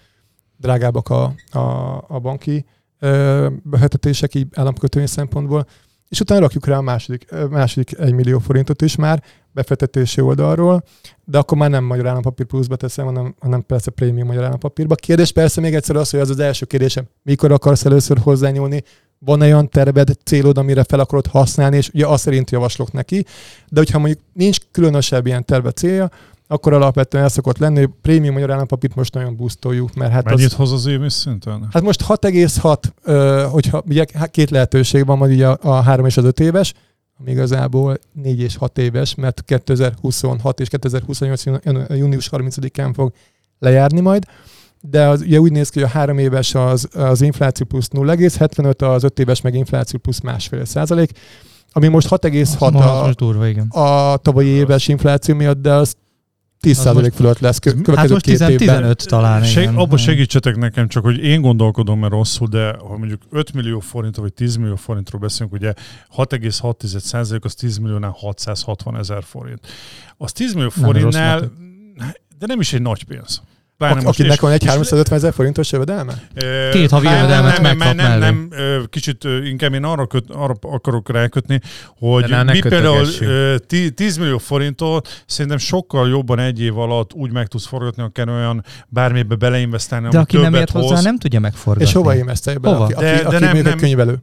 [0.57, 1.59] drágábbak a, a,
[2.07, 2.65] a banki
[2.99, 5.67] ö, befektetések így államkötvény szempontból,
[6.15, 10.83] és utána rakjuk rá a második, második 1 millió forintot is már befektetési oldalról,
[11.25, 14.95] de akkor már nem Magyar Állampapír pluszba teszem, hanem, hanem persze prémium Magyar Állampapírba.
[14.95, 18.83] Kérdés persze még egyszer az, hogy az az első kérdésem, mikor akarsz először hozzányúlni,
[19.19, 23.25] van olyan terved, célod, amire fel akarod használni, és ugye azt szerint javaslok neki,
[23.69, 26.09] de hogyha mondjuk nincs különösebb ilyen terve célja,
[26.47, 30.45] akkor alapvetően el szokott lenni, hogy prémium magyar állampapírt most nagyon boostoljuk, mert hát mennyit
[30.45, 31.67] az, hoz az éves szinten?
[31.71, 36.23] Hát most 6,6, ö, hogyha ugye két lehetőség van, ugye a, a 3 és az
[36.23, 36.73] 5 éves,
[37.19, 43.13] ami igazából 4 és 6 éves, mert 2026 és 2028 júni- június 30-án fog
[43.59, 44.23] lejárni majd,
[44.81, 48.93] de az, ugye úgy néz ki, hogy a három éves az, az infláció plusz 0,75,
[48.93, 51.11] az öt éves meg infláció plusz másfél százalék,
[51.71, 53.01] ami most 6,6 Ma-
[53.41, 53.67] a, igen.
[53.67, 55.95] a tavalyi éves infláció miatt, de az
[56.65, 58.57] 10 Az százalék most- fölött lesz kö- Hát következő most két 10, évben.
[58.75, 59.75] 15 talán, Seg, igen.
[59.75, 64.25] abba segítsetek nekem, csak hogy én gondolkodom, mert rosszul, de ha mondjuk 5 millió forintról
[64.25, 65.73] vagy 10 millió forintról beszélünk, ugye
[66.15, 69.67] 6,6% az 10 milliónál 660 ezer forint.
[70.17, 71.53] Az 10 millió Nem forintnál, mati.
[72.39, 73.41] de nem is egy nagy pénz.
[73.77, 76.13] Pláne Ak- most, akinek van egy és- 350 ezer forintos jövedelme?
[76.71, 78.49] Két havi nem, jövedelmet nem, nem, nem, nem,
[78.89, 81.61] kicsit inkább én arra, köt, arra akarok rákötni,
[81.97, 83.29] hogy ne- ne mi például kötögessünk.
[83.29, 88.03] ö, ti- 10 millió forinttól szerintem sokkal jobban egy év alatt úgy meg tudsz forgatni,
[88.03, 91.03] akár olyan bármibe beleinvestálni, De aki nem ért hozzá, hoz.
[91.03, 91.87] nem tudja megforgatni.
[91.89, 92.69] És hova investálja be?
[92.69, 92.83] Hova?
[92.83, 94.17] Aki, De- aki, de aki nem- mondjuk nem- egy könyvelő.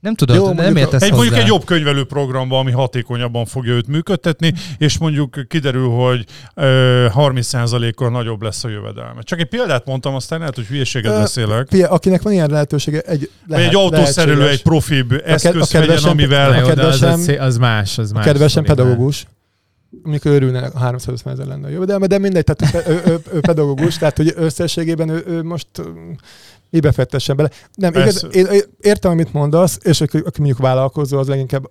[0.00, 1.22] Nem tudod, Jó, nem értesz Egy hozzá.
[1.22, 6.24] mondjuk egy jobb könyvelő programba, ami hatékonyabban fogja őt működtetni, és mondjuk kiderül, hogy
[6.54, 9.20] ö, 30%-kal nagyobb lesz a jövedelme.
[9.22, 11.66] Csak egy példát mondtam, aztán lehet, hogy hülyeséget beszélek.
[11.70, 14.58] Fia, akinek van ilyen lehetősége, egy, lehet, egy autószerelő, lehetséges.
[14.58, 16.50] egy profibb eszköz a vegyen, kedvesem- amivel...
[16.52, 18.24] Az, kedvesem- az, az más, az A más.
[18.24, 18.76] kedvesem sztori már.
[18.76, 19.26] pedagógus,
[20.02, 23.40] amikor örülne a 350% ezer lenne a jövedelme, de mindegy, tehát ő, ő, ő, ő
[23.40, 25.66] pedagógus, tehát hogy összességében ő, ő most
[26.70, 27.50] mibe fektessen bele.
[27.74, 28.26] Nem, igaz, Persze.
[28.26, 31.70] én, én értem, amit mondasz, és aki, aki mondjuk vállalkozó, az leginkább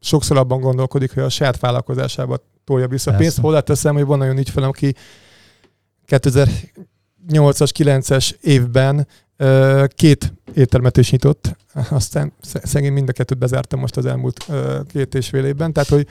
[0.00, 3.34] sokszor abban gondolkodik, hogy a saját vállalkozásába tolja vissza a pénzt.
[3.34, 3.48] Persze.
[3.48, 4.94] Hozzáteszem, hogy van olyan ügyfelem, aki
[6.06, 9.06] 2008-as, 9-es évben
[9.86, 11.56] két éttermet is nyitott,
[11.90, 14.46] aztán sz- szegény mind a kettőt bezártam most az elmúlt
[14.92, 16.06] két és fél évben, tehát hogy,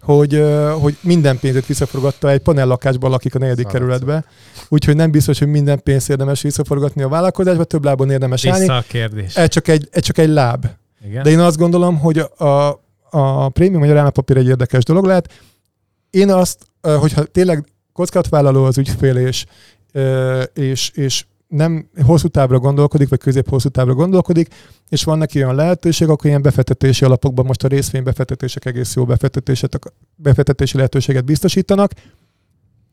[0.00, 0.44] hogy,
[0.80, 3.80] hogy minden pénzét visszaforgatta, egy panellakásban lakik a negyedik Szarad.
[3.80, 4.24] kerületbe,
[4.68, 8.58] úgyhogy nem biztos, hogy minden pénzt érdemes visszaforgatni a vállalkozásba, több lábon érdemes állni.
[8.58, 9.36] Vissza a kérdés.
[9.36, 10.66] Ez csak egy, ez csak egy láb.
[11.04, 11.22] Igen?
[11.22, 12.80] De én azt gondolom, hogy a,
[13.10, 15.32] a, prémium magyar állampapír egy érdekes dolog lehet.
[16.10, 19.44] Én azt, hogyha tényleg kockázatvállaló az ügyfél, és,
[20.54, 24.54] és, és nem hosszú távra gondolkodik, vagy közép-hosszú távra gondolkodik,
[24.88, 29.78] és van neki olyan lehetőség, akkor ilyen befektetési alapokban most a részvénybefektetések egész jó befektetéset,
[30.16, 31.92] befektetési lehetőséget biztosítanak,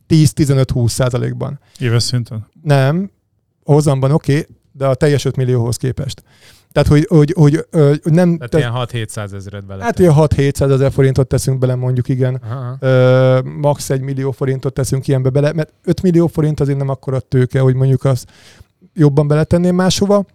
[0.07, 1.59] 10-15-20 százalékban.
[1.79, 2.47] Éves szinten?
[2.61, 3.11] Nem,
[3.63, 6.23] hozamban oké, okay, de a teljes 5 millióhoz képest.
[6.71, 8.37] Tehát, hogy, hogy, hogy, hogy nem...
[8.37, 9.83] Tehát Tehát ilyen 6-700 ezeret bele.
[9.83, 12.35] Hát ilyen 6-700 ezer forintot teszünk bele, mondjuk igen.
[12.35, 12.75] Aha.
[12.79, 13.89] Ö, max.
[13.89, 17.75] 1 millió forintot teszünk ilyenbe bele, mert 5 millió forint azért nem akkora tőke, hogy
[17.75, 18.31] mondjuk azt
[18.93, 20.25] jobban beletenném máshova.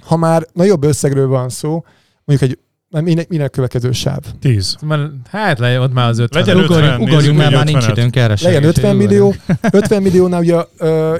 [0.00, 1.84] Ha már nagyobb összegről van szó,
[2.24, 2.58] mondjuk egy
[3.02, 4.18] minden, minden következő sáv.
[4.40, 4.76] 10.
[4.82, 6.42] Már- Hát le, ott már az 50.
[6.42, 7.90] Legyen Ugorjunk, 50, ugorjunk mert már nincs 50-et.
[7.90, 9.10] időnk erre Legyen segítség, 50 ugorjunk.
[9.10, 9.34] millió,
[9.72, 10.56] 50 milliónál ugye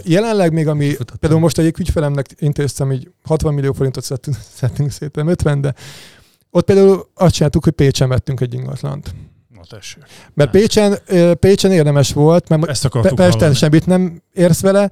[0.04, 1.16] jelenleg még, ami Futottam.
[1.18, 5.74] például most egyik ügyfelemnek intéztem, így 60 millió forintot szedtünk, szedtünk szét, nem 50, de
[6.50, 9.14] ott például azt csináltuk, hogy Pécsen vettünk egy ingatlant.
[9.54, 10.02] Na tessék.
[10.34, 10.98] Mert Pécsen,
[11.40, 13.54] Pécsen érdemes volt, mert Ezt akartuk Pesten hallani.
[13.56, 14.90] semmit nem érsz vele,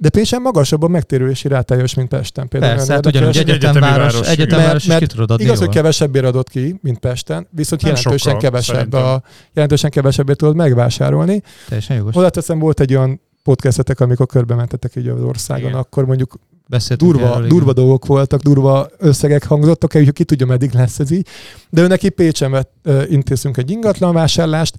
[0.00, 2.48] de Pécsen magasabb a megtérülési rátája is, mint Pesten.
[2.48, 5.74] Például Persze, hát ugyanúgy egyetemváros, egyetemváros, Mert- ki tudod adni Igaz, hogy jól.
[5.74, 9.04] kevesebbért adott ki, mint Pesten, viszont Nem jelentősen sokkal, kevesebb, szerintem.
[9.04, 9.22] a,
[9.52, 11.42] jelentősen kevesebbért tudod megvásárolni.
[11.68, 12.14] Teljesen jogos.
[12.14, 15.78] Hozzáteszem, volt egy olyan podcastetek, amikor körbe mentetek így az országon, Igen.
[15.78, 16.38] akkor mondjuk
[16.68, 17.74] Beszéltünk durva, erről, durva igen.
[17.84, 21.26] dolgok voltak, durva összegek hangzottak el, úgyhogy ki tudja, meddig lesz ez így.
[21.70, 24.76] De ő neki Pécsen vett, ö, intézünk egy ingatlan vásárlást,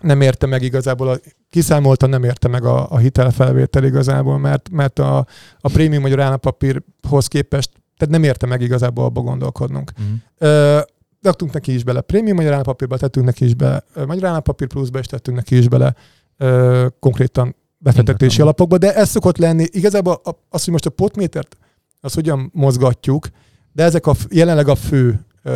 [0.00, 1.16] nem érte meg igazából, a,
[1.50, 5.26] kiszámolta, nem érte meg a, a hitelfelvétel igazából, mert, mert a,
[5.60, 9.92] a prémium magyar állampapírhoz képest, tehát nem érte meg igazából abba gondolkodnunk.
[9.96, 10.08] Mhm.
[10.38, 10.80] Ö,
[11.22, 15.06] raktunk neki is bele prémium magyar állampapírba, tettünk neki is bele magyar állampapír pluszba, és
[15.06, 15.94] tettünk neki is bele
[16.36, 18.46] ö, konkrétan befektetési Ingatlan.
[18.46, 21.56] alapokba, de ez szokott lenni, igazából az, hogy most a potmétert,
[22.00, 23.28] az hogyan mozgatjuk,
[23.72, 25.50] de ezek a, jelenleg a fő ö,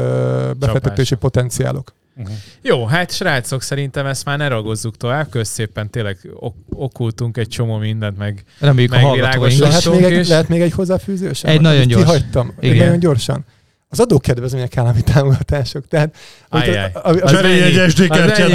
[0.59, 1.19] befektetési Csapások.
[1.19, 1.93] potenciálok.
[2.17, 2.35] Uh-huh.
[2.63, 5.29] Jó, hát srácok, szerintem ezt már ne ragozzuk tovább.
[5.31, 9.51] Kösz szépen tényleg ok- okultunk egy csomó mindent, meg Reméljük a Megvilágosodott.
[9.51, 9.85] is.
[9.85, 11.45] Lehet még, egy, lehet még egy hozzáfűzős?
[11.45, 12.05] Egy nagyon gyors.
[12.05, 12.53] Kihagytam.
[12.61, 12.85] Egy Igen.
[12.85, 13.45] nagyon gyorsan.
[13.89, 15.89] Az adókedvezmények állami támogatások.
[15.89, 16.17] Tehát,
[16.49, 16.91] Ajjaj.
[16.95, 18.49] a- Az Cserélj egy SD kártyát?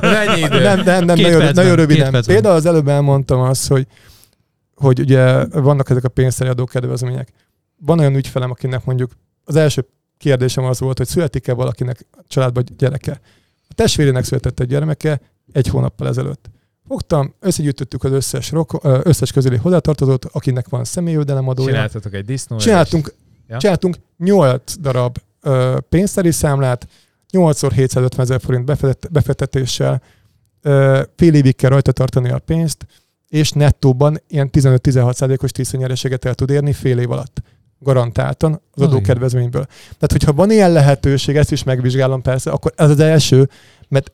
[0.00, 2.22] Nem, nem, nem, Két nagyon, percben, nagyon röviden.
[2.26, 3.86] Például az előbb elmondtam azt, hogy,
[4.74, 7.28] hogy ugye vannak ezek a pénzteli adókedvezmények.
[7.76, 9.10] Van olyan ügyfelem, akinek mondjuk
[9.44, 9.86] az első
[10.18, 13.20] kérdésem az volt, hogy születik-e valakinek a családban gyereke.
[13.68, 15.20] A testvérének született egy gyermeke
[15.52, 16.50] egy hónappal ezelőtt.
[16.88, 21.68] Fogtam, összegyűjtöttük az összes, roko, összes közüli hozzátartozót, akinek van személyjövedelem adója.
[21.68, 22.56] Csináltatok egy disznó.
[22.56, 23.14] Csináltunk,
[23.48, 23.58] Ja.
[23.58, 26.88] csináltunk 8 darab ö, pénzteli számlát,
[27.30, 30.02] 8 x 750 ezer forint befektet- befektetéssel,
[31.16, 32.86] fél évig kell rajta tartani a pénzt,
[33.28, 37.42] és nettóban ilyen 15-16 százalékos tisztanyereséget el tud érni fél év alatt.
[37.84, 39.64] Garantáltan az adókedvezményből.
[39.66, 43.48] Tehát, hogyha van ilyen lehetőség, ezt is megvizsgálom persze, akkor ez az első,
[43.88, 44.12] mert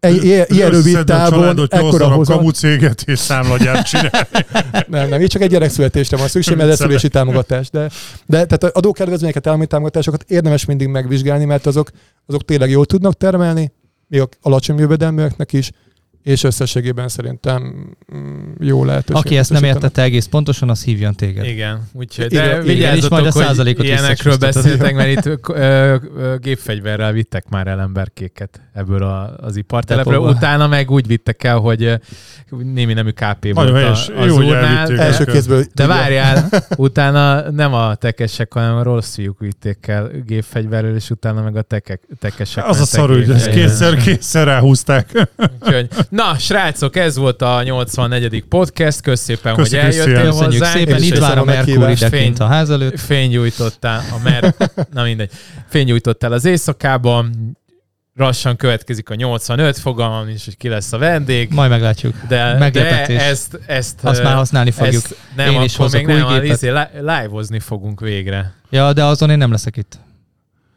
[0.00, 2.36] egy- ilyen, rövid távon ekkora hozat.
[2.36, 4.28] kamu céget és számlagyárt csinál.
[4.88, 7.70] Nem, nem, így csak egy gyerekszületésre van szükség, mert ez szülési támogatás.
[7.70, 7.80] De,
[8.26, 11.90] de tehát az adókedvezményeket, állami támogatásokat érdemes mindig megvizsgálni, mert azok,
[12.26, 13.72] azok tényleg jól tudnak termelni,
[14.08, 15.70] még alacsony jövedelműeknek is,
[16.24, 19.24] és összességében szerintem mm, jó lehetőség.
[19.24, 21.44] Aki ezt nem értette egész pontosan, az hívjon téged.
[21.44, 25.96] Igen, úgyhogy Igen, de igen, és majd vigyázzatok, a százalékot ilyenekről beszéltek, mert itt ö,
[26.16, 30.18] ö, gépfegyverrel vittek már el emberkéket ebből a, az ipartelepről.
[30.18, 31.98] Utána meg úgy vittek el, hogy
[32.50, 34.08] némi nemű KP volt Nagyon a, helyes.
[34.16, 34.86] az Jó, urnál.
[34.86, 35.64] de- Első kézből.
[35.74, 41.42] De várjál, utána nem a tekesek, hanem a rossz fiúk vitték el gépfegyverrel, és utána
[41.42, 42.64] meg a tekek, tekesek.
[42.64, 43.66] Az a mentek szar, hogy ezt gépfegyverrel.
[43.94, 45.28] kétszer, kétszer ráhúzták.
[45.62, 48.44] Úgyhogy, na, srácok, ez volt a 84.
[48.48, 49.00] podcast.
[49.00, 50.30] Kösz szépen, Köszi, hogy eljöttél Krisztián.
[50.30, 50.76] Köszönjük hozzánk.
[50.76, 52.02] szépen, és itt vár a Merkur meghívást.
[52.02, 53.00] idekint a ház előtt.
[53.00, 54.54] fénygyújtottál a mer...
[54.94, 55.30] Na mindegy.
[55.68, 57.56] Fénygyújtottál az éjszakában.
[58.16, 61.50] Lassan következik a 85, fogalmam is, hogy ki lesz a vendég.
[61.52, 62.14] Majd meglátjuk.
[62.28, 63.16] De, Meglepetés.
[63.16, 65.02] de ezt, ezt, Azt már használni fogjuk.
[65.04, 66.56] Ezt nem, Én is akkor hozok még nem, új a gépet.
[66.56, 68.54] izé, li- live-ozni fogunk végre.
[68.70, 69.98] Ja, de azon én nem leszek itt.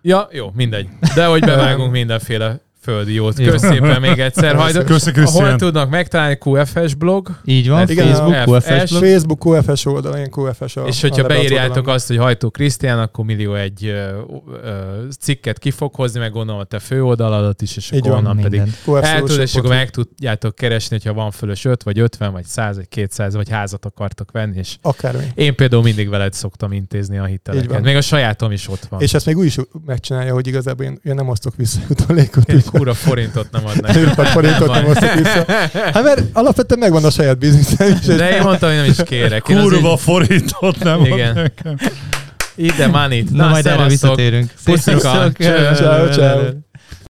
[0.01, 0.88] Ja, jó, mindegy.
[1.15, 3.39] De hogy bevágunk mindenféle földi jót.
[3.39, 3.49] Jó.
[3.51, 4.55] Kösz szépen még egyszer.
[4.55, 8.89] Hajd, Köszi, hol tudnak megtalálni QFS blog, Így van, Igen, Facebook, a QFS FS.
[8.89, 9.03] blog.
[9.03, 13.26] Facebook QFS oldalon, QFS a és a hogyha lebeadott beírjátok azt, hogy Hajtó Krisztián, akkor
[13.26, 14.07] millió egy ö,
[14.64, 14.69] ö,
[15.19, 18.19] cikket ki fog hozni, meg gondolom a te főoldaladat is, és Így akkor van.
[18.19, 18.76] onnan pedig Minden.
[18.85, 22.76] QFS eltud, és akkor meg tudjátok keresni, hogyha van fölös 5, vagy 50, vagy 100,
[22.76, 25.23] vagy 200, vagy házat akartok venni, és Akármi.
[25.35, 27.81] én például mindig veled szoktam intézni a hiteleket.
[27.81, 29.01] Még a sajátom is ott van.
[29.01, 32.51] És ezt még úgy is megcsinálja, hogy igazából én, én nem osztok vissza jutalékot.
[32.78, 33.95] Én kúra forintot nem adnak.
[33.95, 35.45] Én pár forintot nem osztok vissza.
[35.94, 38.16] Hát mert alapvetően megvan a saját bizniszem is.
[38.16, 39.41] De én mondtam, hogy nem is kérek.
[39.41, 41.30] Kurva azért- forintot nem Igen.
[41.30, 41.78] ad nekem.
[42.56, 44.52] Ide money Na, majd erre visszatérünk.
[44.64, 45.32] Puszika.
[45.40, 46.40] Ciao, ciao.